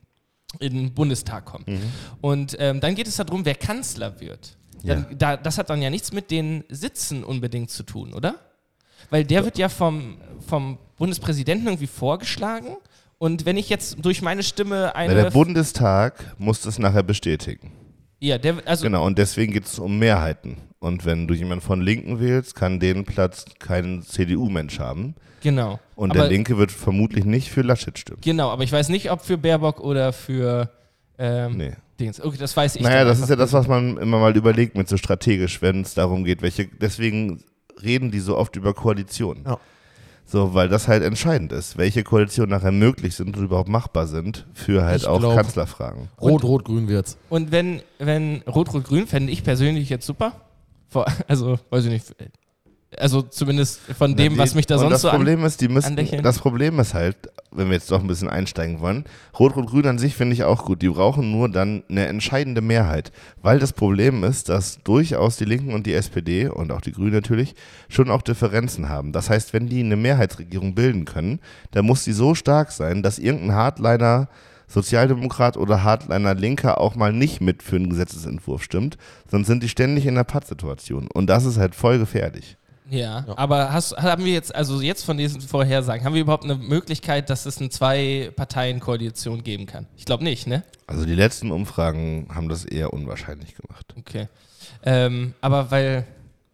in 0.59 0.73
den 0.73 0.93
Bundestag 0.93 1.45
kommt. 1.45 1.67
Und 2.21 2.55
ähm, 2.59 2.79
dann 2.79 2.95
geht 2.95 3.07
es 3.07 3.17
darum, 3.17 3.45
wer 3.45 3.55
Kanzler 3.55 4.19
wird. 4.19 4.57
Dann, 4.83 5.07
da, 5.17 5.37
das 5.37 5.57
hat 5.57 5.69
dann 5.69 5.81
ja 5.81 5.89
nichts 5.89 6.13
mit 6.13 6.31
den 6.31 6.63
Sitzen 6.69 7.23
unbedingt 7.23 7.69
zu 7.69 7.83
tun, 7.83 8.13
oder? 8.13 8.35
Weil 9.09 9.25
der 9.25 9.43
wird 9.43 9.57
ja 9.57 9.69
vom, 9.69 10.17
vom 10.47 10.77
Bundespräsidenten 10.97 11.67
irgendwie 11.67 11.87
vorgeschlagen. 11.87 12.77
Und 13.17 13.45
wenn 13.45 13.57
ich 13.57 13.69
jetzt 13.69 13.97
durch 14.03 14.21
meine 14.21 14.43
Stimme 14.43 14.91
na, 14.93 14.95
eine. 14.95 15.15
der 15.15 15.31
Bundestag 15.31 16.35
muss 16.37 16.61
das 16.61 16.79
nachher 16.79 17.03
bestätigen. 17.03 17.71
Ja, 18.19 18.37
der, 18.37 18.55
also, 18.65 18.83
Genau, 18.83 19.05
und 19.05 19.17
deswegen 19.17 19.53
geht 19.53 19.65
es 19.65 19.79
um 19.79 19.99
Mehrheiten. 19.99 20.57
Und 20.79 21.05
wenn 21.05 21.27
du 21.27 21.33
jemanden 21.33 21.63
von 21.63 21.81
Linken 21.81 22.19
wählst, 22.19 22.55
kann 22.55 22.79
den 22.79 23.03
Platz 23.05 23.45
kein 23.59 24.03
CDU-Mensch 24.03 24.79
haben. 24.79 25.15
genau. 25.41 25.79
Und 25.95 26.11
aber, 26.11 26.21
der 26.21 26.29
Linke 26.29 26.57
wird 26.57 26.71
vermutlich 26.71 27.25
nicht 27.25 27.49
für 27.49 27.61
Laschet 27.61 27.97
stimmen. 27.97 28.21
Genau, 28.21 28.49
aber 28.49 28.63
ich 28.63 28.71
weiß 28.71 28.89
nicht, 28.89 29.09
ob 29.11 29.21
für 29.21 29.37
Baerbock 29.37 29.79
oder 29.79 30.13
für. 30.13 30.69
Ähm, 31.17 31.57
Nee. 31.57 31.73
Dings. 31.99 32.21
Okay, 32.21 32.37
das 32.37 32.55
weiß 32.55 32.75
ich. 32.75 32.83
Naja, 32.83 32.99
dann 32.99 33.07
das 33.07 33.19
ist 33.19 33.29
ja 33.29 33.35
das, 33.35 33.51
nicht. 33.51 33.59
was 33.59 33.67
man 33.67 33.97
immer 33.97 34.19
mal 34.19 34.37
überlegt 34.37 34.77
mit 34.77 34.87
so 34.87 34.97
strategisch, 34.97 35.63
wenn 35.63 35.81
es 35.81 35.95
darum 35.95 36.23
geht, 36.25 36.43
welche. 36.43 36.67
Deswegen 36.67 37.43
reden 37.81 38.11
die 38.11 38.19
so 38.19 38.37
oft 38.37 38.55
über 38.55 38.75
Koalitionen. 38.75 39.43
Ja. 39.45 39.59
So, 40.29 40.53
weil 40.53 40.67
das 40.67 40.89
halt 40.89 41.03
entscheidend 41.03 41.53
ist, 41.53 41.77
welche 41.77 42.03
Koalitionen 42.03 42.49
nachher 42.49 42.73
möglich 42.73 43.15
sind 43.15 43.37
und 43.37 43.43
überhaupt 43.45 43.69
machbar 43.69 44.07
sind 44.07 44.45
für 44.53 44.83
halt 44.83 45.01
Ich 45.03 45.07
auch 45.07 45.19
glaub- 45.19 45.35
Kanzlerfragen. 45.35 46.09
Rot, 46.19 46.43
Rot, 46.43 46.65
Grün 46.65 46.89
wird's. 46.89 47.17
Und 47.29 47.53
wenn, 47.53 47.81
wenn 47.97 48.41
Rot-Rot-Grün 48.41 49.07
fände 49.07 49.31
ich 49.31 49.45
persönlich 49.45 49.89
jetzt 49.89 50.05
super. 50.05 50.33
Vor, 50.89 51.05
also, 51.29 51.57
weiß 51.69 51.85
ich 51.85 51.91
nicht. 51.91 52.15
Also 52.95 53.21
zumindest 53.21 53.81
von 53.97 54.15
dem, 54.15 54.33
Na, 54.37 54.43
was 54.43 54.51
die- 54.51 54.55
mich 54.55 54.65
da 54.65 54.77
sonst 54.77 54.91
das 54.93 55.01
so 55.01 55.09
an, 55.09 55.17
Problem 55.17 55.43
ist, 55.43 55.59
die 55.59 55.67
müssen, 55.67 55.87
anlächeln. 55.87 56.23
das 56.23 56.39
Problem 56.39 56.79
ist 56.79 56.93
halt, 56.93 57.17
wenn 57.51 57.67
wir 57.67 57.73
jetzt 57.73 57.91
doch 57.91 57.99
ein 57.99 58.07
bisschen 58.07 58.29
einsteigen 58.29 58.79
wollen, 58.79 59.03
Rot-Rot-Grün 59.37 59.85
an 59.87 59.97
sich 59.99 60.15
finde 60.15 60.33
ich 60.33 60.45
auch 60.45 60.63
gut. 60.63 60.81
Die 60.81 60.87
brauchen 60.89 61.29
nur 61.31 61.49
dann 61.49 61.83
eine 61.89 62.07
entscheidende 62.07 62.61
Mehrheit. 62.61 63.11
Weil 63.41 63.59
das 63.59 63.73
Problem 63.73 64.23
ist, 64.23 64.47
dass 64.47 64.79
durchaus 64.83 65.35
die 65.35 65.43
Linken 65.45 65.73
und 65.73 65.85
die 65.85 65.93
SPD 65.93 66.47
und 66.47 66.71
auch 66.71 66.79
die 66.81 66.93
Grünen 66.93 67.11
natürlich 67.13 67.55
schon 67.89 68.09
auch 68.09 68.21
Differenzen 68.21 68.87
haben. 68.87 69.11
Das 69.11 69.29
heißt, 69.29 69.51
wenn 69.51 69.67
die 69.67 69.81
eine 69.81 69.97
Mehrheitsregierung 69.97 70.73
bilden 70.73 71.03
können, 71.03 71.39
dann 71.71 71.85
muss 71.85 72.05
die 72.05 72.13
so 72.13 72.35
stark 72.35 72.71
sein, 72.71 73.03
dass 73.03 73.19
irgendein 73.19 73.53
Hardliner 73.55 74.29
Sozialdemokrat 74.69 75.57
oder 75.57 75.83
Hardliner 75.83 76.35
Linker 76.35 76.79
auch 76.79 76.95
mal 76.95 77.13
nicht 77.13 77.41
mit 77.41 77.63
für 77.63 77.77
einen 77.77 77.89
Gesetzesentwurf 77.89 78.63
stimmt, 78.63 78.97
sonst 79.31 79.47
sind 79.47 79.63
die 79.63 79.69
ständig 79.69 80.05
in 80.05 80.15
einer 80.15 80.25
Pattsituation. 80.25 81.07
Und 81.13 81.27
das 81.29 81.45
ist 81.45 81.57
halt 81.57 81.73
voll 81.73 81.99
gefährlich. 81.99 82.57
Ja, 82.89 83.25
Ja. 83.27 83.33
aber 83.37 83.73
hast, 83.73 83.95
haben 83.97 84.23
wir 84.25 84.33
jetzt, 84.33 84.53
also 84.55 84.81
jetzt 84.81 85.03
von 85.03 85.17
diesen 85.17 85.41
Vorhersagen, 85.41 86.05
haben 86.05 86.13
wir 86.13 86.21
überhaupt 86.21 86.43
eine 86.45 86.55
Möglichkeit, 86.55 87.29
dass 87.29 87.45
es 87.45 87.57
eine 87.59 87.69
Zwei-Parteien-Koalition 87.69 89.43
geben 89.43 89.65
kann? 89.65 89.87
Ich 89.97 90.05
glaube 90.05 90.23
nicht, 90.23 90.47
ne? 90.47 90.63
Also 90.87 91.05
die 91.05 91.15
letzten 91.15 91.51
Umfragen 91.51 92.27
haben 92.33 92.49
das 92.49 92.65
eher 92.65 92.93
unwahrscheinlich 92.93 93.55
gemacht. 93.55 93.93
Okay. 93.97 94.27
Ähm, 94.83 95.33
aber 95.41 95.69
weil, 95.71 96.05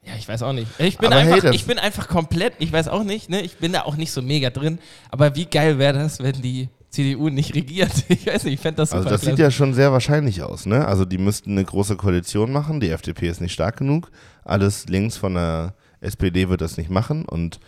ja, 0.06 0.13
ich 0.17 0.28
weiß 0.28 0.41
auch 0.43 0.54
nicht. 0.54 0.67
Ich 0.80 0.98
bin, 0.98 1.12
Aber 1.12 1.22
hey, 1.22 1.34
einfach, 1.34 1.43
das- 1.48 1.56
ich 1.56 1.65
bin 1.65 1.78
einfach 1.80 2.08
komplett, 2.08 2.54
ich 2.60 2.72
weiß 2.72 2.88
auch 2.88 3.04
nicht, 3.04 3.30
ne? 3.30 3.41
Ich 3.41 3.58
bin 3.58 3.74
da 3.74 3.84
auch 3.84 3.96
nicht 3.96 4.12
so 4.12 4.22
mega 4.22 4.50
drin. 4.50 4.80
Aber 5.12 5.36
wie 5.36 5.46
geil 5.46 5.78
wäre 5.78 5.93
das, 5.93 6.19
wenn 6.19 6.41
die 6.41 6.69
CDU 6.89 7.30
nicht 7.30 7.54
regiert? 7.56 7.91
Ich 8.10 8.26
weiß 8.26 8.43
nicht, 8.46 8.56
ich 8.56 8.60
fände 8.60 8.78
das 8.78 8.89
super 8.89 9.00
Also 9.00 9.10
das 9.10 9.22
sieht 9.22 9.30
klasse. 9.32 9.41
ja 9.43 9.52
schon 9.52 9.74
sehr 9.74 9.91
wahrscheinlich 9.91 10.41
aus, 10.41 10.65
ne? 10.65 10.88
Also 10.88 11.06
die 11.06 11.17
müssten 11.17 11.52
eine 11.52 11.63
große 11.65 11.96
Koalition 11.96 12.52
machen, 12.52 12.80
die 12.80 12.89
FDP 12.89 13.28
ist 13.30 13.41
nicht 13.41 13.54
stark 13.54 13.78
genug, 13.78 14.10
alles 14.43 14.88
links 14.88 15.17
von 15.17 15.36
der 15.36 15.74
SPD 16.04 16.50
wird 16.50 16.62
das 16.62 16.78
nicht 16.78 16.89
machen 16.89 17.26
und 17.26 17.60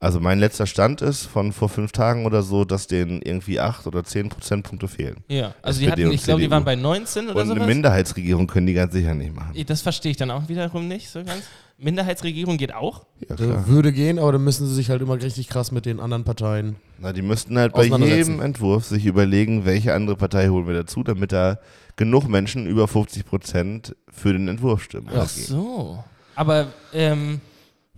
also 0.00 0.18
mein 0.18 0.40
letzter 0.40 0.66
Stand 0.66 1.00
ist 1.00 1.26
von 1.26 1.52
vor 1.52 1.68
fünf 1.68 1.92
Tagen 1.92 2.26
oder 2.26 2.42
so, 2.42 2.64
dass 2.64 2.88
denen 2.88 3.22
irgendwie 3.22 3.60
acht 3.60 3.86
oder 3.86 4.02
zehn 4.02 4.28
Prozentpunkte 4.30 4.88
fehlen. 4.88 5.18
Ja, 5.28 5.54
also 5.62 5.78
die 5.78 5.86
SPD 5.86 6.02
hatten, 6.02 6.08
und 6.10 6.14
ich 6.14 6.24
glaube, 6.24 6.40
die 6.40 6.50
waren 6.50 6.64
bei 6.64 6.74
19 6.74 7.26
oder 7.26 7.36
Und 7.36 7.42
eine 7.42 7.54
sowas. 7.54 7.68
Minderheitsregierung 7.68 8.48
können 8.48 8.66
die 8.66 8.74
ganz 8.74 8.92
sicher 8.92 9.14
nicht 9.14 9.32
machen. 9.32 9.52
Das 9.64 9.80
verstehe 9.80 10.10
ich 10.10 10.16
dann 10.16 10.32
auch 10.32 10.48
wiederum 10.48 10.88
nicht 10.88 11.08
so 11.08 11.22
ganz. 11.22 11.44
Minderheitsregierung 11.78 12.56
geht 12.56 12.74
auch? 12.74 13.06
Ja, 13.28 13.36
klar. 13.36 13.64
Äh, 13.64 13.68
Würde 13.68 13.92
gehen, 13.92 14.18
aber 14.18 14.32
dann 14.32 14.42
müssen 14.42 14.66
sie 14.66 14.74
sich 14.74 14.90
halt 14.90 15.02
immer 15.02 15.22
richtig 15.22 15.46
krass 15.48 15.70
mit 15.70 15.86
den 15.86 16.00
anderen 16.00 16.24
Parteien. 16.24 16.74
Na, 16.98 17.12
die 17.12 17.22
müssten 17.22 17.56
halt 17.56 17.72
bei 17.72 17.84
jedem 17.84 18.40
Entwurf 18.40 18.86
sich 18.86 19.06
überlegen, 19.06 19.64
welche 19.64 19.94
andere 19.94 20.16
Partei 20.16 20.48
holen 20.48 20.66
wir 20.66 20.74
dazu, 20.74 21.04
damit 21.04 21.30
da 21.30 21.58
genug 21.94 22.28
Menschen 22.28 22.66
über 22.66 22.88
50 22.88 23.24
Prozent 23.24 23.94
für 24.10 24.32
den 24.32 24.48
Entwurf 24.48 24.82
stimmen. 24.82 25.10
Ach 25.14 25.28
so. 25.28 26.02
Aber, 26.34 26.72
ähm, 26.92 27.40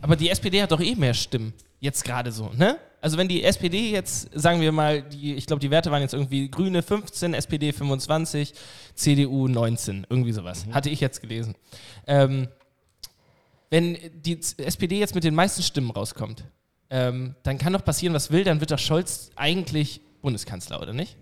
aber 0.04 0.16
die 0.16 0.28
SPD 0.28 0.60
hat 0.60 0.70
doch 0.70 0.82
eh 0.82 0.94
mehr 0.94 1.14
Stimmen. 1.14 1.54
Jetzt 1.80 2.04
gerade 2.04 2.30
so, 2.30 2.50
ne? 2.50 2.76
Also 3.00 3.16
wenn 3.16 3.26
die 3.26 3.42
SPD 3.42 3.90
jetzt, 3.90 4.28
sagen 4.38 4.60
wir 4.60 4.70
mal, 4.70 5.00
die, 5.00 5.34
ich 5.34 5.46
glaube, 5.46 5.60
die 5.60 5.70
Werte 5.70 5.90
waren 5.90 6.02
jetzt 6.02 6.12
irgendwie 6.12 6.50
Grüne 6.50 6.82
15, 6.82 7.32
SPD 7.32 7.72
25, 7.72 8.52
CDU 8.94 9.48
19, 9.48 10.06
irgendwie 10.10 10.32
sowas. 10.32 10.66
Hatte 10.72 10.90
ich 10.90 11.00
jetzt 11.00 11.22
gelesen. 11.22 11.54
Ähm, 12.06 12.48
wenn 13.70 13.96
die 14.14 14.38
SPD 14.58 14.98
jetzt 14.98 15.14
mit 15.14 15.24
den 15.24 15.34
meisten 15.34 15.62
Stimmen 15.62 15.90
rauskommt, 15.90 16.44
ähm, 16.90 17.34
dann 17.42 17.56
kann 17.56 17.72
doch 17.72 17.82
passieren, 17.82 18.12
was 18.12 18.30
will, 18.30 18.44
dann 18.44 18.60
wird 18.60 18.72
doch 18.72 18.78
Scholz 18.78 19.30
eigentlich 19.36 20.02
Bundeskanzler, 20.20 20.82
oder 20.82 20.92
nicht? 20.92 21.16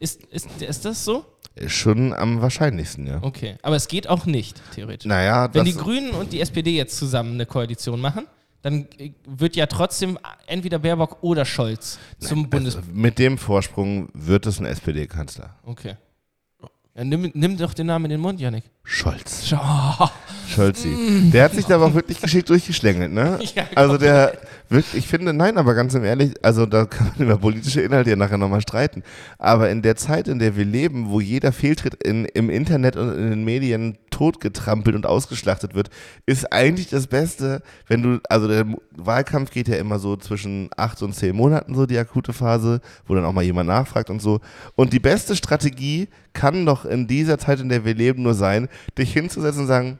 Ist, 0.00 0.24
ist, 0.24 0.48
ist 0.62 0.84
das 0.86 1.04
so? 1.04 1.26
Schon 1.66 2.14
am 2.14 2.40
wahrscheinlichsten, 2.40 3.06
ja. 3.06 3.22
Okay. 3.22 3.56
Aber 3.62 3.76
es 3.76 3.86
geht 3.86 4.08
auch 4.08 4.24
nicht, 4.24 4.60
theoretisch. 4.74 5.06
Naja, 5.06 5.52
Wenn 5.52 5.66
die 5.66 5.74
Grünen 5.74 6.10
und 6.12 6.32
die 6.32 6.40
SPD 6.40 6.74
jetzt 6.74 6.96
zusammen 6.96 7.34
eine 7.34 7.44
Koalition 7.44 8.00
machen, 8.00 8.26
dann 8.62 8.88
äh, 8.98 9.12
wird 9.26 9.56
ja 9.56 9.66
trotzdem 9.66 10.18
entweder 10.46 10.78
Baerbock 10.78 11.22
oder 11.22 11.44
Scholz 11.44 11.98
zum 12.18 12.48
Bundes... 12.48 12.76
also 12.76 12.88
mit 12.92 13.18
dem 13.18 13.36
Vorsprung 13.36 14.08
wird 14.14 14.46
es 14.46 14.58
ein 14.58 14.64
SPD-Kanzler. 14.64 15.54
Okay. 15.64 15.96
Ja, 16.94 17.04
nimm, 17.04 17.30
nimm 17.34 17.58
doch 17.58 17.74
den 17.74 17.86
Namen 17.86 18.06
in 18.06 18.10
den 18.12 18.20
Mund, 18.20 18.40
Janik. 18.40 18.64
Scholz. 18.84 19.52
Oh, 19.52 20.08
Scholzi. 20.50 21.30
Der 21.32 21.44
hat 21.44 21.54
sich 21.54 21.66
da 21.66 21.76
aber 21.76 21.86
auch 21.86 21.94
wirklich 21.94 22.20
geschickt 22.20 22.48
durchgeschlängelt, 22.48 23.12
ne? 23.12 23.38
Ja, 23.54 23.64
also 23.74 23.96
der, 23.96 24.38
wirklich, 24.68 24.94
ich 24.94 25.08
finde, 25.08 25.32
nein, 25.32 25.58
aber 25.58 25.74
ganz 25.74 25.94
im 25.94 26.04
Ehrlich, 26.04 26.34
also 26.42 26.66
da 26.66 26.84
kann 26.84 27.12
man 27.16 27.26
über 27.26 27.38
politische 27.38 27.80
Inhalte 27.80 28.10
ja 28.10 28.16
nachher 28.16 28.38
nochmal 28.38 28.60
streiten. 28.60 29.02
Aber 29.38 29.70
in 29.70 29.82
der 29.82 29.96
Zeit, 29.96 30.28
in 30.28 30.38
der 30.38 30.56
wir 30.56 30.64
leben, 30.64 31.10
wo 31.10 31.20
jeder 31.20 31.52
Fehltritt 31.52 31.94
in, 32.02 32.24
im 32.26 32.50
Internet 32.50 32.96
und 32.96 33.12
in 33.16 33.30
den 33.30 33.44
Medien 33.44 33.98
totgetrampelt 34.10 34.94
und 34.94 35.06
ausgeschlachtet 35.06 35.74
wird, 35.74 35.90
ist 36.26 36.52
eigentlich 36.52 36.88
das 36.88 37.06
Beste, 37.06 37.62
wenn 37.86 38.02
du, 38.02 38.20
also 38.28 38.48
der 38.48 38.66
Wahlkampf 38.96 39.50
geht 39.50 39.68
ja 39.68 39.76
immer 39.76 39.98
so 39.98 40.16
zwischen 40.16 40.68
acht 40.76 41.02
und 41.02 41.14
zehn 41.14 41.34
Monaten, 41.34 41.74
so 41.74 41.86
die 41.86 41.98
akute 41.98 42.32
Phase, 42.32 42.80
wo 43.06 43.14
dann 43.14 43.24
auch 43.24 43.32
mal 43.32 43.42
jemand 43.44 43.68
nachfragt 43.68 44.10
und 44.10 44.20
so. 44.20 44.40
Und 44.76 44.92
die 44.92 45.00
beste 45.00 45.34
Strategie 45.34 46.08
kann 46.32 46.66
doch 46.66 46.84
in 46.84 47.06
dieser 47.06 47.38
Zeit, 47.38 47.60
in 47.60 47.68
der 47.68 47.84
wir 47.84 47.94
leben, 47.94 48.22
nur 48.22 48.34
sein, 48.34 48.68
dich 48.98 49.12
hinzusetzen 49.12 49.62
und 49.62 49.66
sagen, 49.68 49.98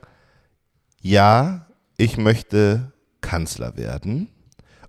ja, 1.01 1.67
ich 1.97 2.17
möchte 2.17 2.93
Kanzler 3.21 3.77
werden. 3.77 4.29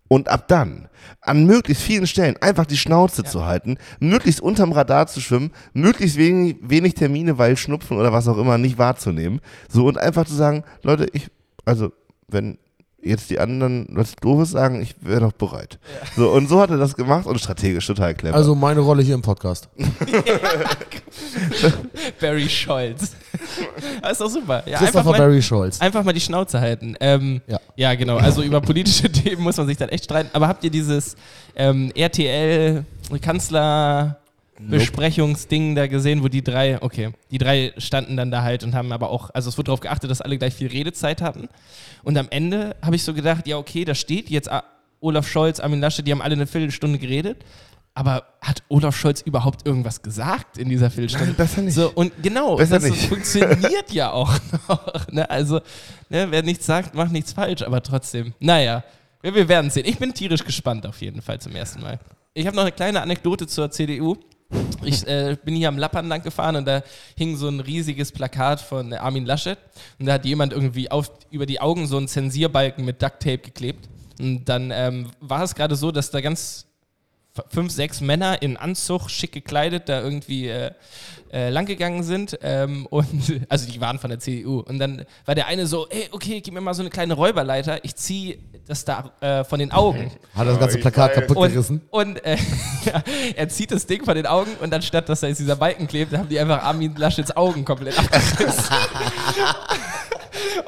Und 0.08 0.28
ab 0.28 0.50
dann 0.50 0.90
an 1.22 1.46
möglichst 1.46 1.84
vielen 1.84 2.06
Stellen 2.06 2.36
einfach 2.42 2.66
die 2.66 2.76
Schnauze 2.76 3.24
zu 3.24 3.46
halten, 3.46 3.78
möglichst 4.02 4.42
unterm 4.42 4.74
Radar 4.74 5.08
zu 5.08 5.22
schwimmen, 5.22 5.52
möglichst 5.72 6.18
wenig, 6.18 6.58
wenig 6.62 6.96
Termine, 6.96 7.38
weil 7.38 7.56
Schnupfen 7.56 7.98
oder 7.98 8.12
was 8.12 8.28
auch 8.28 8.38
immer 8.38 8.58
nicht 8.58 8.78
wahrzunehmen. 8.78 9.40
So 9.70 9.86
und 9.86 9.98
einfach 9.98 10.26
zu 10.26 10.36
sagen, 10.36 10.66
Leute, 10.84 11.08
ich, 11.14 11.30
also 11.64 11.94
wenn 12.28 12.58
jetzt 13.04 13.30
die 13.30 13.40
anderen 13.40 13.88
was 13.92 14.16
Doofes 14.16 14.52
sagen, 14.52 14.82
ich 14.82 14.96
wäre 15.02 15.22
doch 15.22 15.32
bereit. 15.32 15.80
So 16.16 16.30
und 16.32 16.50
so 16.50 16.60
hat 16.62 16.70
er 16.70 16.78
das 16.78 16.96
gemacht 16.96 17.26
und 17.26 17.40
strategisch 17.40 17.86
total 17.88 18.14
clever. 18.16 18.36
Also 18.36 18.56
meine 18.56 18.82
Rolle 18.82 19.04
hier 19.04 19.16
im 19.16 19.22
Podcast. 19.22 19.70
Barry 22.20 22.50
Scholz. 22.50 23.16
Das 24.02 24.12
ist 24.14 24.22
doch 24.22 24.30
super. 24.30 24.64
Ja, 24.66 24.78
einfach, 24.78 24.80
Christopher 24.80 25.12
mal, 25.12 25.18
Barry 25.18 25.42
Scholz. 25.42 25.82
einfach 25.82 26.04
mal 26.04 26.14
die 26.14 26.22
Schnauze 26.22 26.60
halten. 26.62 26.96
Ähm, 27.00 27.42
Ja. 27.48 27.60
ja, 27.76 27.96
genau. 27.96 28.18
Also 28.18 28.44
über 28.44 28.62
politische 28.62 29.12
Themen 29.12 29.42
muss 29.44 29.58
man 29.58 29.68
sich 29.68 29.78
dann 29.78 29.90
echt 29.90 30.06
streiten. 30.06 30.30
Aber 30.34 30.48
habt 30.48 30.64
ihr 30.64 30.70
dieses 30.72 31.16
ähm, 31.56 31.92
RTL-Kanzler-Besprechungsding 34.70 35.76
da 35.76 35.88
gesehen, 35.88 36.24
wo 36.24 36.28
die 36.28 36.44
drei, 36.44 36.82
okay, 36.82 37.12
die 37.32 37.38
drei 37.38 37.74
standen 37.78 38.18
dann 38.18 38.32
da 38.32 38.42
halt 38.44 38.64
und 38.64 38.74
haben 38.76 38.92
aber 38.92 39.10
auch, 39.10 39.30
also 39.34 39.50
es 39.50 39.58
wurde 39.58 39.68
darauf 39.68 39.80
geachtet, 39.80 40.10
dass 40.12 40.22
alle 40.22 40.38
gleich 40.38 40.54
viel 40.54 40.68
Redezeit 40.68 41.22
hatten. 41.22 41.50
Und 42.04 42.18
am 42.18 42.28
Ende 42.30 42.76
habe 42.82 42.96
ich 42.96 43.04
so 43.04 43.14
gedacht, 43.14 43.48
ja, 43.48 43.58
okay, 43.58 43.86
da 43.86 43.96
steht 43.96 44.30
jetzt 44.30 44.50
Olaf 45.00 45.28
Scholz, 45.28 45.60
Armin 45.60 45.80
Lasche, 45.82 46.04
die 46.04 46.12
haben 46.12 46.22
alle 46.22 46.34
eine 46.34 46.48
Viertelstunde 46.48 47.00
geredet. 47.00 47.44
Aber 47.94 48.24
hat 48.42 48.64
Olaf 48.70 48.96
Scholz 48.96 49.20
überhaupt 49.20 49.68
irgendwas 49.68 50.02
gesagt 50.02 50.58
in 50.58 50.70
dieser 50.70 50.90
Viertelstunde? 50.90 51.28
Nein, 51.28 51.36
besser 51.36 51.62
nicht. 51.62 51.74
So, 51.74 51.92
und 51.94 52.14
genau, 52.24 52.56
Besser 52.56 52.76
das 52.80 52.90
nicht. 52.90 53.08
funktioniert 53.10 53.92
ja 53.92 54.12
auch 54.12 54.34
noch. 54.70 55.08
Ne? 55.12 55.30
Also, 55.30 55.60
ne, 56.10 56.28
wer 56.30 56.42
nichts 56.42 56.66
sagt, 56.66 56.96
macht 56.96 57.12
nichts 57.12 57.34
falsch, 57.34 57.62
aber 57.64 57.84
trotzdem. 57.84 58.34
Naja, 58.40 58.86
wir, 59.22 59.36
wir 59.36 59.50
werden 59.50 59.70
sehen. 59.70 59.86
Ich 59.86 59.98
bin 59.98 60.14
tierisch 60.14 60.46
gespannt 60.46 60.86
auf 60.86 61.02
jeden 61.02 61.22
Fall 61.22 61.42
zum 61.42 61.54
ersten 61.54 61.82
Mal. 61.82 62.00
Ich 62.34 62.48
habe 62.48 62.56
noch 62.56 62.64
eine 62.64 62.72
kleine 62.72 63.02
Anekdote 63.02 63.46
zur 63.46 63.70
CDU. 63.72 64.16
Ich 64.84 65.08
äh, 65.08 65.38
bin 65.44 65.56
hier 65.56 65.68
am 65.68 65.78
Lappern 65.78 66.08
lang 66.08 66.24
gefahren 66.24 66.56
und 66.56 66.66
da 66.66 66.82
hing 67.16 67.38
so 67.38 67.48
ein 67.48 67.60
riesiges 67.60 68.12
Plakat 68.12 68.60
von 68.62 68.94
Armin 68.94 69.26
Laschet 69.26 69.58
und 70.00 70.08
da 70.08 70.14
hat 70.14 70.26
jemand 70.26 70.54
irgendwie 70.54 70.90
auf, 70.90 71.12
über 71.30 71.46
die 71.46 71.62
Augen 71.62 71.88
so 71.88 71.98
einen 71.98 72.08
Zensierbalken 72.08 72.84
mit 72.84 73.02
Ducktape 73.02 73.38
geklebt. 73.40 73.88
Und 74.20 74.46
dann 74.46 74.72
ähm, 74.72 75.12
war 75.20 75.44
es 75.44 75.56
gerade 75.56 75.76
so, 75.76 75.92
dass 75.92 76.12
da 76.12 76.22
ganz 76.22 76.66
fünf, 77.50 77.72
sechs 77.72 78.02
Männer 78.02 78.42
in 78.42 78.58
Anzug, 78.58 79.10
schick 79.10 79.32
gekleidet, 79.32 79.88
da 79.88 80.02
irgendwie 80.02 80.50
äh, 80.50 80.72
äh, 81.32 81.50
langgegangen 81.50 82.04
sind. 82.04 82.38
Ähm, 82.42 82.86
und 82.90 83.42
also 83.50 83.70
die 83.70 83.80
waren 83.80 84.00
von 84.00 84.10
der 84.10 84.20
CDU. 84.20 84.60
Und 84.60 84.80
dann 84.80 85.06
war 85.26 85.36
der 85.36 85.48
eine 85.48 85.68
so, 85.68 85.88
ey, 85.90 86.10
okay, 86.12 86.42
gib 86.42 86.54
mir 86.54 86.62
mal 86.62 86.74
so 86.74 86.82
eine 86.82 86.90
kleine 86.90 87.14
Räuberleiter, 87.14 87.84
ich 87.84 87.96
zieh 87.96 88.40
das 88.68 88.86
da 88.86 89.12
äh, 89.22 89.44
von 89.44 89.60
den 89.60 89.72
Augen. 89.72 90.12
Hat 90.36 90.48
das 90.48 90.60
ganze 90.60 90.78
Plakat 90.78 91.14
kaputt 91.14 91.38
Und, 91.38 91.52
gerissen. 91.52 91.82
und 91.90 92.24
äh, 92.24 92.38
er 93.36 93.50
zieht 93.50 93.72
das 93.72 93.86
Ding 93.86 94.06
von 94.06 94.16
den 94.16 94.28
Augen 94.28 94.52
und 94.62 94.74
anstatt 94.74 95.10
dass 95.10 95.22
da 95.22 95.28
jetzt 95.28 95.40
dieser 95.40 95.56
Balken 95.56 95.88
klebt, 95.88 96.16
haben 96.16 96.30
die 96.30 96.40
einfach 96.40 96.62
Armin 96.64 96.96
Laschets 96.96 97.36
Augen 97.36 97.66
komplett 97.66 97.98
abgerissen. 97.98 98.76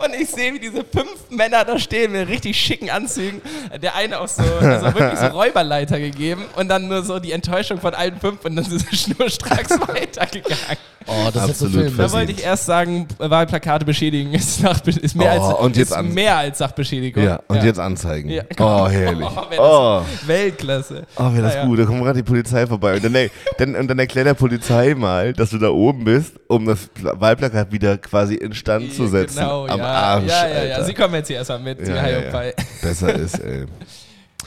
Und 0.06 0.14
ich 0.20 0.30
sehe, 0.30 0.54
wie 0.54 0.60
diese 0.60 0.84
fünf 0.84 1.30
Männer 1.30 1.64
da 1.66 1.78
stehen 1.80 2.12
mit 2.12 2.28
richtig 2.28 2.58
schicken 2.58 2.90
Anzügen. 2.90 3.42
Der 3.82 3.96
eine 3.96 4.20
auch 4.20 4.28
so, 4.28 4.44
so 4.44 4.62
wirklich 4.62 5.20
so 5.20 5.26
Räuberleiter 5.28 6.00
gegeben 6.00 6.46
und 6.56 6.68
dann 6.70 6.88
nur 6.88 7.04
so 7.04 7.20
die 7.20 7.32
Enttäuschung 7.32 7.80
von 7.80 7.94
allen 7.94 8.20
fünf 8.20 8.44
und 8.46 8.56
dann 8.56 8.66
sind 8.66 8.80
sie 8.90 8.96
schnurstracks 9.14 9.72
weitergegangen. 9.88 10.78
Oh, 11.06 11.30
das 11.34 11.50
ist 11.50 11.60
so 11.60 11.66
Absolut 11.66 11.86
Film. 11.88 11.98
Da 11.98 12.12
wollte 12.14 12.32
ich 12.32 12.44
erst 12.46 12.66
sagen, 12.66 13.08
Wahlplakate 13.18 13.84
beschädigen 13.84 14.34
ist, 14.34 14.64
nach, 14.64 14.80
ist, 14.88 15.16
mehr, 15.18 15.36
Oh, 15.38 15.48
als, 15.50 15.60
und 15.60 15.76
jetzt 15.78 15.92
ist 15.92 16.02
mehr 16.04 16.38
als 16.38 16.58
Sachbeschädigung. 16.60 17.22
ja, 17.22 17.42
und 17.50 17.62
jetzt 17.62 17.78
anzeigen. 17.78 18.30
Ja. 18.30 18.44
Oh, 18.60 18.88
herrlich. 18.88 19.28
Oh, 19.58 20.02
Oh. 20.04 20.06
Weltklasse. 20.26 21.04
Oh, 21.18 21.32
wäre 21.34 21.42
das 21.44 21.56
Naja. 21.56 21.66
gut. 21.66 21.80
Da 21.80 21.86
kommt 21.86 22.02
gerade 22.04 22.20
die 22.20 22.24
Polizei 22.24 22.66
vorbei. 22.66 22.96
Und 22.96 23.04
dann, 23.04 23.30
dann, 23.58 23.76
und 23.76 23.88
dann 23.90 24.00
erklärt 24.00 24.28
der 24.28 24.34
Polizei 24.34 24.96
mal, 24.96 25.34
dass 25.34 25.50
du 25.50 25.58
da 25.58 25.70
oben 25.70 26.06
bist, 26.06 26.36
um 26.48 26.66
das 26.66 26.88
Pla- 26.88 27.20
Wahlplakat 27.20 27.72
wieder 27.74 27.98
quasi 27.98 28.36
instand 28.36 28.94
zu 28.94 29.08
setzen. 29.08 29.40
Genau, 29.40 29.62
Am 29.69 29.80
ja, 29.80 29.86
Arsch. 29.86 30.28
ja, 30.28 30.47
ja, 30.47 30.63
ja. 30.63 30.84
Sie 30.84 30.93
kommen 30.93 31.13
jetzt 31.15 31.28
hier 31.28 31.38
erstmal 31.38 31.60
mit. 31.60 31.88
ja, 31.88 32.08
ja, 32.08 32.17
und 32.17 32.34
ja. 32.34 32.52
Besser 32.82 33.13
ist, 33.13 33.39
ey. 33.39 33.65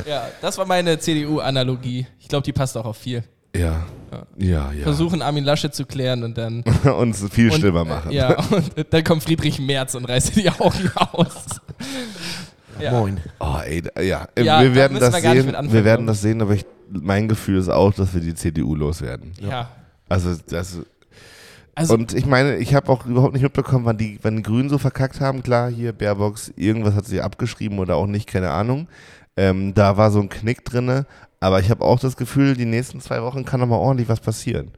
Ja, 0.06 0.28
das 0.42 0.58
war 0.58 0.66
meine 0.66 0.98
CDU-Analogie. 0.98 2.06
Ich 2.20 2.28
glaube, 2.28 2.42
die 2.42 2.52
passt 2.52 2.76
auch 2.76 2.84
auf 2.84 2.98
viel. 2.98 3.24
Ja. 3.56 3.86
Ja, 4.36 4.72
ja. 4.72 4.82
Versuchen, 4.82 5.22
Armin 5.22 5.44
Laschet 5.44 5.74
zu 5.74 5.86
klären 5.86 6.22
und 6.22 6.36
dann. 6.38 6.62
Uns 6.98 7.24
viel 7.30 7.50
und, 7.50 7.58
schlimmer 7.58 7.82
äh, 7.82 7.88
machen. 7.88 8.12
Ja, 8.12 8.36
und 8.50 8.86
dann 8.90 9.04
kommt 9.04 9.22
Friedrich 9.22 9.58
Merz 9.58 9.94
und 9.94 10.04
reißt 10.04 10.36
die 10.36 10.48
Augen 10.50 10.90
aus. 10.94 11.34
Ja. 12.78 12.90
Moin. 12.90 13.18
Oh, 13.40 13.56
ey, 13.64 13.82
ja. 14.06 14.28
Ja, 14.38 14.60
wir 14.60 14.74
werden 14.74 15.00
das 15.00 15.14
wir 15.22 15.32
sehen. 15.32 15.72
wir 15.72 15.84
werden 15.86 16.06
das 16.06 16.20
sehen, 16.20 16.42
aber 16.42 16.52
ich, 16.52 16.66
mein 16.90 17.26
Gefühl 17.26 17.58
ist 17.58 17.70
auch, 17.70 17.94
dass 17.94 18.12
wir 18.12 18.20
die 18.20 18.34
CDU 18.34 18.74
loswerden. 18.74 19.32
Ja. 19.40 19.70
Also, 20.10 20.36
das. 20.46 20.80
Also, 21.76 21.92
und 21.92 22.14
ich 22.14 22.24
meine, 22.24 22.56
ich 22.56 22.74
habe 22.74 22.90
auch 22.90 23.04
überhaupt 23.04 23.34
nicht 23.34 23.42
mitbekommen, 23.42 23.84
wann 23.84 23.98
die, 23.98 24.18
wann 24.22 24.36
die 24.36 24.42
Grünen 24.42 24.70
so 24.70 24.78
verkackt 24.78 25.20
haben. 25.20 25.42
Klar, 25.42 25.70
hier 25.70 25.92
Baerbox, 25.92 26.54
irgendwas 26.56 26.94
hat 26.94 27.04
sie 27.04 27.20
abgeschrieben 27.20 27.78
oder 27.78 27.96
auch 27.96 28.06
nicht, 28.06 28.26
keine 28.26 28.50
Ahnung. 28.50 28.88
Ähm, 29.36 29.74
da 29.74 29.98
war 29.98 30.10
so 30.10 30.20
ein 30.20 30.30
Knick 30.30 30.64
drinne. 30.64 31.06
Aber 31.38 31.60
ich 31.60 31.68
habe 31.68 31.84
auch 31.84 32.00
das 32.00 32.16
Gefühl, 32.16 32.56
die 32.56 32.64
nächsten 32.64 33.00
zwei 33.02 33.22
Wochen 33.22 33.44
kann 33.44 33.60
noch 33.60 33.66
mal 33.66 33.76
ordentlich 33.76 34.08
was 34.08 34.20
passieren. 34.20 34.72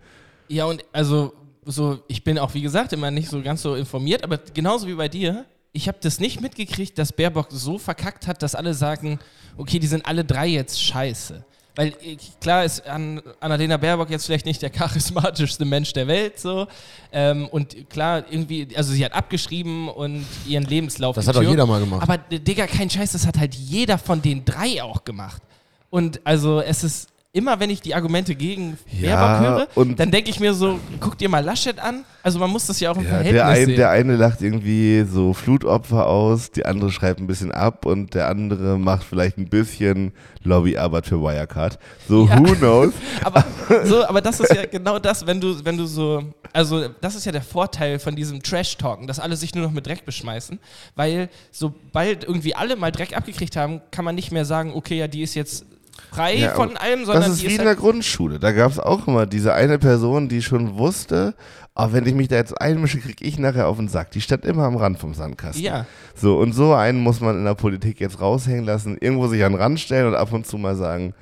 ja, 0.49 0.65
und 0.65 0.85
also, 0.93 1.33
so, 1.65 2.01
ich 2.09 2.25
bin 2.25 2.37
auch, 2.37 2.55
wie 2.55 2.63
gesagt, 2.63 2.93
immer 2.93 3.13
nicht 3.13 3.29
so 3.29 3.43
ganz 3.43 3.63
so 3.63 3.77
informiert, 3.77 4.25
aber 4.25 4.39
genauso 4.39 4.89
wie 4.89 4.95
bei 4.95 5.09
dir, 5.09 5.45
ich 5.73 5.87
habe 5.87 5.99
das 6.01 6.19
nicht 6.19 6.41
mitgekriegt, 6.41 6.99
dass 6.99 7.13
Baerbock 7.13 7.49
so 7.51 7.79
verkackt 7.79 8.27
hat, 8.27 8.43
dass 8.43 8.57
alle 8.57 8.75
sagen, 8.75 9.21
okay, 9.57 9.79
die 9.79 9.87
sind 9.87 10.05
alle 10.05 10.25
drei 10.25 10.49
jetzt 10.49 10.83
scheiße. 10.83 11.45
Weil 11.79 11.93
ich, 12.01 12.41
klar 12.41 12.65
ist 12.65 12.85
An 12.89 13.23
Annalena 13.39 13.77
Baerbock 13.77 14.11
jetzt 14.11 14.27
vielleicht 14.27 14.47
nicht 14.47 14.61
der 14.61 14.71
charismatischste 14.79 15.65
Mensch 15.65 15.93
der 15.93 16.09
Welt 16.09 16.37
so. 16.41 16.67
Ähm, 17.13 17.47
und 17.47 17.89
klar, 17.89 18.25
irgendwie, 18.29 18.67
also 18.75 18.93
sie 18.93 19.05
hat 19.05 19.13
abgeschrieben 19.13 19.89
und 19.89 20.27
ihren 20.45 20.65
Lebenslauf. 20.65 21.15
Das 21.15 21.29
hat 21.29 21.37
doch 21.37 21.41
getürkt. 21.41 21.57
jeder 21.57 21.67
mal 21.67 21.79
gemacht. 21.79 22.03
Aber 22.03 22.19
äh, 22.31 22.41
Digga, 22.41 22.67
kein 22.67 22.91
Scheiß, 22.91 23.13
das 23.13 23.29
hat 23.29 23.39
halt 23.39 23.55
jeder 23.55 23.97
von 23.97 24.21
den 24.21 24.45
drei 24.45 24.83
auch 24.83 25.05
gemacht. 25.05 25.41
Und 25.89 26.21
also 26.25 26.61
es 26.61 26.83
ist 26.83 27.11
immer, 27.39 27.59
wenn 27.61 27.71
ich 27.71 27.81
die 27.81 27.95
Argumente 27.95 28.35
gegen 28.35 28.77
Ja, 29.01 29.17
Baerbock 29.39 29.69
höre, 29.77 29.95
dann 29.97 30.11
denke 30.11 30.29
ich 30.31 30.41
mir 30.41 30.53
so, 30.53 30.79
guck 31.01 31.17
dir 31.17 31.29
mal 31.29 31.45
Laschet 31.45 31.79
an. 31.79 32.05
Also 32.23 32.39
man 32.39 32.51
muss 32.51 32.67
das 32.67 32.79
ja 32.81 32.91
auch 32.91 32.97
im 32.97 33.05
Ja, 33.05 33.09
Verhältnis 33.11 33.33
der, 33.35 33.47
ein, 33.47 33.67
sehen. 33.67 33.77
der 33.77 33.91
eine 33.91 34.17
lacht 34.17 34.43
irgendwie 34.43 35.05
so 35.11 35.33
Flutopfer 35.33 36.07
aus, 36.07 36.51
die 36.51 36.67
andere 36.67 36.91
schreibt 36.91 37.21
ein 37.21 37.27
bisschen 37.27 37.53
ab 37.53 37.87
und 37.87 38.13
der 38.15 38.29
andere 38.29 38.79
macht 38.79 39.05
vielleicht 39.05 39.39
ein 39.39 39.49
bisschen 39.49 40.13
Lobbyarbeit 40.43 41.07
für 41.07 41.21
Wirecard. 41.23 41.79
So, 42.09 42.27
Ja. 42.27 42.39
who 42.39 42.55
knows? 42.57 42.93
aber, 43.25 43.45
so, 43.85 44.05
aber 44.07 44.21
das 44.21 44.41
ist 44.41 44.53
ja 44.55 44.67
genau 44.67 44.99
das, 44.99 45.27
wenn 45.27 45.41
du, 45.41 45.65
wenn 45.65 45.77
du 45.79 45.87
so, 45.87 46.23
also 46.53 46.89
das 47.01 47.15
ist 47.15 47.25
ja 47.25 47.33
der 47.33 47.43
Vorteil 47.43 47.99
von 47.99 48.15
diesem 48.17 48.43
Trash-Talken, 48.43 49.07
dass 49.07 49.21
alle 49.21 49.37
sich 49.37 49.55
nur 49.55 49.65
noch 49.65 49.73
mit 49.73 49.87
Dreck 49.87 50.05
beschmeißen, 50.05 50.59
weil 50.97 51.29
sobald 51.51 52.25
irgendwie 52.25 52.55
alle 52.55 52.77
mal 52.77 52.91
Dreck 52.93 53.17
abgekriegt 53.17 53.57
haben, 53.57 53.81
kann 53.91 54.05
man 54.05 54.15
nicht 54.15 54.33
mehr 54.33 54.45
sagen, 54.45 54.73
okay, 54.75 54.99
ja, 54.99 55.09
die 55.09 55.23
ist 55.23 55.35
jetzt 55.35 55.65
frei 56.13 56.37
Ja, 56.37 56.51
von 56.51 56.77
allem, 56.77 57.05
sondern 57.05 57.25
Das 57.25 57.33
ist 57.33 57.43
die 57.43 57.47
wie 57.47 57.51
ist 57.53 57.59
in 57.59 57.65
der 57.65 57.69
halt, 57.69 57.79
Grundschule. 57.79 58.39
Da 58.39 58.53
gab 58.53 58.71
es 58.73 58.79
auch 58.79 59.07
immer 59.07 59.27
diese 59.27 59.55
eine 59.55 59.79
Person, 59.79 60.29
die 60.29 60.43
schon 60.43 60.79
wusste, 60.79 61.35
oh, 61.75 61.89
wenn 61.91 62.07
ich 62.07 62.15
mich 62.15 62.29
da 62.29 62.37
jetzt 62.37 62.61
einmische, 62.61 62.99
kriege 62.99 63.25
ich 63.25 63.39
nachher 63.39 63.69
auf 63.69 63.77
den 63.77 63.89
Sack. 63.89 64.11
Die 64.13 64.21
stand 64.21 64.45
immer 64.45 64.65
am 64.65 64.77
Rand 64.77 64.99
vom 64.99 65.15
Sandkasten. 65.15 65.65
ja, 65.65 65.87
So, 66.15 66.39
und 66.39 66.53
so 66.53 66.75
einen 66.75 67.01
muss 67.01 67.21
man 67.21 67.37
in 67.39 67.45
der 67.45 67.55
Politik 67.55 68.01
jetzt 68.01 68.21
raushängen 68.21 68.65
lassen, 68.65 68.97
irgendwo 69.01 69.29
sich 69.29 69.45
an 69.45 69.53
den 69.53 69.61
Rand 69.61 69.81
stellen 69.81 70.07
und 70.09 70.15
ab 70.15 70.33
und 70.33 70.47
zu 70.47 70.59
mal 70.59 70.77
sagen, 70.77 71.15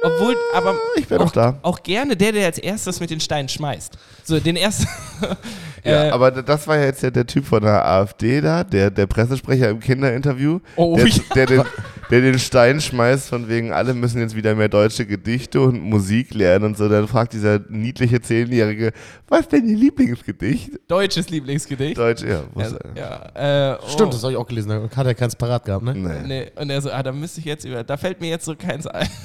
obwohl, 0.00 0.36
aber 0.54 0.76
ich 0.96 1.08
bin 1.08 1.18
auch, 1.18 1.32
da. 1.32 1.58
auch 1.62 1.82
gerne 1.82 2.16
der, 2.16 2.30
der 2.30 2.46
als 2.46 2.58
erstes 2.58 3.00
mit 3.00 3.10
den 3.10 3.18
Steinen 3.18 3.48
schmeißt. 3.48 3.98
So, 4.24 4.38
den 4.40 4.56
ersten. 4.56 4.86
Ja, 5.84 6.06
äh, 6.06 6.10
aber 6.10 6.32
das 6.32 6.66
war 6.66 6.76
ja 6.76 6.86
jetzt 6.86 7.04
ja 7.04 7.10
der 7.10 7.24
Typ 7.24 7.46
von 7.46 7.62
der 7.62 7.86
AfD 7.86 8.40
da, 8.40 8.64
der, 8.64 8.90
der 8.90 9.06
Pressesprecher 9.06 9.70
im 9.70 9.78
Kinderinterview, 9.78 10.58
Oh, 10.74 10.96
der, 10.96 11.06
ja. 11.06 11.22
der, 11.36 11.46
den, 11.46 11.62
der 12.10 12.20
den 12.20 12.38
Stein 12.38 12.80
schmeißt, 12.80 13.28
von 13.28 13.48
wegen, 13.48 13.72
alle 13.72 13.92
müssen 13.94 14.20
jetzt 14.20 14.34
wieder 14.34 14.54
mehr 14.54 14.68
deutsche 14.68 15.04
Gedichte 15.06 15.60
und 15.60 15.82
Musik 15.82 16.32
lernen 16.34 16.66
und 16.66 16.76
so. 16.76 16.88
Dann 16.88 17.06
fragt 17.06 17.32
dieser 17.34 17.60
niedliche 17.68 18.20
Zehnjährige, 18.20 18.92
was 19.28 19.40
ist 19.40 19.52
denn 19.52 19.68
Ihr 19.68 19.76
Lieblingsgedicht? 19.76 20.70
Deutsches 20.88 21.28
Lieblingsgedicht. 21.28 21.98
Deutsch, 21.98 22.22
ja. 22.22 22.28
Ja, 22.28 22.42
Muss, 22.54 22.74
ja, 22.94 23.72
äh, 23.74 23.78
oh. 23.80 23.88
Stimmt, 23.88 24.14
das 24.14 24.22
habe 24.22 24.32
ich 24.32 24.38
auch 24.38 24.46
gelesen. 24.46 24.70
Da 24.70 24.96
hat 24.96 25.06
er 25.06 25.14
keins 25.14 25.36
parat 25.36 25.64
gehabt, 25.64 25.84
ne? 25.84 25.94
Nee. 25.94 26.26
Nee, 26.26 26.50
und 26.56 26.70
er 26.70 26.80
so, 26.80 26.90
ah, 26.90 27.02
da 27.02 27.12
müsste 27.12 27.40
ich 27.40 27.46
jetzt 27.46 27.64
über, 27.64 27.84
da 27.84 27.96
fällt 27.96 28.20
mir 28.20 28.30
jetzt 28.30 28.44
so 28.44 28.54
keins 28.54 28.86
ein. 28.86 29.08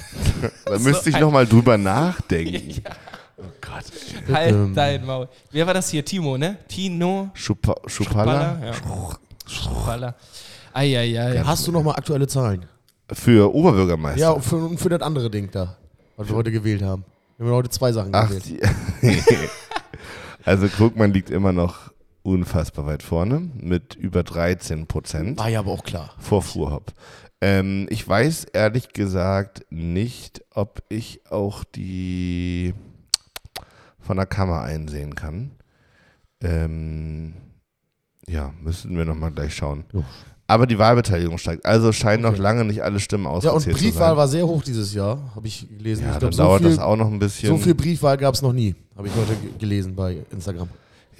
Da 0.66 0.76
so 0.78 0.84
müsste 0.84 1.08
ich 1.08 1.18
nochmal 1.18 1.46
drüber 1.46 1.78
nachdenken. 1.78 2.82
Oh 3.36 3.42
Gott. 3.60 3.82
ey. 4.28 4.32
halt 4.32 4.54
Ähm. 4.54 4.74
dein 4.74 5.04
Maul. 5.04 5.28
Wer 5.50 5.66
war 5.66 5.74
das 5.74 5.88
hier? 5.90 6.04
Timo, 6.04 6.38
ne? 6.38 6.56
Tino 6.68 7.30
Schupa, 7.34 7.74
Schupala? 7.86 8.58
Ja. 8.64 8.72
Schupala. 9.44 10.14
Eieiei. 10.72 11.42
Hast 11.44 11.66
du 11.66 11.72
noch 11.72 11.82
mal 11.82 11.92
aktuelle 11.96 12.28
Zahlen? 12.28 12.64
Für 13.12 13.54
Oberbürgermeister. 13.54 14.20
Ja, 14.20 14.30
und 14.30 14.42
für, 14.42 14.56
und 14.56 14.78
für 14.80 14.88
das 14.88 15.02
andere 15.02 15.30
Ding 15.30 15.50
da, 15.50 15.76
was 16.16 16.28
wir 16.28 16.36
heute 16.36 16.50
gewählt 16.50 16.82
haben. 16.82 17.04
Wir 17.36 17.46
haben 17.46 17.54
heute 17.54 17.70
zwei 17.70 17.92
Sachen 17.92 18.14
Ach, 18.14 18.28
gewählt. 18.28 18.62
also 20.44 20.68
Krugmann 20.68 21.12
liegt 21.12 21.30
immer 21.30 21.52
noch 21.52 21.92
unfassbar 22.22 22.86
weit 22.86 23.02
vorne 23.02 23.50
mit 23.54 23.94
über 23.94 24.22
13 24.22 24.86
Prozent 24.86 25.38
War 25.38 25.48
ja 25.48 25.58
aber 25.60 25.72
auch 25.72 25.84
klar. 25.84 26.14
vor 26.18 26.42
Fuhrhopp. 26.42 26.92
Ähm, 27.40 27.86
ich 27.90 28.08
weiß 28.08 28.44
ehrlich 28.44 28.94
gesagt 28.94 29.66
nicht, 29.68 30.42
ob 30.50 30.82
ich 30.88 31.30
auch 31.30 31.64
die 31.64 32.72
von 33.98 34.16
der 34.16 34.26
Kammer 34.26 34.62
einsehen 34.62 35.14
kann. 35.14 35.52
Ähm, 36.42 37.34
ja, 38.26 38.54
müssen 38.62 38.96
wir 38.96 39.04
nochmal 39.04 39.30
gleich 39.30 39.54
schauen. 39.54 39.84
Jo. 39.92 40.04
Aber 40.46 40.66
die 40.66 40.78
Wahlbeteiligung 40.78 41.38
steigt. 41.38 41.64
Also 41.64 41.90
scheinen 41.92 42.22
noch 42.22 42.32
Okay. 42.32 42.40
lange 42.42 42.64
nicht 42.64 42.82
alle 42.82 43.00
Stimmen 43.00 43.24
Ja, 43.24 43.30
und 43.30 43.46
ausgezählt 43.46 43.76
zu 43.78 43.82
Briefwahl 43.84 44.08
sein. 44.10 44.16
war 44.18 44.28
sehr 44.28 44.46
hoch 44.46 44.62
dieses 44.62 44.92
Jahr, 44.92 45.32
habe 45.34 45.46
ich 45.46 45.66
gelesen. 45.78 46.02
ja, 46.04 46.08
ich 46.08 46.18
dann 46.18 46.30
glaub, 46.30 46.34
so 46.34 46.42
dauert 46.42 46.60
viel, 46.62 46.70
das 46.70 46.78
auch 46.78 46.96
noch 46.96 47.06
ein 47.10 47.18
bisschen. 47.18 47.48
So 47.48 47.56
viel 47.56 47.74
Briefwahl 47.74 48.16
gab 48.18 48.34
es 48.34 48.42
noch 48.42 48.52
nie, 48.52 48.74
habe 48.96 49.08
ich 49.08 49.14
heute 49.14 49.34
ge- 49.36 49.50
gelesen 49.58 49.94
bei 49.94 50.18
Instagram. 50.30 50.68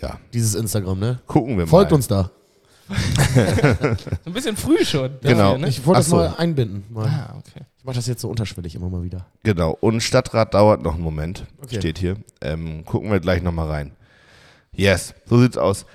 ja, 0.02 0.18
Dieses 0.34 0.54
Instagram, 0.54 0.98
ne? 0.98 1.20
gucken 1.26 1.56
wir 1.56 1.66
Folgt 1.66 1.90
mal. 1.90 1.96
uns 1.96 2.06
da. 2.06 2.30
Ein 4.26 4.32
bisschen 4.34 4.56
früh 4.56 4.84
schon. 4.84 5.12
Genau. 5.22 5.38
Dafür, 5.52 5.58
ne? 5.58 5.68
Ich 5.68 5.86
wollte 5.86 6.00
das 6.00 6.08
mal 6.10 6.34
einbinden. 6.36 6.84
Mal. 6.90 7.06
Ah, 7.08 7.34
okay. 7.38 7.64
Ich 7.78 7.84
mache 7.84 7.96
das 7.96 8.06
jetzt 8.06 8.20
so 8.20 8.28
unterschwellig 8.28 8.74
immer 8.74 8.90
mal 8.90 9.02
wieder. 9.02 9.26
Genau. 9.42 9.76
Und 9.80 10.02
Stadtrat 10.02 10.52
dauert 10.52 10.82
noch 10.82 10.94
einen 10.94 11.02
Moment. 11.02 11.44
Okay. 11.62 11.76
Steht 11.78 11.98
hier. 11.98 12.16
Ähm, 12.42 12.84
gucken 12.84 13.10
wir 13.10 13.20
gleich 13.20 13.42
nochmal 13.42 13.68
rein. 13.70 13.92
Yes, 14.74 15.14
so 15.26 15.38
sieht's 15.40 15.56
aus. 15.56 15.86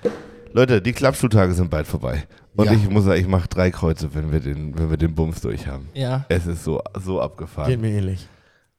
Leute, 0.52 0.82
die 0.82 0.94
Klappstuhltage 0.94 1.54
sind 1.54 1.70
bald 1.70 1.86
vorbei. 1.86 2.26
Und 2.60 2.66
Ja. 2.66 2.74
ich 2.74 2.90
muss 2.90 3.06
sagen, 3.06 3.22
ich 3.22 3.28
mache 3.28 3.48
drei 3.48 3.72
Kreuze, 3.72 4.14
wenn 4.14 4.32
wir 4.32 4.40
den, 4.42 4.78
wenn 4.78 4.90
wir 4.90 4.98
den 4.98 5.16
Bums 5.16 5.40
durch 5.42 5.66
haben. 5.68 5.88
Ja. 5.94 6.26
Es 6.30 6.46
ist 6.46 6.64
so, 6.64 6.82
so 7.02 7.14
Geht 7.16 7.22
abgefahren. 7.24 7.80
mir 7.80 7.90
ähnlich. 7.90 8.28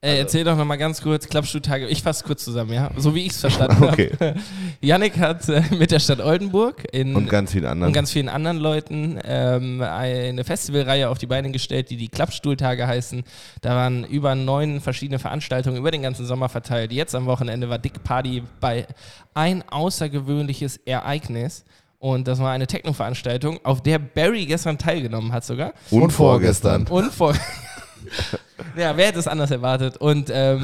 Äh, 0.03 0.19
erzähl 0.19 0.45
doch 0.45 0.57
nochmal 0.57 0.79
ganz 0.79 1.03
kurz, 1.03 1.29
Klappstuhltage. 1.29 1.87
Ich 1.89 2.03
fasse 2.03 2.25
kurz 2.25 2.43
zusammen, 2.43 2.73
ja? 2.73 2.91
So 2.97 3.15
wie 3.15 3.27
ich 3.27 3.33
es 3.33 3.41
verstanden 3.41 3.85
Okay. 3.85 4.11
habe. 4.19 4.35
Yannick 4.81 5.19
hat 5.19 5.47
äh, 5.51 5.63
mit 5.79 5.91
der 5.91 5.99
Stadt 5.99 6.21
Oldenburg 6.21 6.85
in, 6.93 7.15
Und 7.15 7.29
ganz 7.29 7.53
vielen 7.53 7.67
anderen. 7.67 7.89
und 7.89 7.93
ganz 7.93 8.11
vielen 8.11 8.31
anderen 8.31 8.57
Leuten 8.57 9.19
ähm, 9.25 9.83
eine 9.83 10.43
Festivalreihe 10.45 11.09
auf 11.11 11.19
die 11.19 11.27
Beine 11.27 11.51
gestellt, 11.51 11.91
die 11.91 11.99
die 11.99 12.09
Klappstuhltage 12.09 12.87
heißen. 12.87 13.25
Da 13.61 13.77
waren 13.77 14.05
über 14.05 14.35
neun 14.35 14.81
verschiedene 14.81 15.19
Veranstaltungen 15.19 15.77
über 15.77 15.91
den 15.91 16.01
ganzen 16.01 16.25
Sommer 16.25 16.49
verteilt. 16.49 16.93
Jetzt 16.93 17.15
am 17.15 17.27
Wochenende 17.27 17.69
war 17.69 17.79
Dick 17.79 18.03
Party 18.03 18.43
bei 18.61 18.87
ein 19.35 19.63
außergewöhnliches 19.69 20.79
Ereignis. 20.87 21.65
Und 22.01 22.27
das 22.27 22.39
war 22.41 22.51
eine 22.51 22.67
Techno-Veranstaltung, 22.67 23.61
auf 23.63 23.83
der 23.83 23.99
Barry 23.99 24.47
gestern 24.47 24.79
teilgenommen 24.79 25.33
hat 25.33 25.45
sogar. 25.45 25.75
und, 25.91 26.03
und 26.05 26.11
vorgestern. 26.11 26.87
Und 26.87 27.13
vor. 27.13 27.35
ja, 28.77 28.97
wer 28.97 29.07
hätte 29.09 29.19
es 29.19 29.29
anders 29.29 29.51
erwartet? 29.51 29.99
Und 29.99 30.31
ähm, 30.33 30.63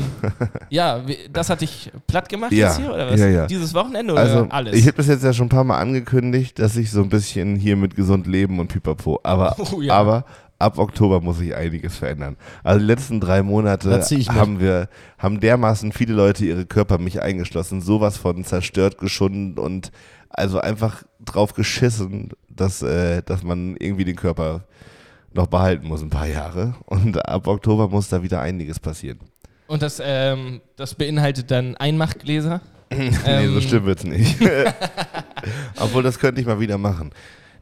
ja, 0.71 1.03
das 1.31 1.51
hat 1.51 1.61
dich 1.61 1.93
platt 2.07 2.31
gemacht 2.31 2.53
Ja, 2.53 2.69
jetzt 2.69 2.79
hier, 2.79 2.91
oder 2.91 3.11
was? 3.11 3.21
ja, 3.21 3.27
ja. 3.27 3.47
Dieses 3.47 3.75
Wochenende 3.75 4.15
oder 4.15 4.23
Also, 4.23 4.47
alles? 4.49 4.75
ich 4.75 4.87
habe 4.87 4.97
das 4.97 5.09
jetzt 5.09 5.25
ja 5.25 5.35
schon 5.35 5.47
ein 5.47 5.51
paar 5.51 5.65
Mal 5.65 5.79
angekündigt, 5.79 6.59
dass 6.59 6.75
ich 6.75 6.91
so 6.91 7.03
ein 7.03 7.11
bisschen 7.11 7.57
hier 7.57 7.77
mit 7.77 7.97
gesund 7.97 8.27
leben 8.27 8.59
und 8.59 8.69
pipapo. 8.69 9.21
Aber, 9.23 9.57
Oh 9.73 9.83
ja. 9.83 9.93
aber 9.95 10.25
ab 10.59 10.79
Oktober 10.79 11.21
muss 11.21 11.37
sich 11.37 11.55
einiges 11.55 11.99
verändern. 11.99 12.37
Also 12.65 12.81
die 12.81 12.87
letzten 12.87 13.21
drei 13.21 13.43
Monate 13.43 14.03
ich 14.11 14.31
haben 14.31 14.59
wir, 14.59 14.89
haben 15.19 15.39
dermaßen 15.41 15.93
viele 15.93 16.15
Leute 16.15 16.47
ihre 16.47 16.65
Körper, 16.65 16.97
mich 16.97 17.21
eingeschlossen, 17.21 17.83
sowas 17.83 18.17
von 18.17 18.43
zerstört, 18.43 18.97
geschunden 18.97 19.59
und 19.59 19.93
also 20.31 20.61
einfach 20.61 21.03
drauf 21.25 21.55
geschissen, 21.55 22.31
dass, 22.49 22.83
äh, 22.83 23.23
dass 23.23 23.43
man 23.43 23.77
irgendwie 23.77 24.05
den 24.05 24.17
Körper 24.17 24.65
noch 25.33 25.47
behalten 25.47 25.87
muss 25.87 26.03
ein 26.03 26.11
paar 26.11 26.27
Jahre. 26.27 26.75
Und 26.87 27.17
ab 27.29 27.47
Oktober 27.47 27.89
muss 27.89 28.09
da 28.09 28.23
wieder 28.23 28.41
einiges 28.41 28.81
passieren. 28.81 29.21
Und 29.67 29.83
das, 29.83 30.01
ähm, 30.03 30.61
das 30.77 30.95
beinhaltet 30.95 31.51
dann 31.51 31.77
Einmachgläser. 31.77 32.61
nee, 32.91 33.11
Ähm, 33.27 33.55
so 33.55 33.61
stimmt 33.61 33.87
wird's 33.87 34.05
nicht. 34.05 34.37
Obwohl, 35.81 36.03
das 36.03 36.19
könnte 36.19 36.41
ich 36.41 36.47
mal 36.47 36.61
wieder 36.61 36.79
machen. 36.79 37.11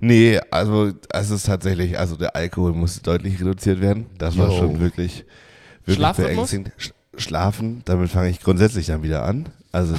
Nee, 0.00 0.38
also 0.50 0.92
es 1.10 1.30
ist 1.30 1.46
tatsächlich, 1.46 1.98
also 1.98 2.16
der 2.16 2.36
Alkohol 2.36 2.72
muss 2.72 3.00
deutlich 3.00 3.40
reduziert 3.40 3.80
werden. 3.80 4.06
Das 4.18 4.36
war 4.36 4.50
Jo. 4.50 4.58
schon 4.58 4.80
wirklich, 4.80 5.24
wirklich 5.86 5.96
Schlafrhythmus? 5.96 6.50
beängstigend. 6.50 6.72
Sch 6.76 6.90
Schlafen, 7.16 7.82
damit 7.84 8.10
fange 8.10 8.28
ich 8.28 8.40
grundsätzlich 8.40 8.86
dann 8.86 9.04
wieder 9.04 9.22
an. 9.24 9.48
Also 9.80 9.94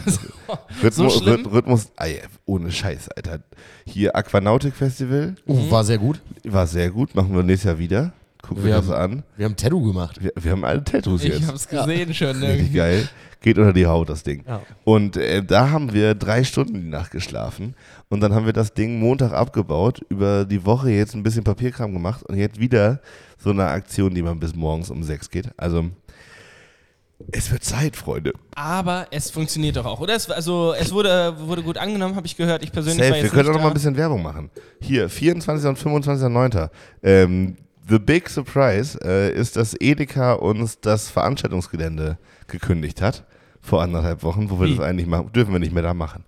Rhythmus, 0.82 1.16
so 1.20 1.34
Rhythmus, 1.50 1.92
ey, 1.98 2.22
ohne 2.46 2.72
Scheiß, 2.72 3.10
Alter. 3.10 3.40
Hier 3.86 4.16
Aquanautik 4.16 4.74
Festival 4.74 5.36
Uh, 5.46 5.70
war 5.70 5.84
sehr 5.84 5.98
gut. 5.98 6.22
war 6.46 6.66
sehr 6.66 6.90
gut, 6.92 7.14
machen 7.14 7.36
wir 7.36 7.44
nächstes 7.44 7.66
Jahr 7.68 7.78
wieder. 7.80 8.14
Gucken 8.42 8.64
wir 8.64 8.72
Wir 8.72 8.78
das 8.82 8.90
an. 8.92 9.24
Wir 9.38 9.46
haben 9.46 9.56
Tattoo 9.56 9.84
gemacht. 9.84 10.24
Wir, 10.24 10.32
wir 10.40 10.52
haben 10.52 10.64
alle 10.64 10.84
Tattoos 10.84 11.24
Ich 11.24 11.34
jetzt. 11.34 11.48
hab's 11.48 11.68
gesehen 11.68 12.14
schon. 12.14 12.40
Ne? 12.40 12.50
Richtig 12.54 12.74
geil. 12.74 13.10
Geht 13.42 13.58
unter 13.58 13.74
die 13.74 13.86
Haut, 13.88 14.08
das 14.10 14.24
Ding. 14.24 14.44
Ja. 14.48 14.62
Und 14.84 15.18
äh, 15.18 15.44
da 15.44 15.72
haben 15.72 15.94
wir 15.94 16.14
drei 16.16 16.44
Stunden 16.44 16.76
die 16.76 16.88
Nacht 16.90 17.12
geschlafen. 17.12 17.76
Und 18.08 18.22
dann 18.22 18.34
haben 18.34 18.46
wir 18.46 18.54
das 18.54 18.74
Ding 18.74 19.00
Montag 19.00 19.34
abgebaut, 19.34 20.02
über 20.10 20.46
die 20.46 20.64
Woche 20.66 20.90
jetzt 20.92 21.16
ein 21.16 21.24
bisschen 21.24 21.44
Papierkram 21.44 21.92
gemacht 21.92 22.24
und 22.24 22.38
jetzt 22.38 22.60
wieder 22.60 23.02
so 23.38 23.50
eine 23.50 23.66
Aktion, 23.66 24.14
die 24.16 24.22
man 24.22 24.40
bis 24.40 24.56
morgens 24.56 24.90
um 24.92 25.04
sechs 25.04 25.30
geht. 25.30 25.50
Also, 25.58 25.86
es 27.32 27.52
wird 27.52 27.64
Zeit, 27.64 27.96
Freunde. 27.96 28.34
Aber 28.56 29.08
es 29.12 29.30
funktioniert 29.30 29.78
doch 29.78 29.86
auch, 29.86 30.00
oder? 30.00 30.16
Es, 30.16 30.30
also 30.30 30.74
es 30.74 30.92
wurde, 30.92 31.36
wurde 31.40 31.64
gut 31.64 31.78
angenommen, 31.78 32.16
habe 32.16 32.28
ich 32.28 32.36
gehört. 32.36 32.64
Ich 32.64 32.72
persönlich 32.72 33.00
war 33.00 33.08
Safe. 33.08 33.18
Wir 33.18 33.24
jetzt 33.24 33.32
können 33.32 33.48
auch 33.48 33.52
nicht 33.54 33.58
noch 33.58 33.64
mal 33.64 33.68
ein 33.70 33.74
bisschen 33.74 33.98
Werbung 33.98 34.22
machen. 34.22 34.50
Hier, 34.82 35.10
24. 35.10 35.68
und 35.68 35.80
25.09. 35.80 36.70
Ähm, 37.04 37.56
The 37.88 38.00
Big 38.00 38.30
Surprise 38.30 39.00
äh, 39.04 39.34
ist, 39.34 39.56
dass 39.56 39.76
Edeka 39.80 40.34
uns 40.34 40.80
das 40.80 41.10
Veranstaltungsgelände 41.10 42.18
gekündigt 42.48 43.02
hat. 43.02 43.24
Vor 43.62 43.82
anderthalb 43.82 44.24
Wochen, 44.24 44.50
wo 44.50 44.60
wir 44.60 44.68
Wie? 44.68 44.76
das 44.76 44.86
eigentlich 44.86 45.08
machen, 45.08 45.32
dürfen 45.34 45.54
wir 45.54 45.60
nicht 45.60 45.74
mehr 45.74 45.84
da 45.84 45.94
machen. 45.94 46.26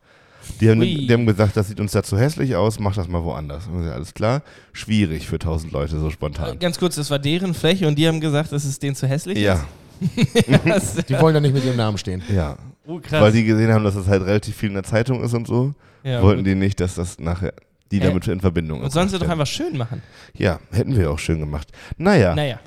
Die 0.62 0.70
haben, 0.70 0.80
die 0.80 1.12
haben 1.12 1.26
gesagt, 1.26 1.58
das 1.58 1.68
sieht 1.68 1.80
uns 1.80 1.92
da 1.92 2.02
zu 2.02 2.18
hässlich 2.18 2.56
aus, 2.56 2.80
mach 2.80 2.96
das 2.96 3.08
mal 3.08 3.24
woanders. 3.24 3.68
Und 3.68 3.86
ich, 3.86 3.92
alles 3.92 4.14
klar, 4.14 4.42
schwierig 4.72 5.28
für 5.28 5.36
1000 5.36 5.72
Leute 5.74 6.00
so 6.00 6.10
spontan. 6.10 6.58
Ganz 6.60 6.80
kurz, 6.80 6.96
das 6.96 7.12
war 7.12 7.20
deren 7.20 7.54
Fläche 7.54 7.88
und 7.88 7.96
die 7.96 8.08
haben 8.08 8.22
gesagt, 8.22 8.52
dass 8.52 8.64
es 8.64 8.80
denen 8.80 8.96
zu 8.96 9.08
hässlich 9.08 9.38
Ja, 9.38 9.56
ist. 9.56 9.66
Die 11.10 11.20
wollen 11.20 11.34
da 11.34 11.40
nicht 11.40 11.54
mit 11.54 11.64
ihrem 11.66 11.78
Namen 11.78 11.98
stehen. 11.98 12.24
ja. 12.34 12.58
Oh, 12.90 13.00
krass. 13.02 13.22
Weil 13.22 13.34
die 13.34 13.44
gesehen 13.44 13.74
haben, 13.74 13.84
dass 13.84 13.96
das 13.96 14.08
halt 14.08 14.24
relativ 14.24 14.56
viel 14.56 14.70
in 14.70 14.76
der 14.76 14.84
Zeitung 14.84 15.22
ist 15.22 15.34
und 15.34 15.46
so, 15.46 15.74
ja, 16.06 16.22
wollten 16.22 16.40
gut. 16.40 16.48
die 16.48 16.56
nicht, 16.56 16.80
dass 16.80 16.96
das 16.96 17.20
nachher 17.20 17.52
die 17.92 17.98
Äh, 17.98 18.04
damit 18.06 18.26
in 18.30 18.40
Verbindung 18.40 18.80
Und 18.82 18.92
sollen 18.94 19.10
sie 19.10 19.20
doch 19.20 19.28
einfach 19.28 19.46
schön 19.46 19.78
machen. 19.78 20.02
Ja, 20.34 20.62
hätten 20.72 20.96
wir 20.96 21.12
auch 21.12 21.20
schön 21.20 21.40
gemacht. 21.42 21.68
Naja, 21.98 22.34
Naja, 22.34 22.62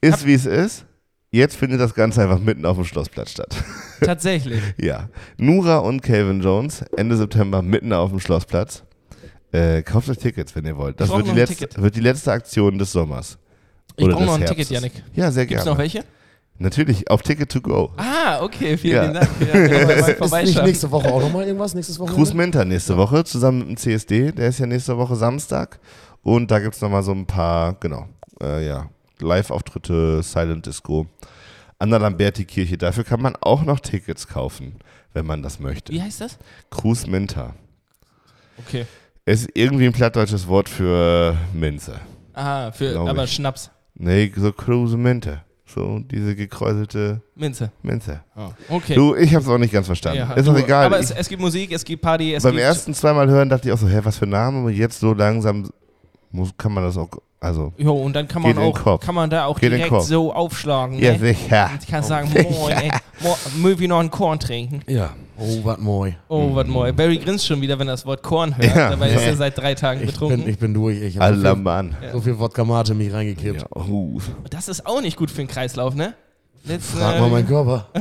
ist 0.00 0.24
wie 0.26 0.32
es 0.32 0.46
ist. 0.46 0.86
Jetzt 1.30 1.56
findet 1.56 1.78
das 1.80 1.92
Ganze 1.94 2.22
einfach 2.22 2.38
mitten 2.38 2.64
auf 2.64 2.76
dem 2.76 2.86
Schlossplatz 2.86 3.32
statt. 3.32 3.54
tatsächlich. 4.00 4.62
ja. 4.80 5.10
Nura 5.36 5.78
und 5.78 6.00
Calvin 6.00 6.40
Jones, 6.40 6.82
Ende 6.96 7.16
September 7.16 7.60
mitten 7.60 7.92
auf 7.92 8.08
dem 8.10 8.20
Schlossplatz. 8.20 8.82
Äh, 9.52 9.82
kauft 9.82 10.08
euch 10.08 10.18
Tickets, 10.18 10.56
wenn 10.56 10.64
ihr 10.64 10.76
wollt. 10.78 10.98
Das 11.00 11.10
wird 11.10 11.26
die, 11.26 11.32
letzte, 11.32 11.68
wird 11.82 11.96
die 11.96 12.00
letzte 12.00 12.32
Aktion 12.32 12.78
des 12.78 12.90
Sommers. 12.92 13.36
Ich 13.96 14.06
brauche 14.08 14.24
noch 14.24 14.34
ein 14.36 14.40
Herbstes. 14.40 14.68
Ticket, 14.68 14.70
Yannick. 14.70 14.92
Ja, 15.14 15.30
sehr 15.30 15.44
Gibt's 15.44 15.64
gerne. 15.64 15.74
noch 15.74 15.78
welche? 15.82 16.02
Natürlich, 16.58 17.10
auf 17.10 17.22
Ticket 17.22 17.50
to 17.50 17.60
go. 17.60 17.92
Ah, 17.96 18.40
okay, 18.42 18.76
vielen 18.76 19.12
Ja. 19.14 19.20
Dank. 19.20 19.28
Ja, 19.40 19.54
Ist 20.26 20.32
nicht 20.44 20.62
nächste 20.62 20.90
Woche 20.90 21.12
auch 21.12 21.20
nochmal 21.20 21.44
irgendwas? 21.46 21.74
Nächstes 21.74 21.98
Wochenende? 21.98 22.22
Cruz 22.24 22.32
Minter 22.34 22.64
nächste 22.64 22.96
Woche 22.96 23.24
zusammen 23.24 23.58
mit 23.60 23.68
dem 23.70 23.76
CSD. 23.76 24.30
Der 24.32 24.48
ist 24.48 24.60
ja 24.60 24.66
nächste 24.66 24.96
Woche 24.96 25.16
Samstag. 25.16 25.80
Und 26.22 26.50
da 26.50 26.60
gibt 26.60 26.74
es 26.76 26.80
nochmal 26.80 27.02
so 27.02 27.10
ein 27.12 27.26
paar, 27.26 27.74
genau, 27.80 28.08
äh, 28.40 28.66
ja, 28.66 28.88
Live-Auftritte, 29.20 30.22
Silent 30.22 30.66
Disco. 30.66 31.06
An 31.80 31.90
der 31.90 31.98
Lamberti-Kirche. 31.98 32.78
Dafür 32.78 33.02
kann 33.04 33.20
man 33.20 33.34
auch 33.40 33.62
noch 33.64 33.80
Tickets 33.80 34.28
kaufen, 34.28 34.76
wenn 35.12 35.26
man 35.26 35.42
das 35.42 35.58
möchte. 35.58 35.92
Wie 35.92 36.00
heißt 36.00 36.20
das? 36.20 36.38
Cruz 36.70 37.06
Minter. 37.06 37.54
Okay. 38.58 38.86
Ist 39.26 39.48
irgendwie 39.54 39.86
ein 39.86 39.92
plattdeutsches 39.92 40.46
Wort 40.46 40.68
für 40.68 41.36
Minze. 41.52 42.00
Ah, 42.32 42.70
für, 42.70 42.96
aber 42.98 43.24
ich. 43.24 43.32
Schnaps. 43.34 43.70
Nee, 43.94 44.32
so 44.36 44.52
Cruz 44.52 44.92
Minter. 44.92 45.44
So 45.74 45.98
diese 45.98 46.36
gekräuselte 46.36 47.20
Minze. 47.34 47.72
Minze. 47.82 48.20
Oh, 48.36 48.50
okay. 48.68 48.94
Du, 48.94 49.16
ich 49.16 49.34
hab's 49.34 49.48
auch 49.48 49.58
nicht 49.58 49.72
ganz 49.72 49.86
verstanden. 49.86 50.18
Ja, 50.18 50.32
ist 50.34 50.46
doch 50.46 50.56
egal. 50.56 50.86
Aber 50.86 51.00
ich, 51.00 51.06
es, 51.06 51.10
es 51.10 51.28
gibt 51.28 51.42
Musik, 51.42 51.72
es 51.72 51.84
gibt 51.84 52.00
Party, 52.00 52.32
es 52.32 52.44
beim 52.44 52.52
gibt. 52.52 52.62
ersten 52.62 52.94
zweimal 52.94 53.28
hören 53.28 53.48
dachte 53.48 53.68
ich 53.68 53.74
auch 53.74 53.78
so, 53.78 53.88
hä, 53.88 53.98
was 54.04 54.18
für 54.18 54.26
ein 54.26 54.30
Name? 54.30 54.64
Und 54.64 54.72
jetzt 54.72 55.00
so 55.00 55.12
langsam 55.12 55.68
muss, 56.30 56.56
kann 56.56 56.72
man 56.72 56.84
das 56.84 56.96
auch 56.96 57.10
Also, 57.44 57.72
Jo, 57.76 57.92
und 57.94 58.14
dann 58.16 58.26
kann 58.26 58.42
man 58.42 58.56
auch, 58.56 59.00
kann 59.00 59.14
man 59.14 59.28
da 59.28 59.44
auch 59.44 59.60
Geht 59.60 59.72
direkt 59.72 60.02
so 60.02 60.32
aufschlagen. 60.32 60.98
ja, 60.98 61.12
ne? 61.12 61.18
sicher. 61.18 61.70
Und 61.72 61.82
ich 61.82 61.88
kann 61.88 62.02
sagen, 62.02 62.30
moin, 62.50 62.72
ey, 62.74 62.90
mo 63.22 63.36
mögen 63.56 63.80
wir 63.80 63.88
noch 63.88 64.00
einen 64.00 64.10
Korn 64.10 64.38
trinken? 64.40 64.80
Ja. 64.86 65.10
Oh, 65.36 65.64
was 65.64 65.78
moi. 65.78 66.12
Oh, 66.28 66.54
was 66.54 66.66
moin. 66.66 66.94
Barry 66.94 67.18
grinst 67.18 67.46
schon 67.46 67.60
wieder, 67.60 67.78
wenn 67.78 67.88
er 67.88 67.92
das 67.94 68.06
Wort 68.06 68.22
Korn 68.22 68.56
hört. 68.56 68.74
Ja. 68.76 68.90
Dabei 68.90 69.10
ist 69.10 69.26
er 69.26 69.36
seit 69.36 69.58
drei 69.58 69.74
Tagen 69.74 70.00
Ich 70.00 70.12
betrunken. 70.12 70.40
bin, 70.42 70.48
ich 70.50 70.58
bin 70.58 70.72
durch. 70.74 71.02
Ich 71.02 71.18
habe 71.18 71.34
so, 71.36 71.40
Aller 71.40 71.56
Mann. 71.56 71.96
so 72.12 72.20
viel 72.20 72.38
Wodka 72.38 72.64
Mate 72.64 72.94
mich 72.94 73.12
reingekippt. 73.12 73.62
Ja, 73.62 73.82
uh. 73.82 74.20
Das 74.48 74.68
ist 74.68 74.86
auch 74.86 75.00
nicht 75.02 75.16
gut 75.16 75.30
für 75.30 75.38
den 75.38 75.48
Kreislauf, 75.48 75.94
ne? 75.94 76.14
Letzten, 76.64 76.98
Frag 76.98 77.20
mal 77.20 77.28
meinen 77.30 77.46
Körper. 77.48 77.88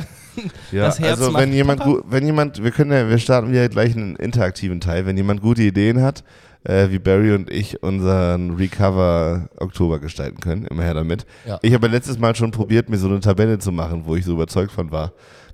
Ja, 0.72 0.86
Das 0.86 1.00
Herz 1.00 1.20
also 1.20 1.32
wenn 1.36 1.54
jemand, 1.54 1.84
wenn 2.10 2.26
jemand, 2.26 2.64
wir 2.64 2.72
können 2.72 2.92
ja, 2.92 3.08
wir 3.08 3.20
starten 3.20 3.52
wieder 3.52 3.70
gleich 3.70 3.96
einen 3.96 4.16
interaktiven 4.16 4.82
Teil. 4.82 5.06
Wenn 5.06 5.16
jemand 5.16 5.42
gute 5.42 5.62
Ideen 5.62 6.02
hat, 6.02 6.24
äh, 6.66 6.90
wie 6.90 7.00
Barry 7.00 7.34
und 7.34 7.50
ich 7.50 7.82
unseren 7.84 8.52
Recover 8.56 9.50
Oktober 9.58 10.00
gestalten 10.00 10.40
können, 10.40 10.66
immer 10.66 10.84
her 10.84 10.94
damit. 10.94 11.26
Ja. 11.48 11.60
Ich 11.62 11.74
habe 11.74 11.88
ja 11.88 11.94
letztes 11.94 12.18
Mal 12.20 12.36
schon 12.36 12.52
probiert, 12.52 12.90
mir 12.90 12.98
so 12.98 13.08
eine 13.08 13.20
Tabelle 13.20 13.60
zu 13.60 13.72
machen, 13.72 14.04
wo 14.06 14.16
ich 14.16 14.26
so 14.26 14.34
überzeugt 14.34 14.72
von 14.72 14.92
war. 14.92 15.12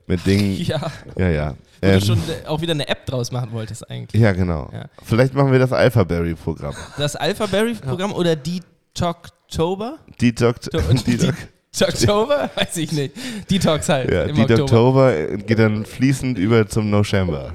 Mit 0.08 0.26
Dingen, 0.26 0.56
Ja, 0.62 0.92
ja, 1.18 1.30
ja. 1.30 1.54
wo 1.82 1.88
Ähm, 1.88 2.00
du 2.00 2.06
schon 2.06 2.18
äh, 2.18 2.48
auch 2.48 2.62
wieder 2.62 2.74
eine 2.74 2.88
App 2.88 3.06
draus 3.06 3.32
machen 3.32 3.52
wolltest 3.52 3.90
eigentlich. 3.92 4.20
ja, 4.20 4.32
genau. 4.32 4.70
Ja. 4.74 4.86
Vielleicht 5.04 5.34
machen 5.36 5.52
wir 5.52 5.60
das 5.60 5.72
Alpha 5.72 6.04
Barry 6.04 6.34
Programm. 6.34 6.74
Das 6.98 7.16
Alpha 7.16 7.46
Berry 7.46 7.76
Programm 7.76 8.12
oder 8.14 8.36
Detoxtober? 8.36 10.00
Detox, 10.20 10.68
Do- 10.70 10.80
Detox, 11.08 11.38
Detoxtober? 11.80 12.50
Weiß 12.56 12.76
ich 12.78 12.92
nicht. 12.92 13.14
Detox 13.52 13.88
halt 13.88 14.12
ja, 14.12 14.24
Oktober. 14.24 14.48
Detoxtober 14.48 15.28
geht 15.38 15.60
dann 15.60 15.86
fließend 15.86 16.40
über 16.40 16.68
zum 16.68 16.90
No-Chamber. 16.90 17.54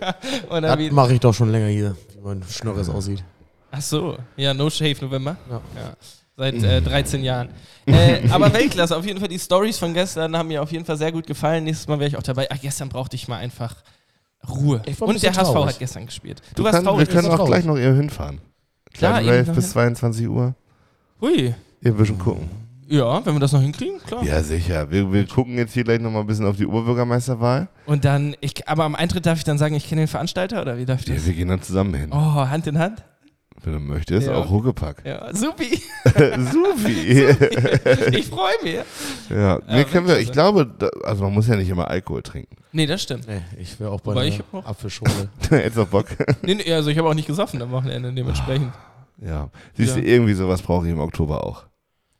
Und 0.48 0.62
dann 0.62 0.78
Das 0.78 0.92
mache 0.92 1.12
ich 1.14 1.20
doch 1.20 1.34
schon 1.34 1.50
länger 1.50 1.68
hier, 1.68 1.96
wie 2.14 2.20
mein 2.20 2.42
Schnorres 2.48 2.88
aussieht. 2.88 3.22
ach 3.70 3.80
so, 3.82 4.16
ja, 4.36 4.54
No 4.54 4.70
Shave 4.70 4.96
November. 5.00 5.36
Ja. 5.50 5.60
Seit 6.36 6.54
äh, 6.62 6.80
13 6.80 7.24
Jahren. 7.24 7.48
Äh, 7.86 8.28
aber 8.30 8.52
Weltklasse, 8.52 8.96
auf 8.96 9.04
jeden 9.04 9.18
Fall. 9.18 9.28
Die 9.28 9.38
Stories 9.40 9.76
von 9.78 9.92
gestern 9.92 10.36
haben 10.36 10.46
mir 10.48 10.62
auf 10.62 10.70
jeden 10.70 10.84
Fall 10.84 10.96
sehr 10.96 11.10
gut 11.10 11.26
gefallen. 11.26 11.64
Nächstes 11.64 11.88
Mal 11.88 11.98
wäre 11.98 12.08
ich 12.08 12.16
auch 12.16 12.22
dabei. 12.22 12.46
Ach, 12.50 12.58
gestern 12.60 12.88
brauchte 12.88 13.16
ich 13.16 13.26
mal 13.26 13.38
einfach 13.38 13.74
Ruhe. 14.48 14.76
Und 14.76 14.86
der 14.86 15.12
bisschen 15.14 15.36
HSV 15.36 15.52
traurig. 15.52 15.68
hat 15.74 15.78
gestern 15.80 16.06
gespielt. 16.06 16.40
Du, 16.50 16.62
Du 16.62 16.64
warst 16.64 16.76
kann, 16.76 16.84
wir 16.84 16.90
traurig. 16.90 17.08
können 17.08 17.24
war 17.26 17.32
auch 17.32 17.36
traurig. 17.38 17.50
gleich 17.54 17.64
noch 17.64 17.76
hier 17.76 17.92
hinfahren. 17.92 18.40
Klar, 18.94 19.20
eben 19.20 19.30
Rave 19.30 19.52
bis 19.52 19.64
ja. 19.66 19.70
22 19.72 20.28
Uhr. 20.28 20.54
Hui. 21.20 21.54
Ihr 21.82 21.92
bisschen 21.92 22.18
gucken. 22.18 22.48
Ja, 22.90 23.24
wenn 23.26 23.34
wir 23.34 23.40
das 23.40 23.52
noch 23.52 23.60
hinkriegen, 23.60 23.98
klar. 24.06 24.24
Ja, 24.24 24.42
sicher. 24.42 24.90
Wir, 24.90 25.12
wir 25.12 25.26
gucken 25.26 25.56
jetzt 25.58 25.74
hier 25.74 25.84
gleich 25.84 26.00
nochmal 26.00 26.22
ein 26.22 26.26
bisschen 26.26 26.46
auf 26.46 26.56
die 26.56 26.66
Oberbürgermeisterwahl. 26.66 27.68
Und 27.86 28.04
dann, 28.04 28.34
ich, 28.40 28.66
aber 28.66 28.84
am 28.84 28.94
Eintritt 28.94 29.26
darf 29.26 29.36
ich 29.38 29.44
dann 29.44 29.58
sagen, 29.58 29.74
ich 29.74 29.86
kenne 29.88 30.02
den 30.02 30.08
Veranstalter 30.08 30.62
oder 30.62 30.78
wie 30.78 30.86
darf 30.86 31.02
ich 31.02 31.08
Ja, 31.08 31.14
das? 31.14 31.26
wir 31.26 31.34
gehen 31.34 31.48
dann 31.48 31.60
zusammen 31.60 31.92
hin. 31.94 32.08
Oh, 32.12 32.16
Hand 32.16 32.66
in 32.66 32.78
Hand? 32.78 33.04
Wenn 33.62 33.72
du 33.72 33.80
möchtest, 33.80 34.28
Ja. 34.28 34.36
auch 34.36 34.48
Huckepack. 34.48 35.02
Ja, 35.04 35.34
supi. 35.34 35.82
Supi. 36.04 37.26
ich 38.16 38.26
freue 38.26 38.54
mich. 38.62 38.78
ja, 39.30 39.58
nee, 39.68 39.84
können 39.84 40.06
wir, 40.06 40.18
ich 40.18 40.28
Weltklasse. 40.28 40.32
glaube, 40.32 40.74
da, 40.78 40.88
also 41.04 41.24
man 41.24 41.34
muss 41.34 41.46
ja 41.48 41.56
nicht 41.56 41.68
immer 41.68 41.88
Alkohol 41.88 42.22
trinken. 42.22 42.56
Nee, 42.72 42.86
das 42.86 43.02
stimmt. 43.02 43.26
Nee, 43.26 43.42
ich 43.58 43.78
wäre 43.80 43.90
auch 43.90 44.00
bei 44.00 44.12
Wobei 44.12 44.20
einer 44.22 44.28
ich 44.30 44.38
hab 44.38 44.54
auch- 44.54 44.64
Apfelschorle. 44.66 45.28
Jetzt 45.50 45.76
noch 45.76 45.88
Bock. 45.88 46.06
Nee, 46.42 46.54
nee, 46.54 46.72
also 46.72 46.88
ich 46.90 46.98
habe 46.98 47.08
auch 47.08 47.14
nicht 47.14 47.26
gesoffen 47.26 47.60
am 47.60 47.70
Wochenende 47.70 48.12
dementsprechend. 48.12 48.72
ja. 49.20 49.48
Siehst 49.76 49.96
du, 49.96 50.00
Ja. 50.00 50.06
irgendwie 50.06 50.34
sowas 50.34 50.62
brauche 50.62 50.86
ich 50.86 50.92
im 50.92 51.00
Oktober 51.00 51.44
auch. 51.44 51.64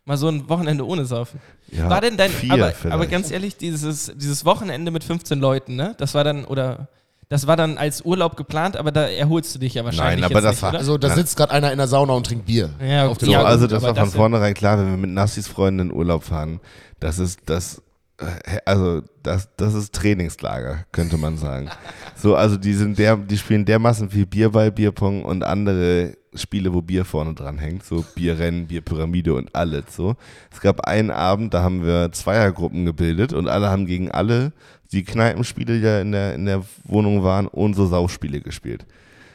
Mal 0.08 0.16
so 0.16 0.28
ein 0.28 0.48
Wochenende 0.48 0.86
ohne 0.86 1.04
Saufen. 1.04 1.38
Ja, 1.70 1.90
war 1.90 2.00
denn 2.00 2.16
dein, 2.16 2.30
vier 2.30 2.54
aber, 2.54 2.72
aber 2.88 3.06
ganz 3.06 3.30
ehrlich, 3.30 3.58
dieses, 3.58 4.10
dieses 4.16 4.46
Wochenende 4.46 4.90
mit 4.90 5.04
15 5.04 5.38
Leuten, 5.38 5.76
ne? 5.76 5.94
Das 5.98 6.14
war 6.14 6.24
dann, 6.24 6.46
oder, 6.46 6.88
das 7.28 7.46
war 7.46 7.58
dann 7.58 7.76
als 7.76 8.00
Urlaub 8.00 8.34
geplant, 8.34 8.78
aber 8.78 8.90
da 8.90 9.02
erholst 9.02 9.54
du 9.54 9.58
dich 9.58 9.74
ja 9.74 9.84
wahrscheinlich 9.84 10.22
Nein, 10.22 10.24
aber 10.24 10.40
jetzt 10.40 10.44
das 10.44 10.52
nicht, 10.52 10.62
war- 10.62 10.70
oder? 10.70 10.78
Also 10.78 10.96
da 10.96 11.10
sitzt 11.10 11.36
gerade 11.36 11.52
einer 11.52 11.72
in 11.72 11.76
der 11.76 11.88
Sauna 11.88 12.14
und 12.14 12.24
trinkt 12.24 12.46
Bier. 12.46 12.70
Ja, 12.82 13.06
auf 13.06 13.18
So, 13.20 13.30
ja, 13.30 13.42
also 13.44 13.66
das 13.66 13.82
war 13.82 13.94
von 13.94 14.04
das 14.06 14.14
vornherein 14.14 14.54
klar, 14.54 14.78
wenn 14.78 14.88
wir 14.88 14.96
mit 14.96 15.10
Nassis 15.10 15.46
Freunden 15.46 15.90
in 15.90 15.92
Urlaub 15.92 16.24
fahren, 16.24 16.60
das 17.00 17.18
ist 17.18 17.40
das, 17.44 17.82
äh, 18.16 18.60
also 18.64 19.02
das, 19.22 19.50
das 19.58 19.74
ist 19.74 19.94
Trainingslager, 19.94 20.86
könnte 20.90 21.18
man 21.18 21.36
sagen. 21.36 21.68
so, 22.16 22.34
also 22.34 22.56
die 22.56 22.72
sind 22.72 22.98
der, 22.98 23.18
die 23.18 23.36
spielen 23.36 23.66
dermaßen 23.66 24.08
viel 24.08 24.24
Bierball, 24.24 24.72
Bierpong 24.72 25.22
und 25.22 25.44
andere 25.44 26.14
Spiele, 26.40 26.72
wo 26.72 26.82
Bier 26.82 27.04
vorne 27.04 27.34
dran 27.34 27.58
hängt, 27.58 27.84
so 27.84 28.04
Bierrennen, 28.14 28.66
Bierpyramide 28.66 29.34
und 29.34 29.54
alles 29.54 29.84
so. 29.94 30.16
Es 30.52 30.60
gab 30.60 30.80
einen 30.80 31.10
Abend, 31.10 31.54
da 31.54 31.62
haben 31.62 31.84
wir 31.84 32.12
Zweiergruppen 32.12 32.84
gebildet 32.84 33.32
und 33.32 33.48
alle 33.48 33.68
haben 33.68 33.86
gegen 33.86 34.10
alle 34.10 34.52
die 34.92 35.04
Kneipenspiele, 35.04 35.78
die 35.78 35.84
ja 35.84 36.00
in 36.00 36.12
der, 36.12 36.34
in 36.34 36.46
der 36.46 36.62
Wohnung 36.84 37.22
waren, 37.22 37.46
und 37.46 37.74
so 37.74 37.86
Sauspiele 37.86 38.40
gespielt. 38.40 38.86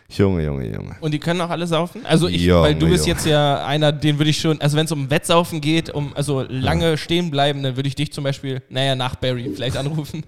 Junge, 0.10 0.44
Junge, 0.44 0.72
Junge. 0.72 0.96
Und 1.02 1.12
die 1.12 1.20
können 1.20 1.42
auch 1.42 1.50
alle 1.50 1.66
saufen? 1.66 2.06
Also 2.06 2.28
ich, 2.28 2.42
Junge, 2.44 2.62
weil 2.62 2.76
du 2.76 2.88
bist 2.88 3.06
Junge. 3.06 3.16
jetzt 3.18 3.26
ja 3.26 3.66
einer, 3.66 3.92
den 3.92 4.20
würde 4.20 4.30
ich 4.30 4.40
schon, 4.40 4.62
also 4.62 4.78
wenn 4.78 4.86
es 4.86 4.92
um 4.92 5.10
Wettsaufen 5.10 5.60
geht, 5.60 5.90
um 5.90 6.14
also 6.16 6.46
lange 6.48 6.98
stehen 6.98 7.32
bleiben, 7.32 7.64
dann 7.64 7.76
würde 7.76 7.88
ich 7.88 7.96
dich 7.96 8.12
zum 8.14 8.24
Beispiel, 8.24 8.62
naja, 8.70 8.96
nach 8.96 9.16
Barry 9.16 9.52
vielleicht 9.56 9.78
anrufen. 9.78 10.24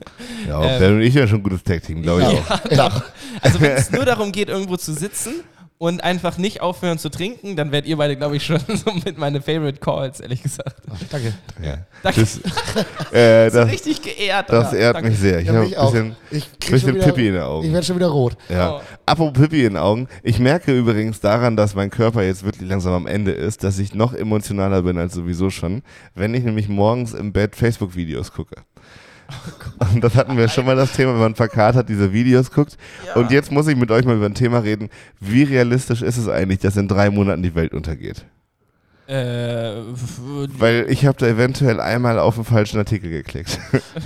Ja, 0.47 0.63
Ähm, 0.63 0.79
Ben 0.79 0.93
und 0.95 1.01
ich 1.01 1.13
ja 1.13 1.27
schon 1.27 1.39
ein 1.39 1.43
gutes 1.43 1.63
Tag-Team, 1.63 2.01
glaube 2.01 2.21
ich 2.21 2.27
auch. 2.27 2.49
Ja, 2.71 2.89
doch. 2.89 3.03
Also 3.41 3.61
wenn 3.61 3.71
es 3.71 3.91
nur 3.91 4.05
darum 4.05 4.31
geht, 4.31 4.49
irgendwo 4.49 4.77
zu 4.77 4.93
sitzen 4.93 5.43
und 5.77 6.03
einfach 6.03 6.37
nicht 6.37 6.61
aufhören 6.61 6.97
zu 6.97 7.09
trinken, 7.09 7.55
dann 7.57 7.71
werdet 7.71 7.89
ihr 7.89 7.97
beide, 7.97 8.15
glaube 8.15 8.37
ich, 8.37 8.45
schon 8.45 8.59
so 8.67 8.91
mit 9.03 9.17
meine 9.17 9.41
Favorite 9.41 9.79
Calls, 9.79 10.19
ehrlich 10.21 10.41
gesagt. 10.41 10.75
Ach, 10.89 10.97
danke. 11.11 11.33
Ja. 11.61 11.77
Danke. 12.01 12.21
Das, 12.21 12.39
äh, 13.11 13.49
das, 13.51 13.69
richtig 13.71 14.01
geehrt. 14.01 14.49
das 14.49 14.71
Ja, 14.71 14.77
ehrt 14.77 14.95
danke. 14.95 15.09
mich 15.09 15.19
sehr. 15.19 15.39
Ich 15.39 15.47
Ja, 15.47 15.53
habe 15.53 15.63
ein 15.65 15.69
bisschen, 15.69 16.15
Ich 16.31 16.43
krieg 16.59 16.71
bisschen 16.71 16.79
schon 16.79 16.95
wieder, 16.95 17.05
Pippi 17.05 17.27
in 17.27 17.33
den 17.33 17.41
Ich 17.41 17.47
Augen. 17.47 17.73
werde 17.73 17.85
schon 17.85 17.95
wieder 17.97 18.07
rot. 18.07 18.37
Ja. 18.49 18.75
Oh. 18.77 18.81
Apropos 19.05 19.33
Pippi 19.41 19.65
in 19.65 19.73
den 19.73 19.77
Augen. 19.77 20.07
Ich 20.23 20.39
merke 20.39 20.71
übrigens 20.77 21.19
daran, 21.19 21.57
dass 21.57 21.75
mein 21.75 21.89
Körper 21.89 22.23
jetzt 22.23 22.43
wirklich 22.45 22.69
langsam 22.69 22.93
am 22.93 23.07
Ende 23.07 23.31
ist, 23.31 23.63
dass 23.63 23.77
ich 23.77 23.93
noch 23.93 24.13
emotionaler 24.13 24.81
bin 24.83 24.97
als 24.97 25.13
sowieso 25.13 25.49
schon, 25.49 25.81
wenn 26.13 26.33
ich 26.33 26.43
nämlich 26.43 26.69
morgens 26.69 27.13
im 27.13 27.33
Bett 27.33 27.55
Facebook-Videos 27.55 28.31
gucke. 28.31 28.55
Und 29.93 30.03
das 30.03 30.15
hatten 30.15 30.37
wir 30.37 30.47
schon 30.47 30.65
mal 30.65 30.75
das 30.75 30.93
Thema, 30.93 31.13
wenn 31.13 31.19
man 31.19 31.35
verkatert 31.35 31.89
diese 31.89 32.13
Videos 32.13 32.51
guckt. 32.51 32.77
Ja. 33.05 33.15
Und 33.15 33.31
jetzt 33.31 33.51
muss 33.51 33.67
ich 33.67 33.75
mit 33.75 33.91
euch 33.91 34.05
mal 34.05 34.15
über 34.15 34.25
ein 34.25 34.33
Thema 34.33 34.59
reden. 34.59 34.89
Wie 35.19 35.43
realistisch 35.43 36.01
ist 36.01 36.17
es 36.17 36.27
eigentlich, 36.27 36.59
dass 36.59 36.77
in 36.77 36.87
drei 36.87 37.09
Monaten 37.09 37.43
die 37.43 37.55
Welt 37.55 37.73
untergeht? 37.73 38.25
Äh, 39.07 39.81
Weil 40.57 40.87
ich 40.89 41.05
habe 41.05 41.17
da 41.19 41.27
eventuell 41.27 41.79
einmal 41.79 42.17
auf 42.17 42.35
den 42.35 42.43
falschen 42.43 42.79
Artikel 42.79 43.11
geklickt. 43.11 43.59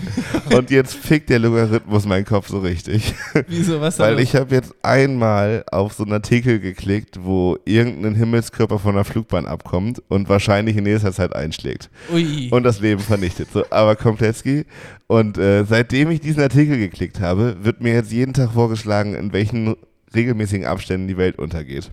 Und 0.54 0.72
jetzt 0.72 0.93
fickt 0.93 1.30
der 1.30 1.39
Logarithmus 1.39 2.06
meinen 2.06 2.26
Kopf 2.26 2.50
so 2.50 2.60
richtig. 2.60 3.14
wieso, 3.47 3.80
was 3.80 3.97
Weil 4.00 4.20
ich 4.20 4.36
habe 4.36 4.54
jetzt 4.54 4.74
einmal 4.82 5.64
auf 5.72 5.93
so 5.93 6.04
einen 6.04 6.14
Artikel 6.14 6.60
geklickt, 6.60 7.20
wo 7.24 7.58
irgendein 7.64 8.16
Himmelskörper 8.16 8.78
von 8.78 8.95
der 8.95 9.06
Flugbahn 9.06 9.45
abkommt 9.45 10.02
und 10.10 10.28
wahrscheinlich 10.28 10.76
in 10.76 10.84
nächster 10.84 11.14
Zeit 11.14 11.34
einschlägt 11.34 11.89
Ui. 12.12 12.50
und 12.52 12.64
das 12.64 12.82
Leben 12.82 13.02
vernichtet. 13.02 13.50
So, 13.54 13.64
aber 13.70 13.95
Kompletzki. 13.95 14.66
Und 15.08 15.38
äh, 15.38 15.64
seitdem 15.64 16.12
ich 16.12 16.20
diesen 16.20 16.41
Artikel 16.41 16.78
geklickt 16.78 17.22
habe, 17.22 17.56
wird 17.62 17.82
mir 17.82 17.93
jetzt 17.93 18.12
jeden 18.12 18.34
Tag 18.34 18.52
vorgeschlagen, 18.52 19.16
in 19.16 19.32
welchen 19.32 19.76
regelmäßigen 20.14 20.68
Abständen 20.68 21.08
die 21.08 21.18
Welt 21.18 21.39
untergeht. 21.39 21.91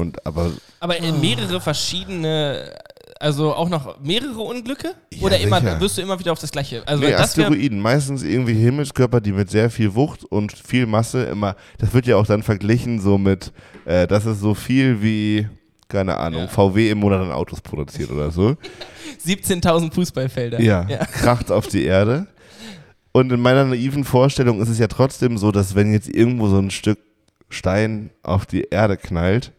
Und 0.00 0.26
aber 0.26 0.50
Aber 0.80 0.98
äh, 0.98 1.12
mehrere 1.12 1.60
verschiedene, 1.60 2.72
also 3.18 3.54
auch 3.54 3.68
noch 3.68 4.00
mehrere 4.00 4.40
Unglücke? 4.40 4.94
Ja, 5.12 5.22
Oder 5.26 5.38
immer, 5.38 5.60
sicher. 5.60 5.80
wirst 5.80 5.98
du 5.98 6.02
immer 6.02 6.18
wieder 6.18 6.32
auf 6.32 6.38
das 6.38 6.50
Gleiche? 6.50 6.82
Also 6.86 7.04
nee, 7.04 7.10
das 7.12 7.36
wär, 7.36 7.46
Asteroiden, 7.46 7.80
meistens 7.80 8.22
irgendwie 8.22 8.54
Himmelskörper, 8.54 9.20
die 9.20 9.32
mit 9.32 9.50
sehr 9.50 9.70
viel 9.70 9.94
Wucht 9.94 10.24
und 10.24 10.52
viel 10.52 10.86
Masse 10.86 11.24
immer, 11.24 11.54
das 11.78 11.92
wird 11.92 12.06
ja 12.06 12.16
auch 12.16 12.26
dann 12.26 12.42
verglichen 12.42 13.00
so 13.00 13.18
mit, 13.18 13.52
äh, 13.84 14.06
das 14.06 14.26
ist 14.26 14.40
so 14.40 14.54
viel 14.54 15.02
wie, 15.02 15.48
keine 15.88 16.16
Ahnung, 16.16 16.42
Ja. 16.42 16.48
VW 16.48 16.90
im 16.90 16.98
Monat 16.98 17.20
an 17.20 17.32
Autos 17.32 17.60
produziert 17.60 18.10
oder 18.10 18.30
so. 18.30 18.56
17.000 19.26 19.92
Fußballfelder. 19.92 20.60
Ja, 20.60 20.86
ja. 20.88 21.04
kracht 21.04 21.50
auf 21.50 21.66
die 21.68 21.84
Erde. 21.84 22.26
Und 23.12 23.32
in 23.32 23.40
meiner 23.40 23.64
naiven 23.64 24.04
Vorstellung 24.04 24.62
ist 24.62 24.68
es 24.68 24.78
ja 24.78 24.86
trotzdem 24.86 25.36
so, 25.36 25.50
dass 25.52 25.74
wenn 25.74 25.92
jetzt 25.92 26.08
irgendwo 26.08 26.48
so 26.48 26.58
ein 26.58 26.70
Stück 26.70 26.98
Stein 27.48 28.10
auf 28.22 28.46
die 28.46 28.62
Erde 28.70 28.96
knallt, 28.96 29.52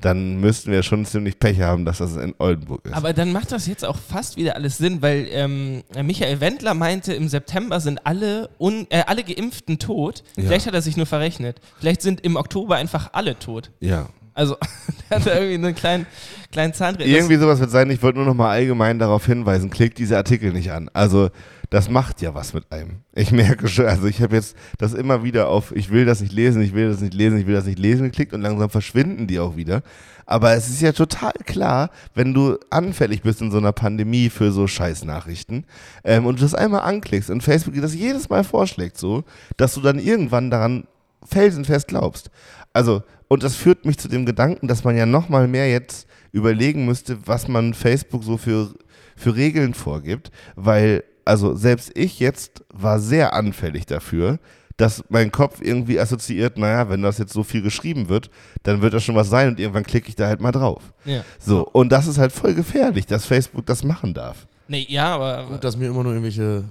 dann 0.00 0.40
müssten 0.40 0.70
wir 0.70 0.82
schon 0.82 1.06
ziemlich 1.06 1.38
Pech 1.38 1.60
haben, 1.60 1.84
dass 1.84 1.98
das 1.98 2.16
in 2.16 2.34
Oldenburg 2.38 2.84
ist. 2.84 2.92
Aber 2.94 3.12
dann 3.12 3.32
macht 3.32 3.52
das 3.52 3.66
jetzt 3.66 3.84
auch 3.84 3.96
fast 3.96 4.36
wieder 4.36 4.56
alles 4.56 4.76
Sinn, 4.76 5.00
weil 5.02 5.28
ähm, 5.30 5.82
Michael 6.02 6.40
Wendler 6.40 6.74
meinte, 6.74 7.14
im 7.14 7.28
September 7.28 7.80
sind 7.80 8.04
alle, 8.06 8.50
un, 8.58 8.86
äh, 8.90 9.04
alle 9.06 9.24
Geimpften 9.24 9.78
tot. 9.78 10.22
Ja. 10.36 10.44
Vielleicht 10.44 10.66
hat 10.66 10.74
er 10.74 10.82
sich 10.82 10.96
nur 10.96 11.06
verrechnet. 11.06 11.60
Vielleicht 11.78 12.02
sind 12.02 12.20
im 12.20 12.36
Oktober 12.36 12.76
einfach 12.76 13.10
alle 13.12 13.38
tot. 13.38 13.70
ja. 13.80 14.08
Also, 14.36 14.56
der 15.10 15.18
hat 15.20 15.26
da 15.26 15.34
irgendwie 15.34 15.54
einen 15.54 15.74
kleinen, 15.76 16.06
kleinen 16.50 16.74
Zahnräder. 16.74 17.08
Irgendwie 17.08 17.36
sowas 17.36 17.60
wird 17.60 17.70
sein. 17.70 17.88
Ich 17.90 18.02
wollte 18.02 18.18
nur 18.18 18.26
noch 18.26 18.34
mal 18.34 18.50
allgemein 18.50 18.98
darauf 18.98 19.24
hinweisen, 19.26 19.70
klickt 19.70 19.96
diese 19.98 20.16
Artikel 20.16 20.52
nicht 20.52 20.72
an. 20.72 20.90
Also 20.92 21.30
das 21.74 21.90
macht 21.90 22.22
ja 22.22 22.34
was 22.34 22.54
mit 22.54 22.70
einem. 22.70 23.00
Ich 23.16 23.32
merke 23.32 23.66
schon, 23.66 23.86
also 23.86 24.06
ich 24.06 24.22
habe 24.22 24.36
jetzt 24.36 24.56
das 24.78 24.94
immer 24.94 25.24
wieder 25.24 25.48
auf, 25.48 25.74
ich 25.74 25.90
will 25.90 26.04
das 26.04 26.20
nicht 26.20 26.32
lesen, 26.32 26.62
ich 26.62 26.72
will 26.72 26.88
das 26.88 27.00
nicht 27.00 27.14
lesen, 27.14 27.36
ich 27.36 27.48
will 27.48 27.54
das 27.54 27.66
nicht 27.66 27.80
lesen 27.80 28.04
geklickt 28.04 28.32
und 28.32 28.42
langsam 28.42 28.70
verschwinden 28.70 29.26
die 29.26 29.40
auch 29.40 29.56
wieder. 29.56 29.82
Aber 30.24 30.52
es 30.52 30.70
ist 30.70 30.80
ja 30.82 30.92
total 30.92 31.32
klar, 31.44 31.90
wenn 32.14 32.32
du 32.32 32.58
anfällig 32.70 33.22
bist 33.22 33.40
in 33.40 33.50
so 33.50 33.58
einer 33.58 33.72
Pandemie 33.72 34.30
für 34.30 34.52
so 34.52 34.68
Scheißnachrichten 34.68 35.66
ähm, 36.04 36.26
und 36.26 36.38
du 36.38 36.42
das 36.42 36.54
einmal 36.54 36.82
anklickst 36.82 37.28
und 37.28 37.42
Facebook 37.42 37.74
dir 37.74 37.82
das 37.82 37.96
jedes 37.96 38.28
Mal 38.28 38.44
vorschlägt 38.44 38.96
so, 38.96 39.24
dass 39.56 39.74
du 39.74 39.80
dann 39.80 39.98
irgendwann 39.98 40.52
daran 40.52 40.84
felsenfest 41.24 41.88
glaubst. 41.88 42.30
Also, 42.72 43.02
und 43.26 43.42
das 43.42 43.56
führt 43.56 43.84
mich 43.84 43.98
zu 43.98 44.06
dem 44.06 44.26
Gedanken, 44.26 44.68
dass 44.68 44.84
man 44.84 44.96
ja 44.96 45.06
noch 45.06 45.28
mal 45.28 45.48
mehr 45.48 45.68
jetzt 45.68 46.06
überlegen 46.30 46.86
müsste, 46.86 47.26
was 47.26 47.48
man 47.48 47.74
Facebook 47.74 48.22
so 48.22 48.36
für, 48.36 48.74
für 49.16 49.34
Regeln 49.34 49.74
vorgibt, 49.74 50.30
weil, 50.54 51.02
also 51.24 51.54
selbst 51.54 51.92
ich 51.96 52.20
jetzt 52.20 52.64
war 52.72 52.98
sehr 53.00 53.34
anfällig 53.34 53.86
dafür, 53.86 54.38
dass 54.76 55.04
mein 55.08 55.30
Kopf 55.30 55.60
irgendwie 55.62 56.00
assoziiert, 56.00 56.58
naja, 56.58 56.88
wenn 56.88 57.00
das 57.02 57.18
jetzt 57.18 57.32
so 57.32 57.44
viel 57.44 57.62
geschrieben 57.62 58.08
wird, 58.08 58.28
dann 58.64 58.82
wird 58.82 58.92
das 58.92 59.04
schon 59.04 59.14
was 59.14 59.30
sein 59.30 59.48
und 59.48 59.60
irgendwann 59.60 59.84
klicke 59.84 60.08
ich 60.08 60.16
da 60.16 60.26
halt 60.26 60.40
mal 60.40 60.50
drauf. 60.50 60.82
Ja. 61.04 61.22
So, 61.38 61.64
und 61.68 61.92
das 61.92 62.06
ist 62.08 62.18
halt 62.18 62.32
voll 62.32 62.54
gefährlich, 62.54 63.06
dass 63.06 63.24
Facebook 63.24 63.66
das 63.66 63.84
machen 63.84 64.14
darf. 64.14 64.46
Nee, 64.66 64.84
ja, 64.88 65.14
aber. 65.14 65.46
Gut, 65.48 65.62
dass 65.62 65.76
mir 65.76 65.86
immer 65.86 66.02
nur 66.02 66.12
irgendwelche 66.12 66.64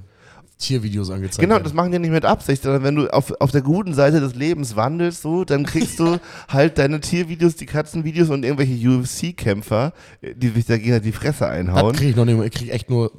Tiervideos 0.57 1.09
angezeigt 1.11 1.39
Genau, 1.39 1.55
werden. 1.55 1.63
das 1.63 1.73
machen 1.73 1.91
die 1.91 1.99
nicht 1.99 2.11
mit 2.11 2.25
Absicht, 2.25 2.63
sondern 2.63 2.83
wenn 2.83 2.95
du 2.95 3.07
auf, 3.13 3.31
auf 3.39 3.51
der 3.51 3.61
guten 3.61 3.93
Seite 3.93 4.19
des 4.19 4.35
Lebens 4.35 4.75
wandelst, 4.75 5.21
so, 5.21 5.45
dann 5.45 5.65
kriegst 5.65 5.99
du 5.99 6.19
halt 6.49 6.77
deine 6.79 6.99
Tiervideos, 6.99 7.55
die 7.55 7.65
Katzenvideos 7.65 8.29
und 8.29 8.43
irgendwelche 8.43 8.73
UFC-Kämpfer, 8.89 9.93
die 10.35 10.49
sich 10.49 10.65
dagegen 10.65 11.01
die 11.01 11.11
Fresse 11.11 11.41
Das 11.41 11.49
einhauen, 11.51 11.95
kriege 11.95 12.11
ich 12.11 12.15
noch 12.15 12.25
nicht 12.25 12.35
mehr. 12.35 12.45
Ich 12.45 12.53
kriege 12.53 12.71
echt 12.71 12.89
nur 12.89 13.11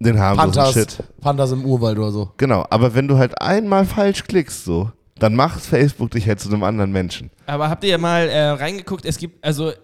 den 0.00 0.18
harmlosen 0.18 0.52
Panthers, 0.52 0.72
Shit. 0.72 0.98
Panthers 1.20 1.52
im 1.52 1.64
Urwald 1.64 1.98
oder 1.98 2.10
so. 2.10 2.30
Genau, 2.38 2.66
aber 2.70 2.94
wenn 2.94 3.06
du 3.06 3.18
halt 3.18 3.40
einmal 3.40 3.84
falsch 3.84 4.24
klickst, 4.24 4.64
so, 4.64 4.90
dann 5.18 5.34
macht 5.34 5.60
Facebook 5.60 6.10
dich 6.12 6.26
halt 6.26 6.40
zu 6.40 6.48
einem 6.48 6.62
anderen 6.62 6.90
Menschen. 6.92 7.30
Aber 7.46 7.68
habt 7.68 7.84
ihr 7.84 7.98
mal 7.98 8.28
äh, 8.28 8.48
reingeguckt? 8.50 9.04
Es 9.04 9.18
gibt, 9.18 9.44
also 9.44 9.70
äh, 9.70 9.74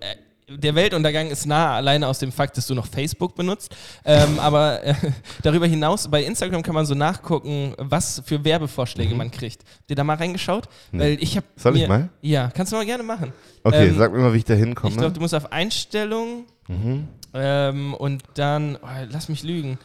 der 0.49 0.75
Weltuntergang 0.77 1.27
ist 1.27 1.45
nah 1.45 1.75
alleine 1.75 2.07
aus 2.07 2.21
dem 2.21 2.31
Fakt, 2.33 2.57
dass 2.57 2.67
du 2.69 2.75
noch 2.75 2.87
Facebook 2.87 3.35
benutzt. 3.35 3.75
Ähm, 4.05 4.39
aber 4.39 4.83
äh, 4.85 4.95
darüber 5.43 5.67
hinaus, 5.67 6.09
bei 6.09 6.23
Instagram 6.25 6.63
kann 6.63 6.75
man 6.75 6.87
so 6.87 6.95
nachgucken, 6.95 7.75
was 7.77 8.23
für 8.25 8.43
Werbevorschläge 8.45 9.15
man 9.15 9.31
kriegt. 9.31 9.65
Habt 9.81 9.91
ihr 9.91 9.97
da 9.97 10.05
mal 10.05 10.17
reingeschaut? 10.17 10.69
Weil 10.93 11.19
ich 11.21 11.37
habe. 11.37 11.47
Mhm. 11.57 11.61
Soll 11.61 11.77
ich 11.77 11.89
mal? 11.89 12.09
Ja, 12.23 12.51
kannst 12.55 12.73
du 12.73 12.77
mal 12.77 12.87
gerne 12.87 13.03
machen. 13.03 13.33
Okay, 13.65 13.89
Ähm, 13.89 13.99
sag 13.99 14.13
mir 14.13 14.21
mal, 14.21 14.33
wie 14.33 14.39
ich 14.39 14.45
da 14.45 14.55
hinkomme. 14.55 14.93
Ich 14.93 14.97
glaube, 14.99 15.13
du 15.13 15.21
musst 15.21 15.35
auf 15.35 15.53
Einstellungen 15.53 16.45
Mhm. 16.69 17.09
ähm, 17.35 17.95
und 17.95 18.23
dann, 18.35 18.77
oh, 18.83 18.87
lass 19.11 19.29
mich 19.29 19.43
lügen. 19.43 19.79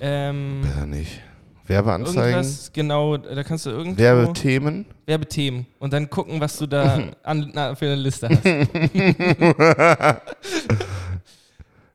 Ähm, 0.00 0.60
Besser 0.62 0.86
nicht. 0.86 1.20
Werbeanzeigen, 1.66 2.22
irgendwas, 2.22 2.70
genau, 2.72 3.16
da 3.16 3.42
kannst 3.42 3.66
du 3.66 3.70
irgendwo 3.70 3.98
Werbethemen. 3.98 4.86
Werbethemen 5.04 5.66
und 5.80 5.92
dann 5.92 6.08
gucken, 6.08 6.40
was 6.40 6.56
du 6.58 6.66
da 6.66 7.00
an, 7.24 7.50
na, 7.52 7.74
für 7.74 7.86
eine 7.86 7.96
Liste 7.96 8.28
hast. 8.28 8.44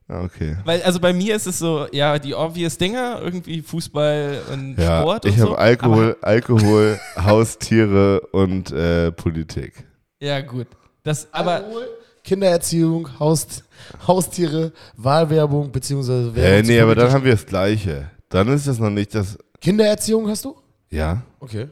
Okay. 0.08 0.56
Weil, 0.64 0.82
also 0.82 1.00
bei 1.00 1.12
mir 1.14 1.34
ist 1.36 1.46
es 1.46 1.58
so, 1.58 1.86
ja, 1.90 2.18
die 2.18 2.34
obvious 2.34 2.76
Dinger, 2.76 3.20
irgendwie 3.22 3.62
Fußball 3.62 4.42
und 4.52 4.76
Ja, 4.76 5.00
Sport 5.00 5.24
ich 5.24 5.32
und 5.34 5.38
so. 5.38 5.46
habe 5.50 5.58
Alkohol, 5.58 6.16
Alkohol, 6.20 7.00
Haustiere 7.16 8.20
und 8.32 8.70
äh, 8.72 9.10
Politik. 9.12 9.72
Ja, 10.20 10.40
gut. 10.42 10.66
Das, 11.02 11.32
aber, 11.32 11.64
Kindererziehung, 12.24 13.08
Haust, 13.18 13.64
Haustiere, 14.06 14.72
Wahlwerbung 14.96 15.72
beziehungsweise 15.72 16.30
Äh, 16.30 16.34
Werbung. 16.36 16.66
nee, 16.68 16.76
zu 16.78 16.82
aber 16.82 16.94
dann 16.94 17.12
haben 17.12 17.24
wir 17.24 17.32
das 17.32 17.46
Gleiche. 17.46 18.10
Dann 18.28 18.48
ist 18.48 18.66
das 18.66 18.78
noch 18.78 18.90
nicht 18.90 19.14
das. 19.14 19.38
Kindererziehung 19.60 20.28
hast 20.28 20.44
du? 20.44 20.56
Ja, 20.90 21.22
Okay. 21.40 21.68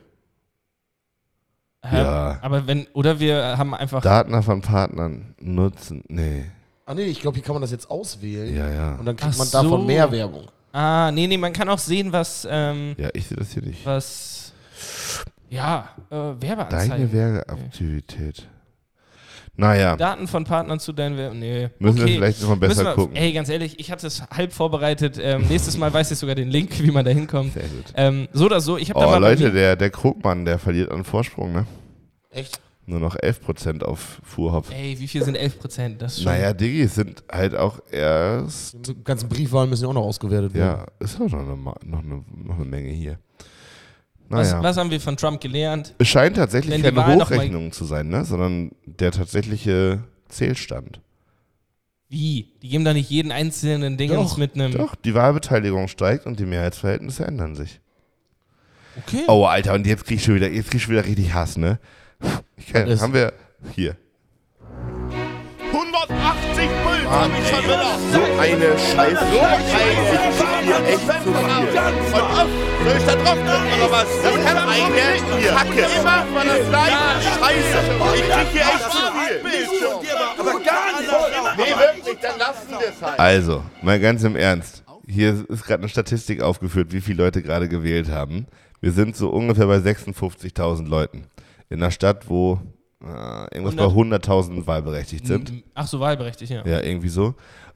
hä? 1.85 1.97
Ja. 1.97 2.39
aber 2.43 2.67
wenn, 2.67 2.87
oder 2.93 3.19
wir 3.21 3.57
haben 3.59 3.75
einfach, 3.75 4.03
Daten 4.03 4.43
von 4.43 4.61
Partnern 4.61 5.35
nutzen. 5.41 6.03
Nee. 6.09 6.47
Ah 6.87 6.95
nee, 6.95 7.05
ich 7.05 7.21
glaube, 7.21 7.37
hier 7.37 7.45
kann 7.45 7.55
man 7.55 7.63
das 7.63 7.71
jetzt 7.71 7.89
auswählen. 7.91 8.55
Ja, 8.55 8.69
ja. 8.69 8.95
Und 8.97 9.07
dann 9.07 9.17
kriegt 9.17 9.33
Ach 9.35 9.39
man 9.39 9.51
davon 9.51 9.81
so. 9.83 9.87
mehr 9.87 10.11
Werbung. 10.11 10.49
ah, 10.73 11.11
nee, 11.13 11.27
nee, 11.27 11.37
man 11.39 11.53
kann 11.53 11.69
auch 11.69 11.79
sehen, 11.79 12.13
was, 12.13 12.47
ähm, 12.51 12.95
Ja, 12.99 13.09
ich 13.15 13.27
sehe 13.29 13.37
das 13.37 13.53
hier 13.53 13.63
nicht. 13.63 13.87
was, 13.87 14.53
ja, 15.49 15.89
äh, 16.11 16.15
Deine 16.15 16.43
Werbeanzeigen. 16.43 17.13
Werbeaktivität. 17.13 18.49
Naja, 19.57 19.97
Daten 19.97 20.27
von 20.27 20.45
Partnern 20.45 20.81
zu 20.81 20.93
deinen 20.93 21.39
nee. 21.39 21.69
müssen 21.79 21.99
wir 21.99 22.05
okay. 22.05 22.15
vielleicht 22.15 22.41
nochmal 22.41 22.57
besser 22.57 22.85
wir, 22.85 22.95
gucken. 22.95 23.17
Ey, 23.17 23.33
ganz 23.33 23.49
ehrlich, 23.49 23.79
ich 23.79 23.91
hatte 23.91 24.07
es 24.07 24.23
halb 24.31 24.53
vorbereitet. 24.53 25.19
Ähm, 25.21 25.47
nächstes 25.49 25.77
Mal 25.77 25.93
weiß 25.93 26.11
ich 26.11 26.19
sogar 26.19 26.35
den 26.35 26.49
Link, 26.49 26.83
wie 26.83 26.91
man 26.91 27.05
da 27.05 27.11
hinkommt. 27.11 27.53
Sehr 27.53 27.63
gut. 27.65 27.93
Ähm, 27.95 28.29
so 28.33 28.47
oder 28.47 28.61
so, 28.61 28.79
ich 28.79 28.91
habe 28.91 29.01
da 29.01 29.07
Oh, 29.07 29.11
mal 29.11 29.21
bei 29.21 29.31
Leute, 29.31 29.53
der, 29.53 29.77
der 29.77 29.91
Krugmann, 29.91 30.45
der 30.45 30.59
verliert 30.59 30.91
an 30.91 31.05
Vorsprung, 31.05 31.53
ne? 31.53 31.67
Echt? 32.31 32.61
Nur 32.87 32.99
noch 32.99 33.17
11% 33.17 33.85
auf 33.85 34.21
Fuhrhopf. 34.25 34.73
Ey, 34.73 34.99
wie 34.99 35.07
viel 35.07 35.23
sind 35.23 35.37
11 35.37 35.59
Prozent? 35.61 36.03
Das 36.03 36.15
ist 36.15 36.23
schon. 36.23 36.33
Naja, 36.33 36.53
Diggi, 36.53 36.83
es 36.83 36.97
sind 36.97 37.23
halt 37.31 37.55
auch 37.55 37.79
erst. 37.91 38.75
Die 38.85 39.05
ganzen 39.05 39.29
Briefwahlen 39.29 39.71
müssen 39.71 39.85
ja 39.85 39.91
auch 39.91 39.95
noch 39.95 40.03
ausgewertet 40.03 40.55
werden. 40.55 40.81
Ja, 40.81 40.87
ist 40.99 41.21
auch 41.21 41.29
noch 41.29 41.39
eine, 41.39 41.57
noch 41.57 42.03
eine, 42.03 42.25
noch 42.35 42.57
eine 42.57 42.65
Menge 42.65 42.89
hier. 42.89 43.19
Was, 44.31 44.53
Naja. 44.53 44.63
was 44.63 44.77
haben 44.77 44.91
wir 44.91 45.01
von 45.01 45.17
Trump 45.17 45.41
gelernt? 45.41 45.95
Es 45.99 46.09
scheint 46.09 46.37
tatsächlich 46.37 46.83
keine 46.83 47.07
Hochrechnung 47.17 47.73
zu 47.73 47.85
sein, 47.85 48.09
ne? 48.09 48.25
sondern 48.25 48.71
der 48.87 49.11
tatsächliche 49.11 50.05
Zählstand. 50.29 51.01
Wie? 52.09 52.49
Die 52.63 52.69
geben 52.69 52.85
da 52.85 52.93
nicht 52.93 53.11
jeden 53.11 53.33
einzelnen 53.33 53.97
Dingens 53.97 54.31
Doch, 54.31 54.37
mit 54.37 54.55
einem. 54.55 54.73
Doch, 54.73 54.95
die 54.95 55.15
Wahlbeteiligung 55.15 55.89
steigt 55.89 56.27
und 56.27 56.39
die 56.39 56.47
Mehrheitsverhältnisse 56.47 57.25
ändern 57.25 57.55
sich. 57.55 57.81
Okay. 58.97 59.23
Oh, 59.29 59.45
Alter, 59.45 59.75
und 59.75 59.87
jetzt 59.87 60.05
krieg 60.07 60.17
ich 60.17 60.25
schon 60.25 60.35
wieder, 60.35 60.51
jetzt 60.51 60.71
krieg 60.71 60.77
ich 60.79 60.83
schon 60.83 60.93
wieder 60.93 61.05
richtig 61.05 61.33
Hass, 61.35 61.57
ne? 61.57 61.79
Ich 62.57 62.73
kann, 62.73 63.01
haben 63.01 63.15
wir 63.15 63.33
hier. 63.75 63.97
180 65.73 66.40
Puls, 66.83 67.03
Michael 67.29 67.63
Müller. 67.63 67.99
So 68.13 68.23
eine 68.41 68.79
Scheiße. 68.79 69.25
So 69.31 70.45
eine 70.45 70.87
echt 70.89 71.01
zu 71.01 71.07
viel. 71.07 71.41
Und 72.13 72.21
auf, 72.21 72.49
soll 72.85 72.97
ich 72.99 73.05
da 73.05 73.15
drauf 73.15 73.39
drücken 73.39 73.73
oder 73.77 73.91
was? 73.91 74.09
Das 74.23 74.35
kann 74.45 74.59
eine 74.59 75.01
Kacke. 75.49 75.83
Immer 76.01 76.19
von 76.35 76.47
der 76.47 76.61
gleichen 76.65 77.21
Scheiße. 77.23 77.79
Ich 78.15 78.29
krieg 78.29 78.49
hier 78.53 78.63
echt 78.63 78.91
zu 78.91 79.03
viel. 79.13 79.37
Aber 80.39 80.55
gar 80.61 80.89
nicht. 81.01 81.11
Nee, 81.57 81.75
wirklich, 81.79 82.19
dann 82.21 82.39
lassen 82.39 82.71
wir 82.71 82.89
es 82.89 83.03
halt. 83.03 83.19
Also, 83.19 83.63
mal 83.83 83.99
ganz 84.01 84.23
im 84.25 84.37
Ernst. 84.37 84.85
Hier 85.07 85.45
ist 85.49 85.65
gerade 85.65 85.83
eine 85.83 85.89
Statistik 85.89 86.41
aufgeführt, 86.41 86.93
wie 86.93 87.01
viele 87.01 87.25
Leute 87.25 87.43
gerade 87.43 87.69
gewählt 87.69 88.11
haben. 88.11 88.47
Wir 88.81 88.93
sind 88.93 89.17
so 89.17 89.31
ungefähr 89.31 89.67
bei 89.67 89.77
56.000 89.77 90.89
Leuten. 90.89 91.27
In 91.69 91.83
einer 91.83 91.91
Stadt, 91.91 92.29
wo 92.29 92.61
äh, 93.03 93.55
irgendwas 93.55 93.77
bei 93.77 93.85
100.000 93.85 94.67
wahlberechtigt 94.67 95.27
sind. 95.27 95.53
Ach 95.75 95.87
so, 95.87 96.01
wahlberechtigt, 96.01 96.51
ja. 96.51 96.65
Ja, 96.67 96.81
irgendwie 96.81 97.09
so. 97.09 97.35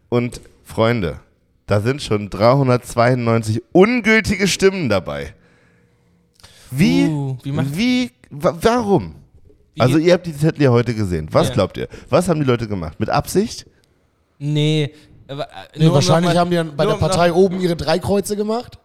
Und 0.09 0.41
Freunde, 0.65 1.21
da 1.67 1.81
sind 1.81 2.03
schon 2.03 2.31
392 2.31 3.63
ungültige 3.73 4.47
Stimmen 4.49 4.89
dabei. 4.89 5.35
Wie? 6.71 7.07
Uh, 7.07 7.37
wie 7.43 7.53
macht- 7.53 7.77
wie 7.77 8.11
wa 8.31 8.57
warum? 8.61 9.15
Wie 9.75 9.81
also 9.81 9.99
ihr 9.99 10.13
habt 10.13 10.27
die 10.27 10.37
Zettel 10.37 10.63
ja 10.65 10.71
heute 10.71 10.95
gesehen. 10.95 11.29
Was 11.33 11.49
Ja. 11.49 11.55
glaubt 11.55 11.77
ihr? 11.77 11.89
Was 12.11 12.29
haben 12.29 12.41
die 12.41 12.47
Leute 12.47 12.69
gemacht? 12.69 12.99
Mit 13.01 13.11
Absicht? 13.11 13.67
Nee. 14.39 14.93
äh, 15.29 15.37
Nee, 15.77 15.91
wahrscheinlich 15.91 16.33
mal- 16.35 16.39
haben 16.41 16.51
die 16.51 16.57
dann 16.57 16.77
bei 16.77 16.85
der 16.87 16.95
Partei 16.95 17.29
Noch, 17.29 17.37
oben 17.37 17.61
ihre 17.61 17.77
drei 17.77 17.99
Kreuze 17.99 18.37
gemacht. 18.37 18.79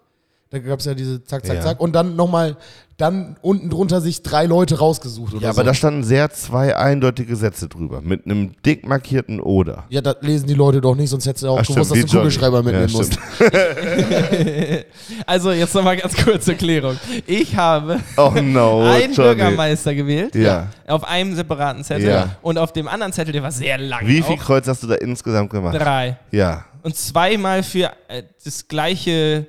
Da 0.51 0.57
gab 0.57 0.79
es 0.79 0.85
ja 0.85 0.95
diese 0.95 1.23
Zack, 1.23 1.45
Zack, 1.45 1.57
Ja. 1.57 1.61
Zack. 1.61 1.79
Und 1.79 1.93
dann 1.93 2.15
nochmal, 2.15 2.57
dann 2.97 3.37
unten 3.43 3.69
drunter 3.69 4.01
sich 4.01 4.23
drei 4.23 4.47
Leute 4.47 4.79
rausgesucht 4.79 5.35
oder 5.35 5.43
Ja, 5.43 5.53
so. 5.53 5.59
aber 5.61 5.67
da 5.67 5.75
standen 5.75 6.03
sehr 6.03 6.31
zwei 6.31 6.75
eindeutige 6.75 7.35
Sätze 7.35 7.67
drüber. 7.69 8.01
Mit 8.01 8.25
einem 8.25 8.53
dick 8.65 8.87
markierten 8.87 9.39
Oder. 9.41 9.83
ja, 9.89 10.01
das 10.01 10.15
lesen 10.21 10.47
die 10.47 10.55
Leute 10.55 10.81
doch 10.81 10.95
nicht, 10.95 11.11
sonst 11.11 11.27
hättest 11.27 11.43
du 11.43 11.49
auch 11.49 11.59
Ach, 11.59 11.67
gewusst, 11.67 11.91
stimmt, 11.91 12.03
dass 12.03 12.11
du 12.11 12.17
einen 12.17 12.23
Kugelschreiber 12.23 12.63
mitnehmen 12.63 12.87
Ja, 12.87 12.97
musst. 12.97 13.19
also, 15.25 15.51
jetzt 15.51 15.73
nochmal 15.75 15.97
ganz 15.97 16.15
kurze 16.15 16.55
Klärung. 16.55 16.97
Ich 17.27 17.55
habe 17.55 17.99
Oh 18.17 18.31
no, 18.41 18.81
einen 18.85 19.13
Johnny. 19.13 19.35
Bürgermeister 19.35 19.93
gewählt. 19.93 20.33
Ja. 20.35 20.67
Auf 20.87 21.03
einem 21.03 21.35
separaten 21.35 21.83
Zettel. 21.83 22.09
Ja. 22.09 22.35
Und 22.41 22.57
auf 22.57 22.73
dem 22.73 22.87
anderen 22.87 23.13
Zettel, 23.13 23.33
der 23.33 23.43
war 23.43 23.51
sehr 23.51 23.77
lang. 23.77 24.07
Wie 24.07 24.21
viel 24.23 24.35
auch, 24.35 24.39
Kreuz 24.43 24.67
hast 24.67 24.81
du 24.81 24.87
da 24.87 24.95
insgesamt 24.95 25.51
gemacht? 25.51 25.75
Drei. 25.79 26.17
Ja. 26.31 26.65
Und 26.81 26.95
zweimal 26.95 27.61
für 27.61 27.91
äh, 28.07 28.23
das 28.43 28.67
gleiche, 28.67 29.45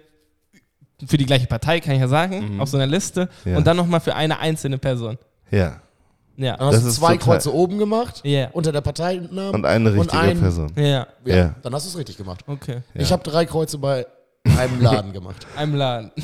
für 1.07 1.17
die 1.17 1.27
gleiche 1.27 1.47
Partei, 1.47 1.81
kann 1.81 1.95
ich 1.95 2.01
ja 2.01 2.09
sagen, 2.09 2.61
auf 2.61 2.69
so 2.69 2.77
einer 2.77 2.87
Liste. 2.87 3.29
Mhm. 3.45 3.51
Ja. 3.53 3.57
Und 3.59 3.67
dann 3.67 3.77
nochmal 3.77 4.01
für 4.01 4.15
eine 4.15 4.39
einzelne 4.39 4.79
Person. 4.79 5.19
Ja. 5.51 5.81
Ja. 6.37 6.57
Dann 6.57 6.67
hast 6.69 6.77
Das 6.77 6.85
du 6.85 6.91
zwei 7.01 7.13
total- 7.17 7.19
Kreuze 7.37 7.55
oben 7.55 7.79
gemacht, 7.79 8.21
Ja. 8.25 8.49
unter 8.53 8.73
der 8.73 8.81
Parteinamen. 8.81 9.55
Und 9.55 9.65
eine 9.67 9.93
richtige 9.93 10.19
ein- 10.19 10.41
Person. 10.41 10.73
Ja. 10.77 11.07
Ja, 11.25 11.37
Ja. 11.37 11.55
Dann 11.63 11.75
hast 11.75 11.85
du 11.85 11.91
es 11.91 11.99
richtig 11.99 12.17
gemacht. 12.17 12.45
Okay. 12.47 12.79
Ich 12.95 13.13
habe 13.13 13.23
drei 13.23 13.45
Kreuze 13.45 13.77
bei 13.79 14.07
einem 14.59 14.81
Laden 14.81 15.13
gemacht. 15.13 15.47
Einem 15.57 15.75
Laden. 15.75 16.11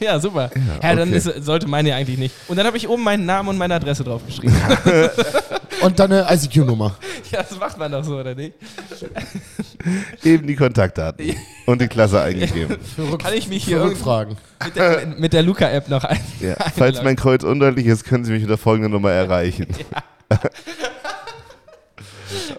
Ja, 0.00 0.18
super. 0.18 0.48
Ja, 0.82 0.94
dann 0.96 1.08
okay. 1.08 1.18
ist, 1.18 1.44
sollte 1.44 1.66
meine 1.68 1.90
ja 1.90 1.96
eigentlich 1.96 2.16
nicht. 2.16 2.34
Und 2.48 2.56
dann 2.56 2.66
habe 2.66 2.78
ich 2.78 2.88
oben 2.88 3.04
meinen 3.04 3.26
Namen 3.26 3.50
und 3.50 3.58
meine 3.58 3.74
Adresse 3.74 4.02
draufgeschrieben. 4.02 4.56
Und 5.82 5.98
dann 5.98 6.10
eine 6.10 6.26
ICQ-Nummer. 6.34 6.96
ja, 7.30 7.42
das 7.42 7.58
macht 7.58 7.76
man 7.78 7.92
doch 7.92 8.02
so, 8.02 8.16
oder 8.18 8.34
nicht? 8.34 8.54
Eben 10.24 10.46
die 10.46 10.56
Kontaktdaten. 10.56 11.34
Und 11.66 11.80
die 11.80 11.88
Klasse 11.88 12.20
eingegeben. 12.22 12.76
Kann 13.18 13.34
ich 13.34 13.48
mich 13.48 13.64
hier 13.64 13.82
Rückfragen. 13.82 14.36
mit 14.64 14.76
der, 14.76 15.06
mit 15.18 15.32
der 15.32 15.42
Luca-App 15.42 15.88
noch 15.88 16.04
ein. 16.04 16.20
Ja. 16.40 16.56
Falls 16.76 17.02
mein 17.02 17.16
Kreuz 17.16 17.44
undeutlich 17.44 17.86
ist, 17.86 18.04
können 18.04 18.24
Sie 18.24 18.32
mich 18.32 18.42
unter 18.42 18.58
folgender 18.58 18.88
Nummer 18.88 19.10
erreichen. 19.10 19.66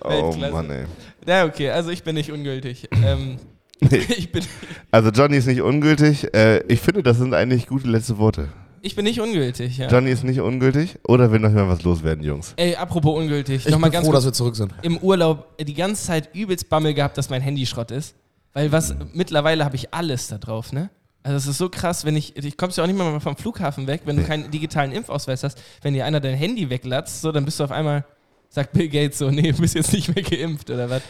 oh 0.02 0.10
Weltklasse. 0.10 0.54
Mann, 0.54 0.70
ey. 0.70 0.86
Ja, 1.28 1.46
okay, 1.46 1.70
also 1.70 1.90
ich 1.90 2.04
bin 2.04 2.16
nicht 2.16 2.32
ungültig. 2.32 2.88
Ähm, 3.04 3.38
Nee. 3.82 4.06
ich 4.10 4.32
bin. 4.32 4.44
Also 4.92 5.10
Johnny 5.10 5.38
ist 5.38 5.46
nicht 5.46 5.62
ungültig. 5.62 6.34
Äh, 6.34 6.64
ich 6.68 6.82
finde, 6.82 7.02
das 7.02 7.18
sind 7.18 7.34
eigentlich 7.34 7.68
gute 7.68 7.88
letzte 7.88 8.18
Worte. 8.18 8.50
Ich 8.82 8.96
bin 8.96 9.06
nicht 9.06 9.20
ungültig, 9.20 9.78
ja. 9.78 9.88
Johnny 9.88 10.12
ist 10.12 10.24
nicht 10.24 10.40
ungültig 10.40 10.98
oder 11.08 11.32
will 11.32 11.40
noch 11.40 11.52
mal 11.52 11.68
was 11.68 11.84
loswerden, 11.84 12.24
Jungs? 12.24 12.54
Ey, 12.58 12.76
apropos 12.76 13.18
ungültig. 13.18 13.66
Ich 13.66 13.72
Nochmal 13.72 13.90
bin 13.90 13.96
ganz 13.96 14.06
froh, 14.06 14.12
kurz. 14.12 14.24
dass 14.24 14.32
wir 14.32 14.34
zurück 14.34 14.56
sind. 14.56 14.74
Im 14.82 14.98
Urlaub 15.00 15.48
äh, 15.58 15.66
die 15.66 15.74
ganze 15.74 16.06
Zeit 16.06 16.30
übelst 16.34 16.70
Bammel 16.70 16.94
gehabt, 16.94 17.18
dass 17.18 17.30
mein 17.30 17.42
Handy 17.42 17.66
Schrott 17.66 17.92
ist. 17.92 18.16
Weil 18.54 18.72
was, 18.72 18.96
mittlerweile 19.14 19.64
habe 19.66 19.76
ich 19.76 19.94
alles 19.94 20.28
da 20.28 20.38
drauf, 20.38 20.72
ne? 20.74 20.90
Also 21.22 21.38
es 21.38 21.48
ist 21.48 21.58
so 21.58 21.70
krass, 21.70 22.06
wenn 22.06 22.16
ich, 22.16 22.36
ich 22.38 22.58
kommst 22.58 22.78
ja 22.78 22.84
auch 22.84 22.88
nicht 22.88 22.98
mal 22.98 23.20
vom 23.20 23.36
Flughafen 23.36 23.88
weg, 23.88 24.02
wenn 24.06 24.16
du 24.16 24.24
keinen 24.24 24.50
digitalen 24.52 24.92
Impfausweis 24.94 25.44
hast. 25.44 25.62
Wenn 25.82 25.94
dir 25.94 26.06
einer 26.06 26.20
dein 26.22 26.36
Handy 26.36 26.70
weglatzt, 26.70 27.22
so, 27.22 27.32
dann 27.32 27.44
bist 27.46 27.60
du 27.60 27.66
auf 27.66 27.72
einmal, 27.72 28.06
sagt 28.50 28.72
Bill 28.72 28.88
Gates 28.88 29.20
so, 29.20 29.30
nee, 29.30 29.52
du 29.52 29.58
bist 29.62 29.76
jetzt 29.76 29.92
nicht 29.94 30.16
mehr 30.16 30.24
geimpft 30.24 30.70
oder 30.70 30.90
was. 30.90 31.02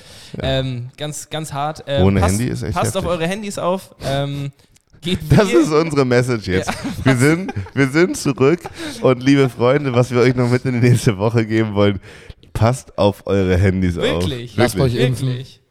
Ähm, 0.42 0.90
ganz, 0.98 1.30
ganz 1.30 1.54
hart. 1.54 1.84
Ähm, 1.88 2.06
Ohne 2.08 2.20
passt, 2.20 2.40
Handy 2.40 2.52
ist 2.52 2.64
echt 2.64 2.74
Passt 2.74 2.98
auf 2.98 3.04
heftig. 3.06 3.20
eure 3.20 3.28
Handys 3.28 3.58
auf. 3.60 3.96
Ähm, 4.04 4.52
Das 5.30 5.52
ist 5.52 5.72
unsere 5.72 6.06
Message 6.06 6.48
jetzt. 6.48 6.72
Wir, 7.04 7.16
sind, 7.16 7.54
wir 7.74 7.88
sind 7.88 8.18
zurück 8.18 8.60
und 9.02 9.24
liebe 9.24 9.50
Freunde, 9.50 9.94
was 9.94 10.12
wir 10.12 10.20
euch 10.20 10.36
noch 10.36 10.50
mit 10.50 10.66
in 10.66 10.82
die 10.82 10.90
nächste 10.90 11.18
Woche 11.18 11.46
geben 11.46 11.74
wollen, 11.74 12.00
passt 12.54 12.98
auf 12.98 13.26
eure 13.26 13.58
Handys 13.58 13.96
Wirklich? 13.96 14.52
auf. 14.52 14.58
Lasst 14.58 14.80
euch 14.80 14.96
impfen. 14.96 15.30
Wirklich. 15.30 15.62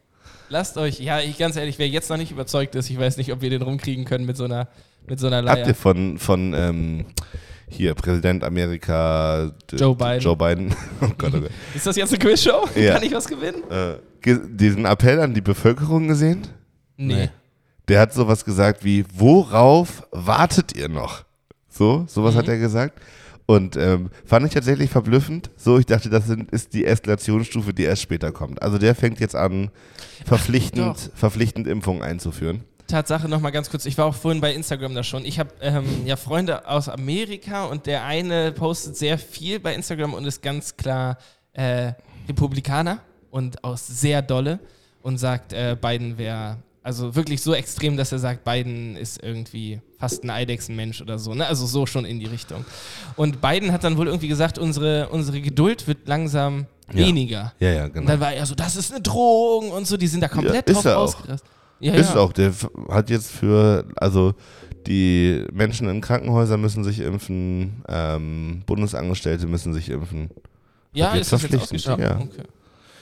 Lasst 0.49 0.77
euch, 0.77 0.99
ja, 0.99 1.19
ich 1.19 1.37
ganz 1.37 1.55
ehrlich, 1.55 1.77
wer 1.77 1.87
jetzt 1.87 2.09
noch 2.09 2.17
nicht 2.17 2.31
überzeugt 2.31 2.73
ist, 2.73 2.89
ich 2.89 2.99
weiß 2.99 3.17
nicht, 3.17 3.31
ob 3.31 3.41
wir 3.41 3.51
den 3.51 3.61
rumkriegen 3.61 4.05
können 4.05 4.25
mit 4.25 4.35
so 4.35 4.45
einer, 4.45 4.67
mit 5.07 5.19
so 5.19 5.27
einer 5.27 5.47
Habt 5.47 5.59
ihr 5.59 5.65
Leier. 5.65 5.75
von, 5.75 6.17
von 6.17 6.53
ähm, 6.55 7.05
hier, 7.67 7.93
Präsident 7.93 8.43
Amerika 8.43 9.51
Joe 9.71 9.95
Biden. 9.95 10.19
Joe 10.19 10.35
Biden. 10.35 10.75
Oh 11.01 11.07
Gott, 11.17 11.33
oh 11.35 11.41
Gott. 11.41 11.51
Ist 11.75 11.85
das 11.85 11.95
jetzt 11.95 12.09
eine 12.11 12.17
Quizshow? 12.19 12.67
Ja. 12.75 12.95
Kann 12.95 13.03
ich 13.03 13.13
was 13.13 13.27
gewinnen? 13.27 13.61
Äh, 13.69 14.37
diesen 14.49 14.85
Appell 14.85 15.19
an 15.21 15.35
die 15.35 15.41
Bevölkerung 15.41 16.07
gesehen? 16.07 16.47
Nee. 16.97 17.29
Der 17.89 17.99
hat 17.99 18.13
sowas 18.13 18.45
gesagt 18.45 18.83
wie, 18.83 19.03
worauf 19.15 20.07
wartet 20.11 20.75
ihr 20.77 20.87
noch? 20.89 21.25
So, 21.67 22.05
sowas 22.07 22.35
Mhm. 22.35 22.37
hat 22.39 22.47
er 22.47 22.57
gesagt. 22.59 23.01
Und 23.47 23.75
ähm, 23.77 24.11
fand 24.25 24.45
ich 24.45 24.53
tatsächlich 24.53 24.91
verblüffend. 24.91 25.49
So, 25.57 25.79
ich 25.79 25.87
dachte, 25.87 26.11
das 26.11 26.27
sind, 26.27 26.51
ist 26.51 26.73
die 26.73 26.85
Eskalationsstufe, 26.85 27.73
die 27.73 27.83
erst 27.83 28.03
später 28.03 28.31
kommt. 28.31 28.61
Also 28.61 28.77
der 28.77 28.93
fängt 28.93 29.19
jetzt 29.19 29.35
an, 29.35 29.71
verpflichtend, 30.23 30.85
doch. 30.85 31.17
verpflichtend 31.17 31.65
Impfungen 31.67 32.03
einzuführen. 32.03 32.63
Tatsache 32.85 33.27
noch 33.27 33.39
mal 33.39 33.49
ganz 33.49 33.71
kurz, 33.71 33.85
ich 33.85 33.97
war 33.97 34.05
auch 34.05 34.15
vorhin 34.15 34.39
bei 34.41 34.53
Instagram 34.53 34.93
da 34.93 35.03
schon. 35.03 35.25
Ich 35.25 35.39
habe 35.39 35.49
ähm, 35.61 35.85
ja 36.05 36.15
Freunde 36.15 36.67
aus 36.67 36.89
Amerika 36.89 37.65
und 37.65 37.87
der 37.87 38.03
eine 38.05 38.51
postet 38.51 38.97
sehr 38.97 39.17
viel 39.17 39.59
bei 39.59 39.73
Instagram 39.73 40.13
und 40.13 40.25
ist 40.25 40.41
ganz 40.43 40.77
klar 40.77 41.17
äh, 41.53 41.93
Republikaner 42.27 42.99
und 43.31 43.63
aus 43.63 43.87
sehr 43.87 44.21
dolle 44.21 44.59
und 45.01 45.17
sagt, 45.17 45.53
äh, 45.53 45.75
Biden 45.79 46.17
wäre 46.19 46.57
also 46.83 47.15
wirklich 47.15 47.41
so 47.41 47.53
extrem, 47.53 47.97
dass 47.97 48.11
er 48.11 48.19
sagt, 48.19 48.43
Biden 48.43 48.95
ist 48.95 49.21
irgendwie 49.21 49.81
fast 49.97 50.23
ein 50.23 50.29
Eidechsenmensch 50.29 51.01
oder 51.01 51.19
so. 51.19 51.33
Ne? 51.33 51.45
Also 51.45 51.65
so 51.65 51.85
schon 51.85 52.05
in 52.05 52.19
die 52.19 52.25
Richtung. 52.25 52.63
Und 53.15 53.41
Biden 53.41 53.71
hat 53.71 53.83
dann 53.83 53.97
wohl 53.97 54.07
irgendwie 54.07 54.27
gesagt, 54.29 54.57
unsere, 54.57 55.09
unsere 55.09 55.41
Geduld 55.41 55.87
wird 55.87 56.07
langsam 56.07 56.65
Ja. 56.93 57.05
weniger. 57.05 57.53
Ja, 57.59 57.69
ja, 57.69 57.83
Und 57.85 57.93
genau. 57.93 58.07
dann 58.07 58.19
war 58.19 58.33
er 58.33 58.45
so, 58.45 58.55
das 58.55 58.75
ist 58.75 58.91
eine 58.91 59.01
Drohung 59.01 59.71
und 59.71 59.87
so, 59.87 59.97
die 59.97 60.07
sind 60.07 60.21
da 60.21 60.27
komplett 60.29 60.69
ist 60.69 60.75
drauf 60.77 60.85
er 60.85 60.97
auch. 60.97 61.03
ausgerastet. 61.03 61.49
Ja, 61.81 61.93
Ist 61.93 62.09
ja. 62.13 62.15
auch, 62.17 62.33
der 62.33 62.53
hat 62.89 63.09
jetzt 63.09 63.31
für, 63.31 63.85
also 63.95 64.33
die 64.87 65.45
Menschen 65.53 65.87
in 65.87 66.01
Krankenhäusern 66.01 66.59
müssen 66.59 66.83
sich 66.83 66.99
impfen, 66.99 67.83
ähm, 67.87 68.63
Bundesangestellte 68.65 69.47
müssen 69.47 69.73
sich 69.73 69.89
impfen. 69.89 70.29
Ja, 70.93 71.13
ist 71.13 71.31
das 71.31 71.43
jetzt 71.43 71.85
ja. 71.85 71.93
Okay. 72.19 72.43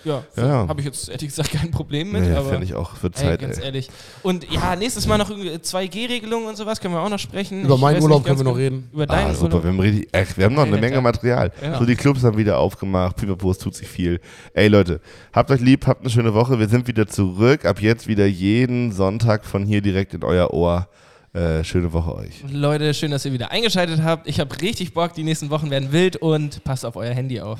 Ja, 0.07 0.23
Ja, 0.35 0.47
ja. 0.47 0.67
habe 0.67 0.79
ich 0.79 0.85
jetzt 0.85 1.09
ehrlich 1.09 1.27
gesagt 1.27 1.51
kein 1.51 1.69
Problem 1.71 2.11
mit, 2.11 2.23
Nee, 2.23 2.31
aber 2.33 2.49
fände 2.49 2.65
ich 2.65 2.73
auch, 2.73 2.91
wird 3.03 3.15
ey, 3.17 3.21
Zeit, 3.23 3.41
ganz 3.41 3.57
ey. 3.57 3.65
ehrlich. 3.65 3.89
Und 4.23 4.49
ja, 4.51 4.75
nächstes 4.75 5.05
Mal 5.07 5.17
noch 5.17 5.29
irgendwie 5.29 5.49
2G-Regelungen 5.49 6.47
und 6.47 6.55
sowas 6.55 6.79
können 6.79 6.93
wir 6.93 7.01
auch 7.01 7.09
noch 7.09 7.19
sprechen. 7.19 7.63
Über 7.65 7.75
Ich 7.75 7.81
meinen 7.81 8.01
Urlaub 8.01 8.23
können 8.25 8.37
wir 8.39 8.43
noch 8.43 8.55
genau- 8.55 8.63
reden. 8.63 8.89
Über 8.93 9.03
Ah, 9.03 9.05
deinen 9.07 9.33
super, 9.35 9.43
Urlaub. 9.45 9.63
wir 9.63 9.69
haben, 9.71 9.79
richtig, 9.79 10.07
echt, 10.13 10.37
wir 10.37 10.45
haben 10.45 10.55
noch 10.55 10.63
eine. 10.65 10.77
Menge 10.77 11.01
Material. 11.01 11.51
Ja. 11.61 11.77
So, 11.79 11.85
die 11.85 11.95
Clubs 11.95 12.23
haben 12.23 12.37
wieder 12.37 12.57
aufgemacht, 12.59 13.15
Pipapo, 13.17 13.51
es 13.51 13.57
tut 13.57 13.75
sich 13.75 13.87
viel. 13.87 14.19
Ey 14.53 14.67
Leute, 14.67 15.01
habt 15.33 15.51
euch 15.51 15.59
lieb, 15.61 15.85
habt 15.87 16.01
eine 16.01 16.09
schöne 16.09 16.33
Woche. 16.33 16.57
Wir 16.59 16.69
sind 16.69 16.87
wieder 16.87 17.07
zurück. 17.07 17.65
Ab 17.65 17.81
jetzt 17.81 18.07
wieder 18.07 18.25
jeden 18.25 18.91
Sonntag 18.91 19.45
von 19.45 19.65
hier 19.65 19.81
direkt 19.81 20.13
in 20.13 20.23
euer 20.23 20.53
Ohr. 20.53 20.87
Äh, 21.33 21.63
schöne 21.63 21.91
Woche 21.93 22.15
euch. 22.15 22.43
Leute, 22.49 22.93
schön, 22.93 23.11
dass 23.11 23.25
ihr 23.25 23.33
wieder 23.33 23.51
eingeschaltet 23.51 24.01
habt. 24.01 24.27
Ich 24.27 24.39
habe 24.39 24.59
richtig 24.61 24.93
Bock, 24.93 25.13
die 25.13 25.23
nächsten 25.23 25.49
Wochen 25.51 25.69
werden 25.69 25.91
wild 25.91 26.15
und 26.15 26.63
passt 26.63 26.85
auf 26.85 26.95
euer 26.95 27.13
Handy 27.13 27.41
auf. 27.41 27.59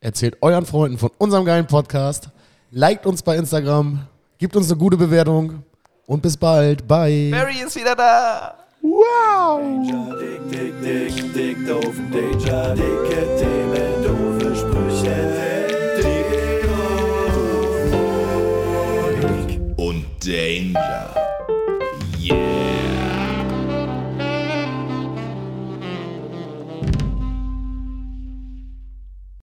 Erzählt 0.00 0.36
euren 0.42 0.66
Freunden 0.66 0.98
von 0.98 1.10
unserem 1.18 1.44
geilen 1.44 1.66
Podcast. 1.66 2.28
Liked 2.70 3.06
uns 3.06 3.22
bei 3.22 3.36
Instagram. 3.36 4.06
Gibt 4.38 4.54
uns 4.56 4.70
eine 4.70 4.78
gute 4.78 4.96
Bewertung. 4.96 5.62
Und 6.06 6.22
bis 6.22 6.36
bald. 6.36 6.86
Bye. 6.86 7.30
Barry 7.30 7.62
ist 7.66 7.76
wieder 7.76 7.96
da! 7.96 8.56
Danger, 8.82 10.16
dick, 10.20 10.50
dick, 10.50 10.80
dick, 10.82 11.34
dick, 11.34 11.66
doofen 11.66 12.10
Danger, 12.12 12.74
dicke 12.74 13.36
Themen, 13.36 14.02
doofe 14.04 14.54
Sprüche, 14.54 15.16
dick, 15.98 16.68
und 19.76 20.04
Danger. 20.24 21.35